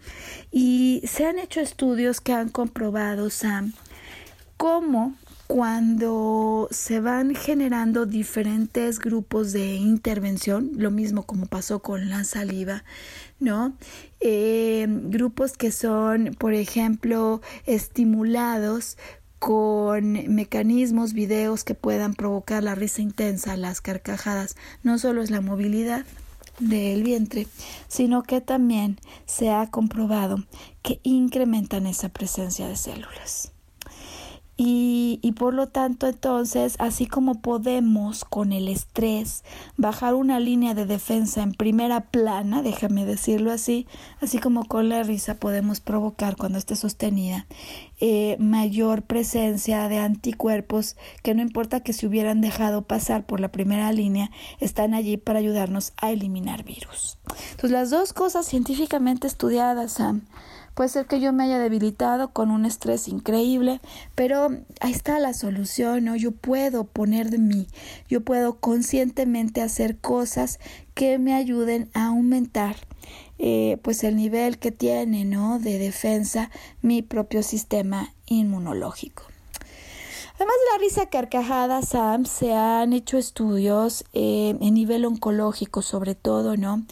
Y 0.51 1.03
se 1.07 1.25
han 1.25 1.39
hecho 1.39 1.61
estudios 1.61 2.19
que 2.19 2.33
han 2.33 2.49
comprobado, 2.49 3.29
Sam, 3.29 3.71
cómo 4.57 5.15
cuando 5.47 6.67
se 6.71 6.99
van 6.99 7.33
generando 7.33 8.05
diferentes 8.05 8.99
grupos 8.99 9.53
de 9.53 9.75
intervención, 9.75 10.71
lo 10.75 10.91
mismo 10.91 11.23
como 11.23 11.45
pasó 11.45 11.81
con 11.81 12.09
la 12.09 12.25
saliva, 12.25 12.83
¿no? 13.39 13.73
Eh, 14.19 14.85
grupos 14.89 15.53
que 15.53 15.71
son, 15.71 16.35
por 16.37 16.53
ejemplo, 16.53 17.41
estimulados 17.65 18.97
con 19.39 20.13
mecanismos, 20.35 21.13
videos 21.13 21.63
que 21.63 21.75
puedan 21.75 22.13
provocar 22.13 22.61
la 22.63 22.75
risa 22.75 23.01
intensa, 23.01 23.55
las 23.55 23.79
carcajadas, 23.79 24.57
no 24.83 24.99
solo 24.99 25.21
es 25.21 25.31
la 25.31 25.41
movilidad 25.41 26.05
del 26.59 27.03
vientre, 27.03 27.47
sino 27.87 28.23
que 28.23 28.41
también 28.41 28.99
se 29.25 29.51
ha 29.51 29.69
comprobado 29.69 30.43
que 30.81 30.99
incrementan 31.03 31.87
esa 31.87 32.09
presencia 32.09 32.67
de 32.67 32.75
células. 32.75 33.53
Y, 34.59 35.33
por 35.37 35.53
lo 35.53 35.67
tanto 35.67 36.07
entonces, 36.07 36.75
así 36.79 37.05
como 37.05 37.41
podemos 37.41 38.25
con 38.25 38.51
el 38.51 38.67
estrés 38.67 39.43
bajar 39.77 40.15
una 40.15 40.39
línea 40.39 40.73
de 40.73 40.87
defensa 40.87 41.43
en 41.43 41.53
primera 41.53 42.01
plana, 42.01 42.63
déjame 42.63 43.05
decirlo 43.05 43.51
así, 43.51 43.85
así 44.19 44.39
como 44.39 44.65
con 44.65 44.89
la 44.89 45.03
risa 45.03 45.35
podemos 45.35 45.79
provocar 45.79 46.37
cuando 46.37 46.57
esté 46.57 46.75
sostenida 46.75 47.45
eh, 47.99 48.35
mayor 48.39 49.03
presencia 49.03 49.87
de 49.89 49.99
anticuerpos 49.99 50.97
que 51.21 51.35
no 51.35 51.43
importa 51.43 51.81
que 51.81 51.93
se 51.93 52.07
hubieran 52.07 52.41
dejado 52.41 52.81
pasar 52.81 53.27
por 53.27 53.39
la 53.39 53.51
primera 53.51 53.91
línea, 53.91 54.31
están 54.59 54.95
allí 54.95 55.17
para 55.17 55.37
ayudarnos 55.37 55.93
a 55.97 56.11
eliminar 56.11 56.63
virus. 56.63 57.19
Entonces 57.51 57.71
las 57.71 57.89
dos 57.91 58.13
cosas 58.13 58.47
científicamente 58.47 59.27
estudiadas, 59.27 59.93
Sam, 59.93 60.23
Puede 60.77 60.89
ser 60.89 61.07
que 61.07 61.19
yo 61.19 61.33
me 61.33 61.45
haya 61.45 61.57
debilitado 61.57 62.33
con 62.33 62.51
un 62.51 62.63
estrés 62.63 63.07
increíble, 63.07 63.81
pero 64.13 64.49
ahí 64.79 64.91
está 64.91 65.17
la 65.17 65.33
solución, 65.33 66.05
¿no? 66.05 66.15
Yo 66.15 66.33
puedo 66.33 66.83
poner 66.83 67.31
de 67.31 67.39
mí, 67.39 67.65
yo 68.07 68.21
puedo 68.21 68.59
conscientemente 68.59 69.63
hacer 69.63 69.97
cosas 69.97 70.59
que 70.93 71.17
me 71.17 71.33
ayuden 71.33 71.89
a 71.95 72.09
aumentar 72.09 72.75
eh, 73.39 73.79
pues 73.81 74.03
el 74.03 74.17
nivel 74.17 74.59
que 74.59 74.71
tiene, 74.71 75.25
¿no? 75.25 75.57
De 75.57 75.79
defensa 75.79 76.51
mi 76.83 77.01
propio 77.01 77.41
sistema 77.41 78.13
inmunológico. 78.27 79.23
Además 80.35 80.55
de 80.55 80.77
la 80.77 80.83
risa 80.83 81.09
carcajada, 81.09 81.81
Sam, 81.81 82.25
se 82.25 82.53
han 82.53 82.93
hecho 82.93 83.17
estudios 83.17 84.05
eh, 84.13 84.55
en 84.61 84.75
nivel 84.75 85.05
oncológico, 85.05 85.81
sobre 85.81 86.13
todo, 86.13 86.55
¿no? 86.55 86.85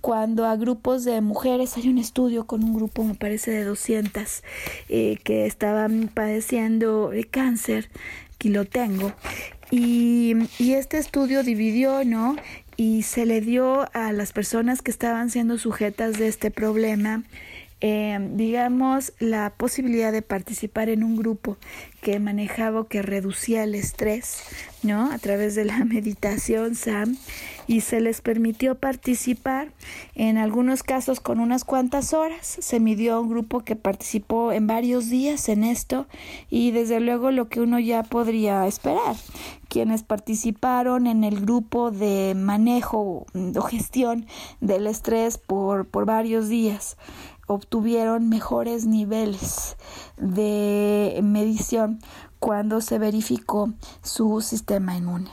Cuando 0.00 0.46
a 0.46 0.56
grupos 0.56 1.04
de 1.04 1.20
mujeres, 1.20 1.76
hay 1.76 1.88
un 1.88 1.98
estudio 1.98 2.46
con 2.46 2.64
un 2.64 2.74
grupo, 2.74 3.04
me 3.04 3.14
parece, 3.14 3.50
de 3.50 3.64
200 3.64 4.42
eh, 4.88 5.18
que 5.22 5.46
estaban 5.46 6.10
padeciendo 6.12 7.10
cáncer, 7.30 7.88
aquí 8.34 8.48
lo 8.48 8.64
tengo, 8.64 9.12
y, 9.70 10.34
y 10.58 10.72
este 10.72 10.98
estudio 10.98 11.42
dividió, 11.42 12.04
¿no? 12.04 12.36
Y 12.76 13.02
se 13.02 13.26
le 13.26 13.40
dio 13.40 13.86
a 13.94 14.12
las 14.12 14.32
personas 14.32 14.80
que 14.80 14.90
estaban 14.90 15.28
siendo 15.30 15.58
sujetas 15.58 16.18
de 16.18 16.28
este 16.28 16.50
problema 16.50 17.22
eh, 17.82 18.18
digamos, 18.34 19.14
la 19.20 19.54
posibilidad 19.56 20.12
de 20.12 20.20
participar 20.20 20.90
en 20.90 21.02
un 21.02 21.16
grupo 21.16 21.56
que 22.02 22.20
manejaba 22.20 22.80
o 22.80 22.88
que 22.88 23.00
reducía 23.00 23.64
el 23.64 23.74
estrés, 23.74 24.42
¿no? 24.82 25.10
A 25.10 25.18
través 25.18 25.54
de 25.54 25.64
la 25.64 25.82
meditación, 25.84 26.74
Sam, 26.74 27.16
y 27.66 27.80
se 27.80 28.00
les 28.00 28.20
permitió 28.20 28.74
participar, 28.74 29.72
en 30.14 30.36
algunos 30.36 30.82
casos 30.82 31.20
con 31.20 31.40
unas 31.40 31.64
cuantas 31.64 32.12
horas, 32.12 32.58
se 32.60 32.80
midió 32.80 33.18
un 33.20 33.30
grupo 33.30 33.60
que 33.60 33.76
participó 33.76 34.52
en 34.52 34.66
varios 34.66 35.08
días 35.08 35.48
en 35.48 35.64
esto, 35.64 36.06
y 36.50 36.72
desde 36.72 37.00
luego 37.00 37.30
lo 37.30 37.48
que 37.48 37.62
uno 37.62 37.78
ya 37.78 38.02
podría 38.02 38.66
esperar, 38.66 39.16
quienes 39.68 40.02
participaron 40.02 41.06
en 41.06 41.24
el 41.24 41.40
grupo 41.40 41.90
de 41.90 42.34
manejo 42.36 43.26
o 43.34 43.62
gestión 43.62 44.26
del 44.60 44.86
estrés 44.86 45.38
por, 45.38 45.86
por 45.86 46.04
varios 46.04 46.48
días 46.48 46.98
obtuvieron 47.50 48.28
mejores 48.28 48.86
niveles 48.86 49.76
de 50.16 51.18
medición 51.22 51.98
cuando 52.38 52.80
se 52.80 52.98
verificó 52.98 53.70
su 54.02 54.40
sistema 54.40 54.96
inmune. 54.96 55.30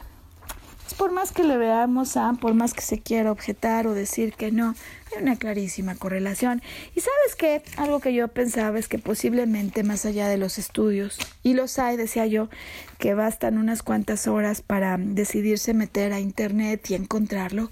Por 0.97 1.11
más 1.11 1.31
que 1.31 1.43
le 1.43 1.57
veamos 1.57 2.17
a, 2.17 2.33
por 2.33 2.55
más 2.55 2.73
que 2.73 2.81
se 2.81 2.99
quiera 2.99 3.31
objetar 3.31 3.85
o 3.85 3.93
decir 3.93 4.33
que 4.33 4.51
no, 4.51 4.73
una 5.21 5.35
clarísima 5.35 5.95
correlación. 5.95 6.61
Y 6.95 7.01
sabes 7.01 7.35
que 7.37 7.61
algo 7.77 7.99
que 7.99 8.13
yo 8.13 8.27
pensaba 8.27 8.79
es 8.79 8.87
que 8.87 8.99
posiblemente 8.99 9.83
más 9.83 10.05
allá 10.05 10.27
de 10.27 10.37
los 10.37 10.57
estudios, 10.57 11.17
y 11.43 11.53
los 11.53 11.79
hay, 11.79 11.97
decía 11.97 12.25
yo, 12.25 12.49
que 12.97 13.13
bastan 13.13 13.57
unas 13.57 13.83
cuantas 13.83 14.27
horas 14.27 14.61
para 14.61 14.97
decidirse 14.97 15.73
meter 15.73 16.13
a 16.13 16.19
internet 16.19 16.89
y 16.89 16.95
encontrarlo, 16.95 17.69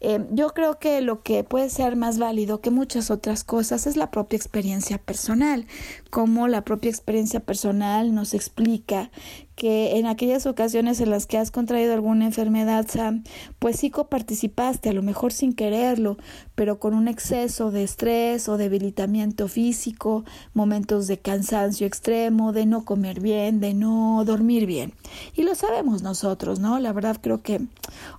eh, 0.00 0.24
yo 0.30 0.50
creo 0.50 0.78
que 0.78 1.00
lo 1.00 1.22
que 1.22 1.44
puede 1.44 1.68
ser 1.70 1.96
más 1.96 2.18
válido 2.18 2.60
que 2.60 2.70
muchas 2.70 3.10
otras 3.10 3.44
cosas 3.44 3.86
es 3.86 3.96
la 3.96 4.10
propia 4.10 4.36
experiencia 4.36 4.98
personal, 4.98 5.66
como 6.10 6.48
la 6.48 6.62
propia 6.64 6.90
experiencia 6.90 7.40
personal 7.40 8.14
nos 8.14 8.34
explica 8.34 9.10
que 9.54 9.98
en 9.98 10.06
aquellas 10.06 10.46
ocasiones 10.46 11.00
en 11.00 11.10
las 11.10 11.26
que 11.26 11.38
has 11.38 11.50
contraído 11.50 11.92
alguna 11.92 12.24
enfermedad, 12.24 12.86
Sam, 12.88 13.22
pues 13.58 13.76
sí 13.76 13.90
coparticipaste, 13.90 14.88
a 14.88 14.92
lo 14.92 15.02
mejor 15.02 15.32
sin 15.32 15.52
quererlo, 15.52 16.16
pero 16.54 16.78
con 16.82 16.94
un 16.94 17.06
exceso 17.06 17.70
de 17.70 17.84
estrés 17.84 18.48
o 18.48 18.56
debilitamiento 18.56 19.46
físico, 19.46 20.24
momentos 20.52 21.06
de 21.06 21.16
cansancio 21.16 21.86
extremo, 21.86 22.52
de 22.52 22.66
no 22.66 22.84
comer 22.84 23.20
bien, 23.20 23.60
de 23.60 23.72
no 23.72 24.24
dormir 24.26 24.66
bien. 24.66 24.92
Y 25.36 25.44
lo 25.44 25.54
sabemos 25.54 26.02
nosotros, 26.02 26.58
¿no? 26.58 26.80
La 26.80 26.92
verdad 26.92 27.18
creo 27.20 27.40
que, 27.40 27.60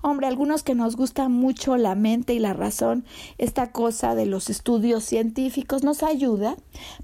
hombre, 0.01 0.27
algunos 0.27 0.63
que 0.63 0.75
nos 0.75 0.95
gusta 0.95 1.27
mucho 1.27 1.75
la 1.75 1.93
mente 1.95 2.35
y 2.35 2.39
la 2.39 2.53
razón, 2.53 3.03
esta 3.37 3.73
cosa 3.73 4.15
de 4.15 4.27
los 4.27 4.49
estudios 4.49 5.03
científicos 5.03 5.83
nos 5.83 6.01
ayuda 6.01 6.55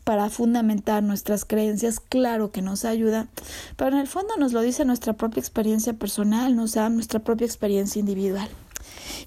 para 0.06 0.30
fundamentar 0.30 1.04
nuestras 1.04 1.44
creencias, 1.44 2.00
claro 2.00 2.54
que 2.54 2.62
nos 2.62 2.86
ayuda, 2.86 3.28
pero 3.76 3.98
en 3.98 3.98
el 3.98 4.08
fondo 4.08 4.38
nos 4.38 4.54
lo 4.54 4.62
dice 4.62 4.86
nuestra 4.86 5.12
propia 5.12 5.42
experiencia 5.42 5.92
personal, 5.92 6.56
nos 6.56 6.76
da 6.76 6.88
nuestra 6.88 7.20
propia 7.20 7.48
experiencia 7.48 8.00
individual. 8.00 8.48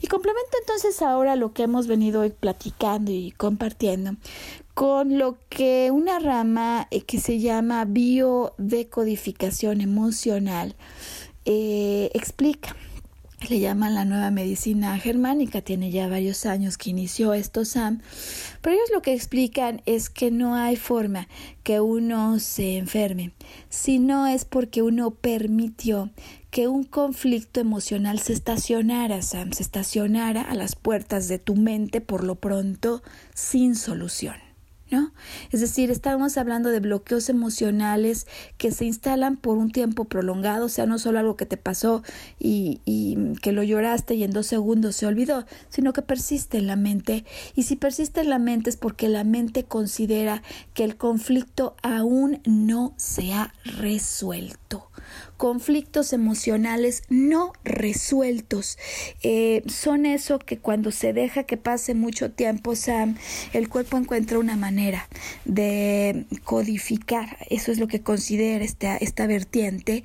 Y 0.01 0.07
complemento 0.07 0.51
entonces 0.61 1.03
ahora 1.03 1.37
lo 1.37 1.53
que 1.53 1.65
hemos 1.65 1.87
venido 1.87 2.23
hoy 2.23 2.31
platicando 2.31 3.11
y 3.11 3.33
compartiendo 3.33 4.17
con 4.75 5.19
lo 5.19 5.37
que 5.49 5.91
una 5.91 6.19
rama 6.19 6.89
eh, 6.91 7.03
que 7.03 7.21
se 7.21 7.39
llama 7.41 7.85
biodecodificación 7.85 9.81
emocional 9.81 10.75
eh, 11.45 12.11
explica. 12.15 12.77
Le 13.49 13.59
llaman 13.59 13.97
la 13.97 14.05
nueva 14.05 14.31
medicina 14.31 14.97
germánica, 14.99 15.63
tiene 15.63 15.91
ya 15.91 16.07
varios 16.07 16.47
años 16.47 16.79
que 16.79 16.91
inició 16.91 17.35
esto 17.35 17.65
Sam, 17.65 18.01
pero 18.61 18.77
ellos 18.77 18.91
lo 18.95 19.03
que 19.03 19.15
explican 19.15 19.83
es 19.85 20.11
que 20.11 20.31
no 20.31 20.55
hay 20.55 20.77
forma 20.77 21.27
que 21.65 21.81
uno 21.81 22.39
se 22.39 22.77
enferme, 22.77 23.33
sino 23.69 24.29
es 24.29 24.45
porque 24.45 24.83
uno 24.83 25.11
permitió 25.11 26.11
que 26.53 26.69
un 26.69 26.85
conflicto 26.85 27.61
emocional 27.61 28.19
se 28.19 28.35
estacionara, 28.35 29.23
Sam, 29.23 29.53
se 29.53 29.63
estacionara 29.63 30.43
a 30.43 30.55
las 30.55 30.77
puertas 30.77 31.27
de 31.27 31.39
tu 31.39 31.57
mente 31.57 32.03
por 32.03 32.25
lo 32.25 32.35
pronto 32.35 33.03
sin 33.33 33.75
solución. 33.75 34.35
Es 35.51 35.61
decir, 35.61 35.91
estamos 35.91 36.37
hablando 36.37 36.69
de 36.69 36.81
bloqueos 36.81 37.31
emocionales 37.31 38.27
que 38.59 38.73
se 38.73 38.85
instalan 38.85 39.39
por 39.39 39.57
un 39.57 39.71
tiempo 39.71 40.05
prolongado, 40.05 40.67
o 40.67 40.69
sea, 40.69 40.85
no 40.85 40.99
solo 40.99 41.19
algo 41.19 41.35
que 41.35 41.47
te 41.47 41.57
pasó 41.57 42.03
y, 42.39 42.81
y 42.85 43.17
que 43.41 43.53
lo 43.53 43.63
lloraste 43.63 44.15
y 44.15 44.25
en 44.25 44.33
dos 44.33 44.47
segundos 44.47 44.97
se 44.97 45.07
olvidó, 45.07 45.47
sino 45.71 45.95
que 45.95 46.03
persiste 46.03 46.59
en 46.59 46.67
la 46.67 46.77
mente. 46.77 47.25
Y 47.55 47.63
si 47.63 47.77
persiste 47.77 48.21
en 48.21 48.29
la 48.29 48.39
mente 48.39 48.69
es 48.69 48.77
porque 48.77 49.09
la 49.09 49.25
mente 49.25 49.65
considera 49.65 50.43
que 50.75 50.85
el 50.85 50.97
conflicto 50.97 51.75
aún 51.83 52.43
no 52.45 52.93
se 52.99 53.33
ha 53.33 53.55
resuelto 53.65 54.91
conflictos 55.43 56.13
emocionales 56.13 57.03
no 57.09 57.53
resueltos. 57.65 58.79
Eh, 59.25 59.65
son 59.67 60.07
eso 60.07 60.39
que 60.39 60.59
cuando 60.59 60.93
se 60.93 61.13
deja 61.13 61.43
que 61.43 61.57
pase 61.57 61.95
mucho 61.95 62.31
tiempo, 62.31 62.77
Sam, 62.77 63.17
el 63.53 63.69
cuerpo 63.69 63.97
encuentra 63.97 64.39
una 64.39 64.55
manera 64.55 65.09
de 65.45 66.27
codificar, 66.45 67.39
eso 67.51 67.73
es 67.73 67.81
lo 67.81 67.89
que 67.89 68.03
considera 68.03 68.65
esta, 68.65 68.97
esta 68.97 69.27
vertiente, 69.27 70.05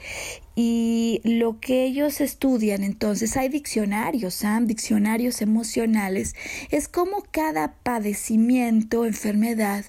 y 0.60 1.22
lo 1.24 1.60
que 1.60 1.84
ellos 1.84 2.20
estudian, 2.20 2.84
entonces 2.84 3.38
hay 3.38 3.48
diccionarios, 3.48 4.34
Sam, 4.34 4.66
diccionarios 4.66 5.44
emocionales, 5.44 6.34
es 6.72 6.88
como 6.88 7.22
cada 7.30 7.76
padecimiento, 7.84 9.06
enfermedad, 9.06 9.86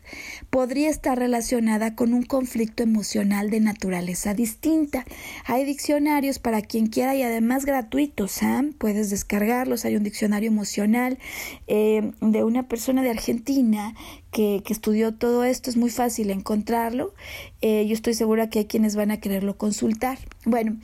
podría 0.51 0.91
estar 0.91 1.19
relacionada 1.19 1.95
con 1.95 2.13
un 2.13 2.23
conflicto 2.23 2.83
emocional 2.83 3.49
de 3.49 3.61
naturaleza 3.61 4.35
distinta. 4.35 5.07
Hay 5.47 5.65
diccionarios 5.65 6.39
para 6.39 6.61
quien 6.61 6.89
quiera 6.89 7.15
y 7.15 7.23
además 7.23 7.65
gratuitos, 7.65 8.33
Sam, 8.33 8.75
puedes 8.77 9.09
descargarlos. 9.09 9.87
Hay 9.87 9.97
un 9.97 10.05
diccionario 10.05 10.49
emocional 10.49 11.19
eh, 11.67 12.13
de 12.21 12.45
una 12.45 12.69
persona 12.69 13.03
de 13.03 13.09
Argentina 13.09 13.95
que, 14.31 14.63
estudió 14.69 15.15
todo 15.15 15.45
esto, 15.45 15.71
es 15.71 15.77
muy 15.77 15.91
fácil 15.91 16.31
encontrarlo. 16.31 17.15
Eh, 17.61 17.87
yo 17.87 17.95
estoy 17.95 18.15
segura 18.15 18.51
que 18.51 18.61
hay 18.61 18.65
quienes 18.67 18.97
van 18.97 19.11
a 19.11 19.21
quererlo 19.21 19.57
consultar. 19.57 20.19
Bueno, 20.45 20.77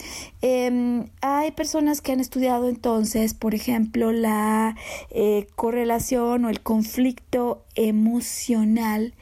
em, 0.43 1.07
hay 1.21 1.53
personas 1.53 2.01
que 2.01 2.13
han 2.13 2.21
estudiado 2.21 2.69
entonces, 2.69 3.35
por 3.35 3.55
ejemplo, 3.55 4.13
la 4.13 4.77
eh, 5.11 5.47
correlación 5.55 6.45
o 6.45 6.51
el 6.51 6.61
conflicto 6.61 7.65
emocional 7.75 9.15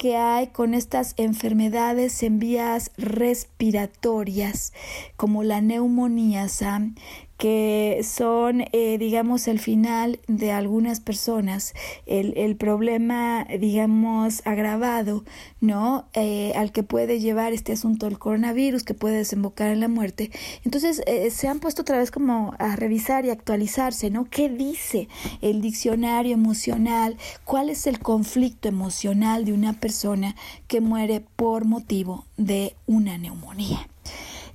que 0.00 0.16
hay 0.16 0.46
con 0.46 0.72
estas 0.72 1.12
enfermedades 1.18 2.22
en 2.22 2.38
vías 2.38 2.90
respiratorias, 2.96 4.72
como 5.16 5.42
la 5.42 5.60
neumonía, 5.60 6.48
Sam, 6.48 6.94
que 7.40 8.02
son, 8.04 8.64
eh, 8.72 8.98
digamos, 8.98 9.48
el 9.48 9.60
final 9.60 10.20
de 10.28 10.52
algunas 10.52 11.00
personas, 11.00 11.72
el, 12.04 12.34
el 12.36 12.54
problema, 12.54 13.46
digamos, 13.58 14.42
agravado, 14.44 15.24
¿no? 15.58 16.06
Eh, 16.12 16.52
al 16.54 16.70
que 16.70 16.82
puede 16.82 17.18
llevar 17.18 17.54
este 17.54 17.72
asunto 17.72 18.04
del 18.04 18.18
coronavirus, 18.18 18.84
que 18.84 18.92
puede 18.92 19.16
desembocar 19.16 19.70
en 19.70 19.80
la 19.80 19.88
muerte. 19.88 20.30
Entonces, 20.66 21.02
eh, 21.06 21.30
se 21.30 21.48
han 21.48 21.60
puesto 21.60 21.80
otra 21.80 21.96
vez 21.96 22.10
como 22.10 22.54
a 22.58 22.76
revisar 22.76 23.24
y 23.24 23.30
actualizarse, 23.30 24.10
¿no? 24.10 24.26
¿Qué 24.26 24.50
dice 24.50 25.08
el 25.40 25.62
diccionario 25.62 26.34
emocional? 26.34 27.16
¿Cuál 27.46 27.70
es 27.70 27.86
el 27.86 28.00
conflicto 28.00 28.68
emocional 28.68 29.46
de 29.46 29.54
una 29.54 29.72
persona 29.72 30.36
que 30.68 30.82
muere 30.82 31.24
por 31.36 31.64
motivo 31.64 32.26
de 32.36 32.76
una 32.86 33.16
neumonía? 33.16 33.88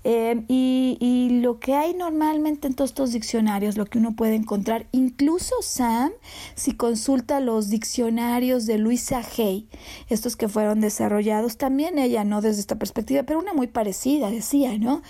Em, 0.08 0.46
y, 0.48 1.40
lo 1.42 1.60
que 1.60 1.74
hay 1.74 1.96
normalmente 1.96 2.68
en 2.68 2.76
todos 2.76 2.92
estos 2.92 3.12
diccionarios, 3.12 3.76
lo 3.76 3.88
que 3.88 3.98
uno 3.98 4.16
puede 4.16 4.36
encontrar, 4.36 4.86
incluso 4.92 5.56
Sam, 5.62 6.12
si 6.54 6.74
consulta 6.74 7.40
los 7.40 7.70
diccionarios 7.70 8.68
de 8.68 8.78
Luisa 8.78 9.24
Hay, 9.38 9.68
estos 10.08 10.36
que 10.36 10.48
fueron 10.48 10.80
desarrollados, 10.80 11.58
también 11.58 11.98
ella 11.98 12.24
no 12.24 12.42
desde 12.42 12.62
esta 12.62 12.78
perspectiva, 12.78 13.24
pero 13.24 13.40
una 13.40 13.54
muy 13.54 13.66
parecida, 13.66 14.30
decía, 14.30 14.78
¿no? 14.78 15.02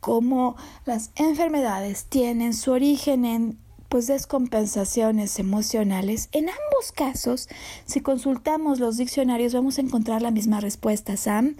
Cómo 0.00 0.56
las 0.84 1.10
enfermedades 1.16 2.04
tienen 2.04 2.52
su 2.52 2.72
origen 2.72 3.24
en 3.24 3.58
pues 3.88 4.08
descompensaciones 4.08 5.38
emocionales. 5.38 6.28
En 6.32 6.48
ambos 6.48 6.92
casos, 6.92 7.48
si 7.86 8.00
consultamos 8.00 8.80
los 8.80 8.96
diccionarios, 8.96 9.54
vamos 9.54 9.78
a 9.78 9.82
encontrar 9.82 10.20
la 10.20 10.32
misma 10.32 10.60
respuesta, 10.60 11.16
Sam. 11.16 11.56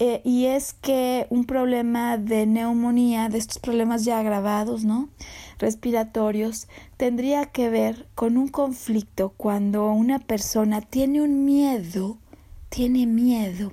Eh, 0.00 0.20
y 0.24 0.46
es 0.46 0.74
que 0.74 1.26
un 1.28 1.44
problema 1.44 2.18
de 2.18 2.46
neumonía, 2.46 3.28
de 3.28 3.38
estos 3.38 3.58
problemas 3.58 4.04
ya 4.04 4.20
agravados, 4.20 4.84
¿no? 4.84 5.08
Respiratorios, 5.58 6.68
tendría 6.96 7.46
que 7.46 7.68
ver 7.68 8.06
con 8.14 8.36
un 8.36 8.46
conflicto 8.46 9.30
cuando 9.36 9.90
una 9.90 10.20
persona 10.20 10.82
tiene 10.82 11.20
un 11.20 11.44
miedo, 11.44 12.18
tiene 12.68 13.06
miedo 13.06 13.72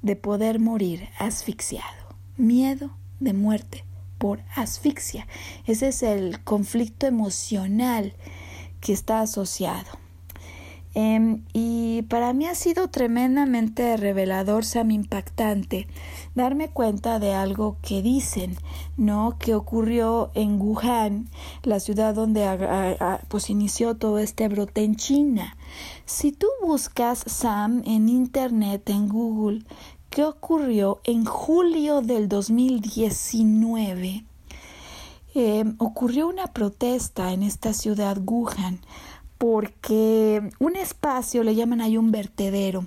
de 0.00 0.16
poder 0.16 0.58
morir 0.58 1.08
asfixiado, 1.18 2.16
miedo 2.38 2.90
de 3.20 3.34
muerte 3.34 3.84
por 4.16 4.40
asfixia. 4.56 5.26
Ese 5.66 5.88
es 5.88 6.02
el 6.02 6.42
conflicto 6.44 7.06
emocional 7.06 8.14
que 8.80 8.94
está 8.94 9.20
asociado. 9.20 10.07
Em, 11.00 11.44
y 11.52 12.02
para 12.08 12.32
mí 12.32 12.46
ha 12.46 12.56
sido 12.56 12.88
tremendamente 12.88 13.96
revelador, 13.96 14.64
Sam, 14.64 14.90
impactante, 14.90 15.86
darme 16.34 16.70
cuenta 16.70 17.20
de 17.20 17.34
algo 17.34 17.76
que 17.82 18.02
dicen, 18.02 18.56
¿no? 18.96 19.36
Que 19.38 19.54
ocurrió 19.54 20.32
en 20.34 20.60
Wuhan, 20.60 21.30
la 21.62 21.78
ciudad 21.78 22.16
donde 22.16 22.98
pues 23.28 23.48
inició 23.48 23.94
todo 23.94 24.18
este 24.18 24.48
brote 24.48 24.82
en 24.82 24.96
China. 24.96 25.56
Si 26.04 26.32
tú 26.32 26.48
buscas, 26.60 27.22
Sam, 27.24 27.84
en 27.86 28.08
Internet, 28.08 28.90
en 28.90 29.08
Google, 29.08 29.62
¿qué 30.10 30.24
ocurrió 30.24 30.98
en 31.04 31.24
julio 31.24 32.00
del 32.00 32.28
2019? 32.28 34.24
Em, 35.34 35.76
ocurrió 35.78 36.26
una 36.26 36.48
protesta 36.48 37.32
en 37.32 37.44
esta 37.44 37.72
ciudad 37.72 38.18
Wuhan 38.18 38.80
porque 39.38 40.50
un 40.58 40.76
espacio, 40.76 41.44
le 41.44 41.54
llaman 41.54 41.80
ahí 41.80 41.96
un 41.96 42.10
vertedero, 42.10 42.84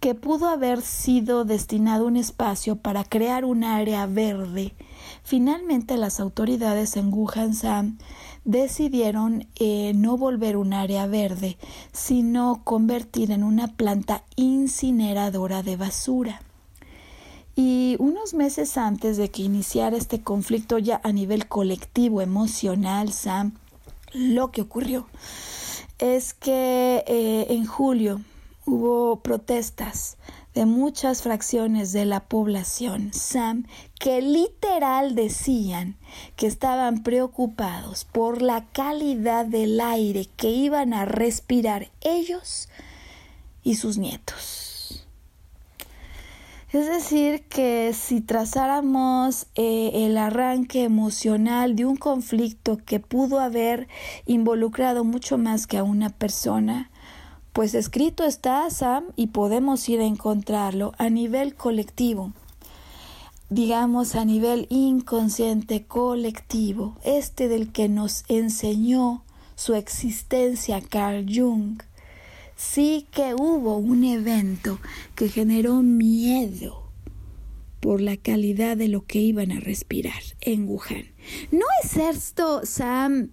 que 0.00 0.16
pudo 0.16 0.48
haber 0.48 0.82
sido 0.82 1.44
destinado 1.44 2.06
un 2.06 2.16
espacio 2.16 2.74
para 2.74 3.04
crear 3.04 3.44
un 3.44 3.62
área 3.62 4.06
verde. 4.06 4.74
Finalmente 5.22 5.96
las 5.96 6.18
autoridades 6.18 6.96
en 6.96 7.14
Wuhan 7.14 7.98
decidieron 8.44 9.46
eh, 9.54 9.92
no 9.94 10.16
volver 10.16 10.56
un 10.56 10.72
área 10.72 11.06
verde, 11.06 11.56
sino 11.92 12.62
convertir 12.64 13.30
en 13.30 13.44
una 13.44 13.68
planta 13.68 14.24
incineradora 14.34 15.62
de 15.62 15.76
basura. 15.76 16.42
Y 17.54 17.94
unos 18.00 18.34
meses 18.34 18.76
antes 18.76 19.18
de 19.18 19.30
que 19.30 19.42
iniciara 19.42 19.96
este 19.96 20.20
conflicto 20.20 20.78
ya 20.78 21.00
a 21.04 21.12
nivel 21.12 21.46
colectivo, 21.46 22.20
emocional, 22.22 23.12
Sam, 23.12 23.52
lo 24.12 24.50
que 24.50 24.62
ocurrió 24.62 25.06
es 26.02 26.34
que 26.34 27.04
eh, 27.06 27.46
en 27.50 27.64
julio 27.64 28.20
hubo 28.66 29.20
protestas 29.20 30.16
de 30.52 30.66
muchas 30.66 31.22
fracciones 31.22 31.92
de 31.92 32.06
la 32.06 32.18
población, 32.18 33.12
Sam, 33.12 33.66
que 34.00 34.20
literal 34.20 35.14
decían 35.14 35.96
que 36.34 36.48
estaban 36.48 37.04
preocupados 37.04 38.04
por 38.04 38.42
la 38.42 38.66
calidad 38.72 39.46
del 39.46 39.80
aire 39.80 40.26
que 40.36 40.50
iban 40.50 40.92
a 40.92 41.04
respirar 41.04 41.92
ellos 42.00 42.68
y 43.62 43.76
sus 43.76 43.96
nietos. 43.96 44.61
Es 46.72 46.86
decir, 46.88 47.42
que 47.50 47.92
si 47.92 48.22
trazáramos 48.22 49.46
eh, 49.56 49.90
el 50.06 50.16
arranque 50.16 50.84
emocional 50.84 51.76
de 51.76 51.84
un 51.84 51.96
conflicto 51.96 52.78
que 52.78 52.98
pudo 52.98 53.40
haber 53.40 53.88
involucrado 54.24 55.04
mucho 55.04 55.36
más 55.36 55.66
que 55.66 55.76
a 55.76 55.84
una 55.84 56.08
persona, 56.08 56.90
pues 57.52 57.74
escrito 57.74 58.24
está, 58.24 58.70
Sam, 58.70 59.04
y 59.16 59.26
podemos 59.26 59.86
ir 59.90 60.00
a 60.00 60.06
encontrarlo 60.06 60.94
a 60.96 61.10
nivel 61.10 61.54
colectivo, 61.54 62.32
digamos 63.50 64.14
a 64.14 64.24
nivel 64.24 64.66
inconsciente 64.70 65.84
colectivo, 65.84 66.96
este 67.04 67.48
del 67.48 67.70
que 67.70 67.90
nos 67.90 68.24
enseñó 68.28 69.24
su 69.56 69.74
existencia 69.74 70.80
Carl 70.80 71.26
Jung 71.28 71.82
sí 72.62 73.06
que 73.10 73.34
hubo 73.34 73.76
un 73.76 74.04
evento 74.04 74.78
que 75.14 75.28
generó 75.28 75.82
miedo 75.82 76.90
por 77.80 78.00
la 78.00 78.16
calidad 78.16 78.76
de 78.76 78.88
lo 78.88 79.04
que 79.04 79.18
iban 79.18 79.50
a 79.50 79.60
respirar 79.60 80.22
en 80.40 80.68
Wuhan. 80.68 81.04
¿No 81.50 81.66
es 81.82 81.96
esto, 81.96 82.60
Sam, 82.64 83.30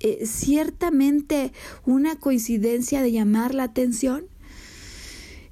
eh, 0.00 0.26
ciertamente 0.26 1.52
una 1.86 2.16
coincidencia 2.16 3.00
de 3.02 3.12
llamar 3.12 3.54
la 3.54 3.64
atención? 3.64 4.24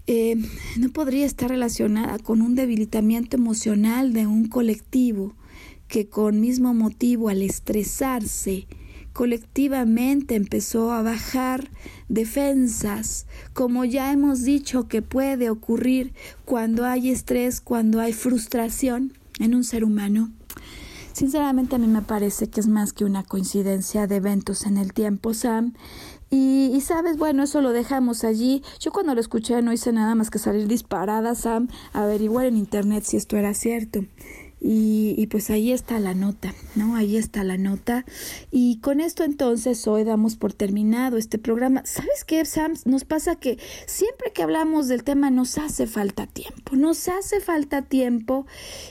Eh, 0.06 0.36
¿No 0.76 0.90
podría 0.90 1.24
estar 1.24 1.50
relacionada 1.50 2.18
con 2.18 2.42
un 2.42 2.56
debilitamiento 2.56 3.36
emocional 3.36 4.12
de 4.12 4.26
un 4.26 4.48
colectivo 4.48 5.36
que 5.86 6.08
con 6.08 6.40
mismo 6.40 6.74
motivo 6.74 7.28
al 7.28 7.42
estresarse, 7.42 8.66
colectivamente 9.12 10.34
empezó 10.34 10.92
a 10.92 11.02
bajar 11.02 11.70
defensas, 12.08 13.26
como 13.52 13.84
ya 13.84 14.12
hemos 14.12 14.42
dicho 14.42 14.88
que 14.88 15.02
puede 15.02 15.50
ocurrir 15.50 16.12
cuando 16.44 16.84
hay 16.84 17.10
estrés, 17.10 17.60
cuando 17.60 18.00
hay 18.00 18.12
frustración 18.12 19.12
en 19.38 19.54
un 19.54 19.64
ser 19.64 19.84
humano. 19.84 20.30
Sinceramente 21.12 21.74
a 21.74 21.78
mí 21.78 21.86
me 21.86 22.02
parece 22.02 22.48
que 22.48 22.60
es 22.60 22.68
más 22.68 22.92
que 22.92 23.04
una 23.04 23.24
coincidencia 23.24 24.06
de 24.06 24.16
eventos 24.16 24.64
en 24.64 24.76
el 24.76 24.92
tiempo, 24.92 25.34
Sam. 25.34 25.74
Y, 26.30 26.80
sabes, 26.80 27.18
bueno, 27.18 27.42
eso 27.42 27.60
lo 27.60 27.72
dejamos 27.72 28.22
allí. 28.22 28.62
Yo 28.78 28.92
cuando 28.92 29.14
lo 29.14 29.20
escuché 29.20 29.60
no 29.62 29.72
hice 29.72 29.92
nada 29.92 30.14
más 30.14 30.30
que 30.30 30.38
salir 30.38 30.68
disparada, 30.68 31.34
Sam, 31.34 31.68
averiguar 31.92 32.46
en 32.46 32.56
internet 32.56 33.02
si 33.02 33.16
esto 33.16 33.36
era 33.36 33.52
cierto. 33.52 34.04
Y, 34.62 35.26
pues 35.28 35.48
ahí 35.48 35.72
está 35.72 35.98
la 36.00 36.12
nota, 36.12 36.54
¿no? 36.74 36.94
Ahí 36.94 37.16
está 37.16 37.44
la 37.44 37.56
nota. 37.56 38.04
Y 38.50 38.78
con 38.80 39.00
esto 39.00 39.24
entonces 39.24 39.86
hoy 39.88 40.04
damos 40.04 40.36
por 40.36 40.52
terminado 40.52 41.16
este 41.16 41.38
programa. 41.38 41.82
¿Sabes 41.86 42.24
qué, 42.26 42.44
Sam? 42.44 42.74
Nos 42.84 43.04
pasa 43.04 43.36
que 43.36 43.58
siempre 43.86 44.32
que 44.32 44.42
hablamos 44.42 44.88
del 44.88 45.02
tema 45.02 45.30
nos 45.30 45.56
hace 45.56 45.86
falta 45.86 46.26
tiempo, 46.26 46.76
nos 46.76 47.08
hace 47.08 47.40
falta 47.40 47.82
tiempo 47.82 48.46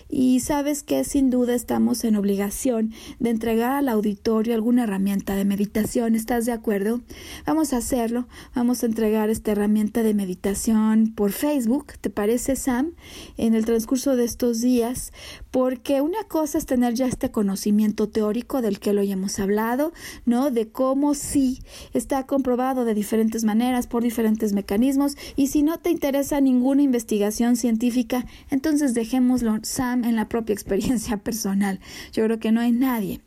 y 0.09 0.39
sabes 0.39 0.82
que 0.82 1.03
sin 1.03 1.30
duda 1.30 1.53
estamos 1.53 2.03
en 2.03 2.15
obligación 2.15 2.91
de 3.20 3.30
entregar 3.30 3.74
al 3.74 3.89
auditorio 3.89 4.55
alguna 4.55 4.84
herramienta 4.86 5.36
de 5.36 5.45
meditación. 5.45 6.15
¿Estás 6.15 6.47
de 6.47 6.51
acuerdo? 6.51 7.01
Vamos 7.45 7.74
a 7.74 7.78
hacerlo. 7.78 8.28
Vamos 8.55 8.82
a 8.82 8.88
entregar 8.88 9.30
esta 9.30 9.51
herramienta 9.51 10.01
de 10.01 10.15
meditación 10.15 11.13
por 11.15 11.32
Facebook, 11.32 11.93
¿te 12.01 12.09
parece, 12.09 12.55
Sam? 12.55 12.93
En 13.38 13.53
el 13.53 13.65
transcurso 13.65 14.15
de 14.15 14.26
estos 14.26 14.61
días 14.61 15.11
porque 15.60 15.99
una 15.99 16.24
cosa 16.24 16.57
es 16.57 16.66
tener 16.66 16.93
ya 16.93 17.05
este 17.05 17.32
conocimiento 17.32 18.07
teórico 18.07 18.62
del 18.62 18.80
que 18.80 18.91
hoy 18.91 19.12
hemos 19.12 19.39
hablado, 19.39 19.91
¿no? 20.26 20.51
De 20.51 20.70
cómo 20.70 21.16
sí 21.16 21.60
está 21.91 22.26
comprobado 22.26 22.86
de 22.86 22.93
diferentes 22.93 23.43
maneras, 23.43 23.86
por 23.86 24.01
diferentes 24.01 24.53
mecanismos, 24.53 25.18
y 25.36 25.47
si 25.47 25.62
no 25.62 25.78
te 25.78 25.89
interesa 25.89 26.39
ninguna 26.39 26.82
investigación 26.82 27.57
científica, 27.57 28.26
entonces 28.49 28.93
dejémoslo, 28.93 29.60
Sam, 29.64 30.05
en 30.05 30.16
la 30.16 30.30
propia 30.30 30.53
experiencia 30.53 31.18
personal. 31.24 31.82
Yo 32.14 32.24
creo 32.24 32.39
que 32.39 32.53
no 32.53 32.62
hay 32.62 32.72
nadie 32.72 33.20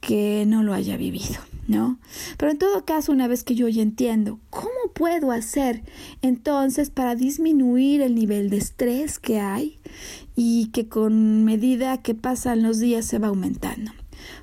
que 0.00 0.44
no 0.46 0.62
lo 0.62 0.72
haya 0.72 0.96
vivido. 0.96 1.38
¿no? 1.66 1.98
Pero 2.36 2.52
en 2.52 2.58
todo 2.58 2.84
caso, 2.84 3.12
una 3.12 3.28
vez 3.28 3.42
que 3.42 3.54
yo 3.54 3.68
ya 3.68 3.82
entiendo, 3.82 4.38
¿cómo 4.50 4.68
puedo 4.94 5.30
hacer 5.32 5.82
entonces 6.22 6.90
para 6.90 7.14
disminuir 7.14 8.02
el 8.02 8.14
nivel 8.14 8.50
de 8.50 8.58
estrés 8.58 9.18
que 9.18 9.40
hay 9.40 9.78
y 10.36 10.66
que 10.66 10.88
con 10.88 11.44
medida 11.44 12.02
que 12.02 12.14
pasan 12.14 12.62
los 12.62 12.78
días 12.78 13.04
se 13.04 13.18
va 13.18 13.28
aumentando? 13.28 13.92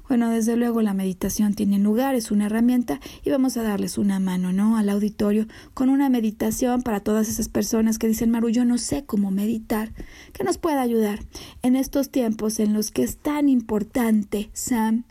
Bueno, 0.07 0.29
desde 0.29 0.55
luego 0.55 0.81
la 0.81 0.93
meditación 0.93 1.53
tiene 1.53 1.79
lugar, 1.79 2.15
es 2.15 2.31
una 2.31 2.47
herramienta 2.47 2.99
y 3.23 3.29
vamos 3.29 3.57
a 3.57 3.63
darles 3.63 3.97
una 3.97 4.19
mano, 4.19 4.51
¿no? 4.51 4.77
Al 4.77 4.89
auditorio 4.89 5.47
con 5.73 5.89
una 5.89 6.09
meditación 6.09 6.81
para 6.81 6.99
todas 6.99 7.29
esas 7.29 7.49
personas 7.49 7.97
que 7.97 8.07
dicen, 8.07 8.29
Maru, 8.29 8.49
yo 8.49 8.65
no 8.65 8.77
sé 8.77 9.05
cómo 9.05 9.31
meditar, 9.31 9.93
que 10.33 10.43
nos 10.43 10.57
pueda 10.57 10.81
ayudar 10.81 11.19
en 11.61 11.75
estos 11.75 12.09
tiempos 12.09 12.59
en 12.59 12.73
los 12.73 12.91
que 12.91 13.03
es 13.03 13.17
tan 13.17 13.49
importante, 13.49 14.49
Sam, 14.53 15.05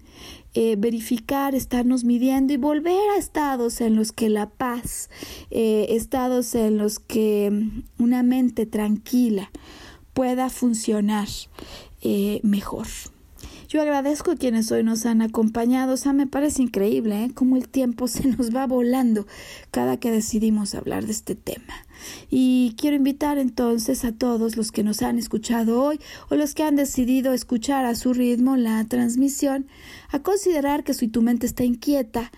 eh, 0.53 0.77
verificar, 0.77 1.55
estarnos 1.55 2.05
midiendo 2.05 2.53
y 2.53 2.57
volver 2.57 3.09
a 3.15 3.19
estados 3.19 3.81
en 3.81 3.97
los 3.97 4.13
que 4.13 4.29
la 4.29 4.51
paz, 4.51 5.09
eh, 5.51 5.87
estados 5.91 6.55
en 6.55 6.77
los 6.77 6.99
que 6.99 7.51
mm, 7.51 8.03
una 8.03 8.23
mente 8.23 8.67
tranquila 8.67 9.51
pueda 10.21 10.51
funcionar 10.51 11.29
eh, 12.03 12.41
mejor. 12.43 12.87
Yo 13.71 13.81
agradezco 13.81 14.33
a 14.33 14.37
quienes 14.37 14.71
hoy 14.71 14.85
nos 14.85 15.07
han 15.07 15.23
acompañado. 15.23 15.95
O 15.95 15.97
sea, 15.97 16.13
me 16.13 16.27
parece 16.27 16.61
increíble 16.61 17.25
¿eh? 17.25 17.31
cómo 17.33 17.57
el 17.57 17.71
tiempo 17.71 18.07
se 18.09 18.29
nos 18.29 18.55
va 18.55 18.67
volando 18.67 19.27
cada 19.71 19.97
que 19.97 20.11
decidimos 20.11 20.75
hablar 20.75 21.07
de 21.07 21.13
este 21.13 21.37
tema. 21.37 21.73
Y 22.29 22.75
quiero 22.77 22.97
invitar 22.97 23.39
entonces 23.39 24.05
a 24.05 24.13
todos 24.13 24.59
los 24.59 24.73
que 24.73 24.83
nos 24.83 25.01
han 25.01 25.19
escuchado 25.19 25.83
hoy 25.83 25.99
o 26.29 26.35
los 26.35 26.55
que 26.55 26.65
han 26.65 26.77
decidido 26.77 27.33
escuchar 27.33 27.87
a 27.87 27.95
su 27.95 28.13
ritmo 28.13 28.59
la 28.59 28.85
transmisión 28.85 29.69
a 30.11 30.19
considerar 30.19 30.85
que 30.85 30.93
si 30.93 31.09
tu 31.09 31.23
mente 31.23 31.47
está 31.47 31.65
inquieta, 31.65 32.31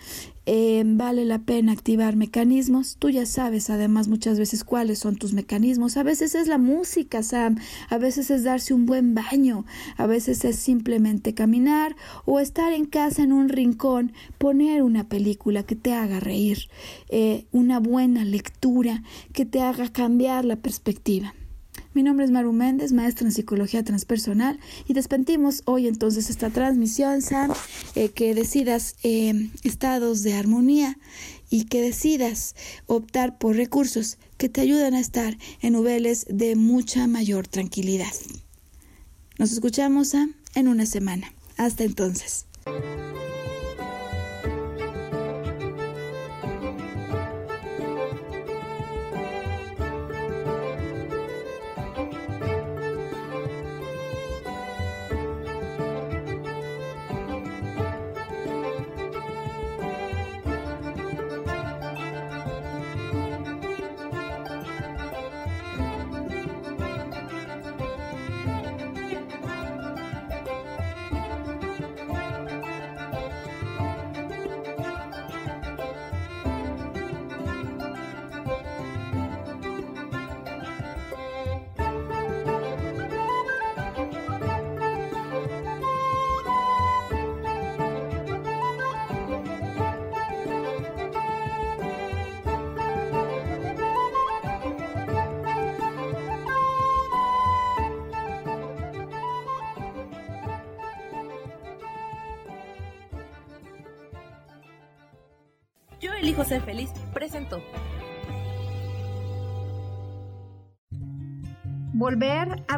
eh, 0.45 0.83
vale 0.85 1.25
la 1.25 1.39
pena 1.39 1.73
activar 1.73 2.17
mecanismos. 2.17 2.97
Tú 2.99 3.11
ya 3.11 3.27
sabes 3.27 3.71
además 3.71 4.09
muchas 4.09 4.39
veces 4.39 4.65
cuáles 4.65 4.99
son 4.99 5.17
tus 5.17 5.33
mecanismos. 5.33 5.97
A 5.97 6.03
veces 6.03 6.35
es 6.35 6.49
la 6.49 6.59
música, 6.59 7.23
Sam. 7.23 7.59
A 7.89 7.99
veces 7.99 8.31
es 8.31 8.43
darse 8.43 8.75
un 8.75 8.87
buen 8.87 9.15
baño. 9.15 9.65
A 9.97 10.07
veces 10.07 10.45
es 10.45 10.57
simplemente 10.57 11.35
caminar 11.35 11.97
o 12.25 12.41
estar 12.41 12.73
en 12.73 12.87
casa 12.87 13.23
en 13.23 13.33
un 13.33 13.49
rincón, 13.49 14.13
poner 14.39 14.83
una 14.83 15.09
película 15.09 15.63
que 15.63 15.77
te 15.77 15.93
haga 15.93 16.21
reír, 16.21 16.69
eh, 17.09 17.47
una 17.53 17.79
buena 17.79 18.25
lectura 18.25 19.03
que 19.33 19.45
te 19.45 19.61
haga 19.61 19.93
cambiar 19.93 20.45
la 20.45 20.57
perspectiva. 20.57 21.35
Mi 21.95 22.03
nombre 22.03 22.25
es 22.25 22.31
Maru 22.31 22.53
Méndez, 22.53 22.93
maestra 22.93 23.27
en 23.27 23.33
psicología 23.33 23.85
transpersonal 23.85 24.59
y 24.89 24.95
despedimos 24.95 25.63
hoy 25.67 25.89
entonces 25.89 26.31
esta 26.31 26.49
transmisión, 26.49 27.21
Sam, 27.21 27.53
eh, 27.95 28.09
que 28.09 28.35
decidas 28.35 28.97
eh, 29.03 29.51
estados 29.63 30.23
de 30.23 30.33
armonía 30.33 30.99
y 31.51 31.65
que 31.65 31.83
decidas 31.83 32.57
optar 32.87 33.37
por 33.37 33.57
recursos 33.57 34.17
que 34.39 34.49
te 34.49 34.63
ayuden 34.63 34.95
a 34.95 35.01
estar 35.01 35.37
en 35.61 35.75
niveles 35.75 36.25
de 36.31 36.57
mucha 36.57 37.07
mayor 37.07 37.47
tranquilidad. 37.47 38.13
Nos 39.39 39.53
escuchamos, 39.53 40.09
Sam, 40.09 40.35
en 40.55 40.69
una 40.69 40.87
semana. 40.87 41.35
Hasta 41.59 41.85
entonces. 41.85 42.47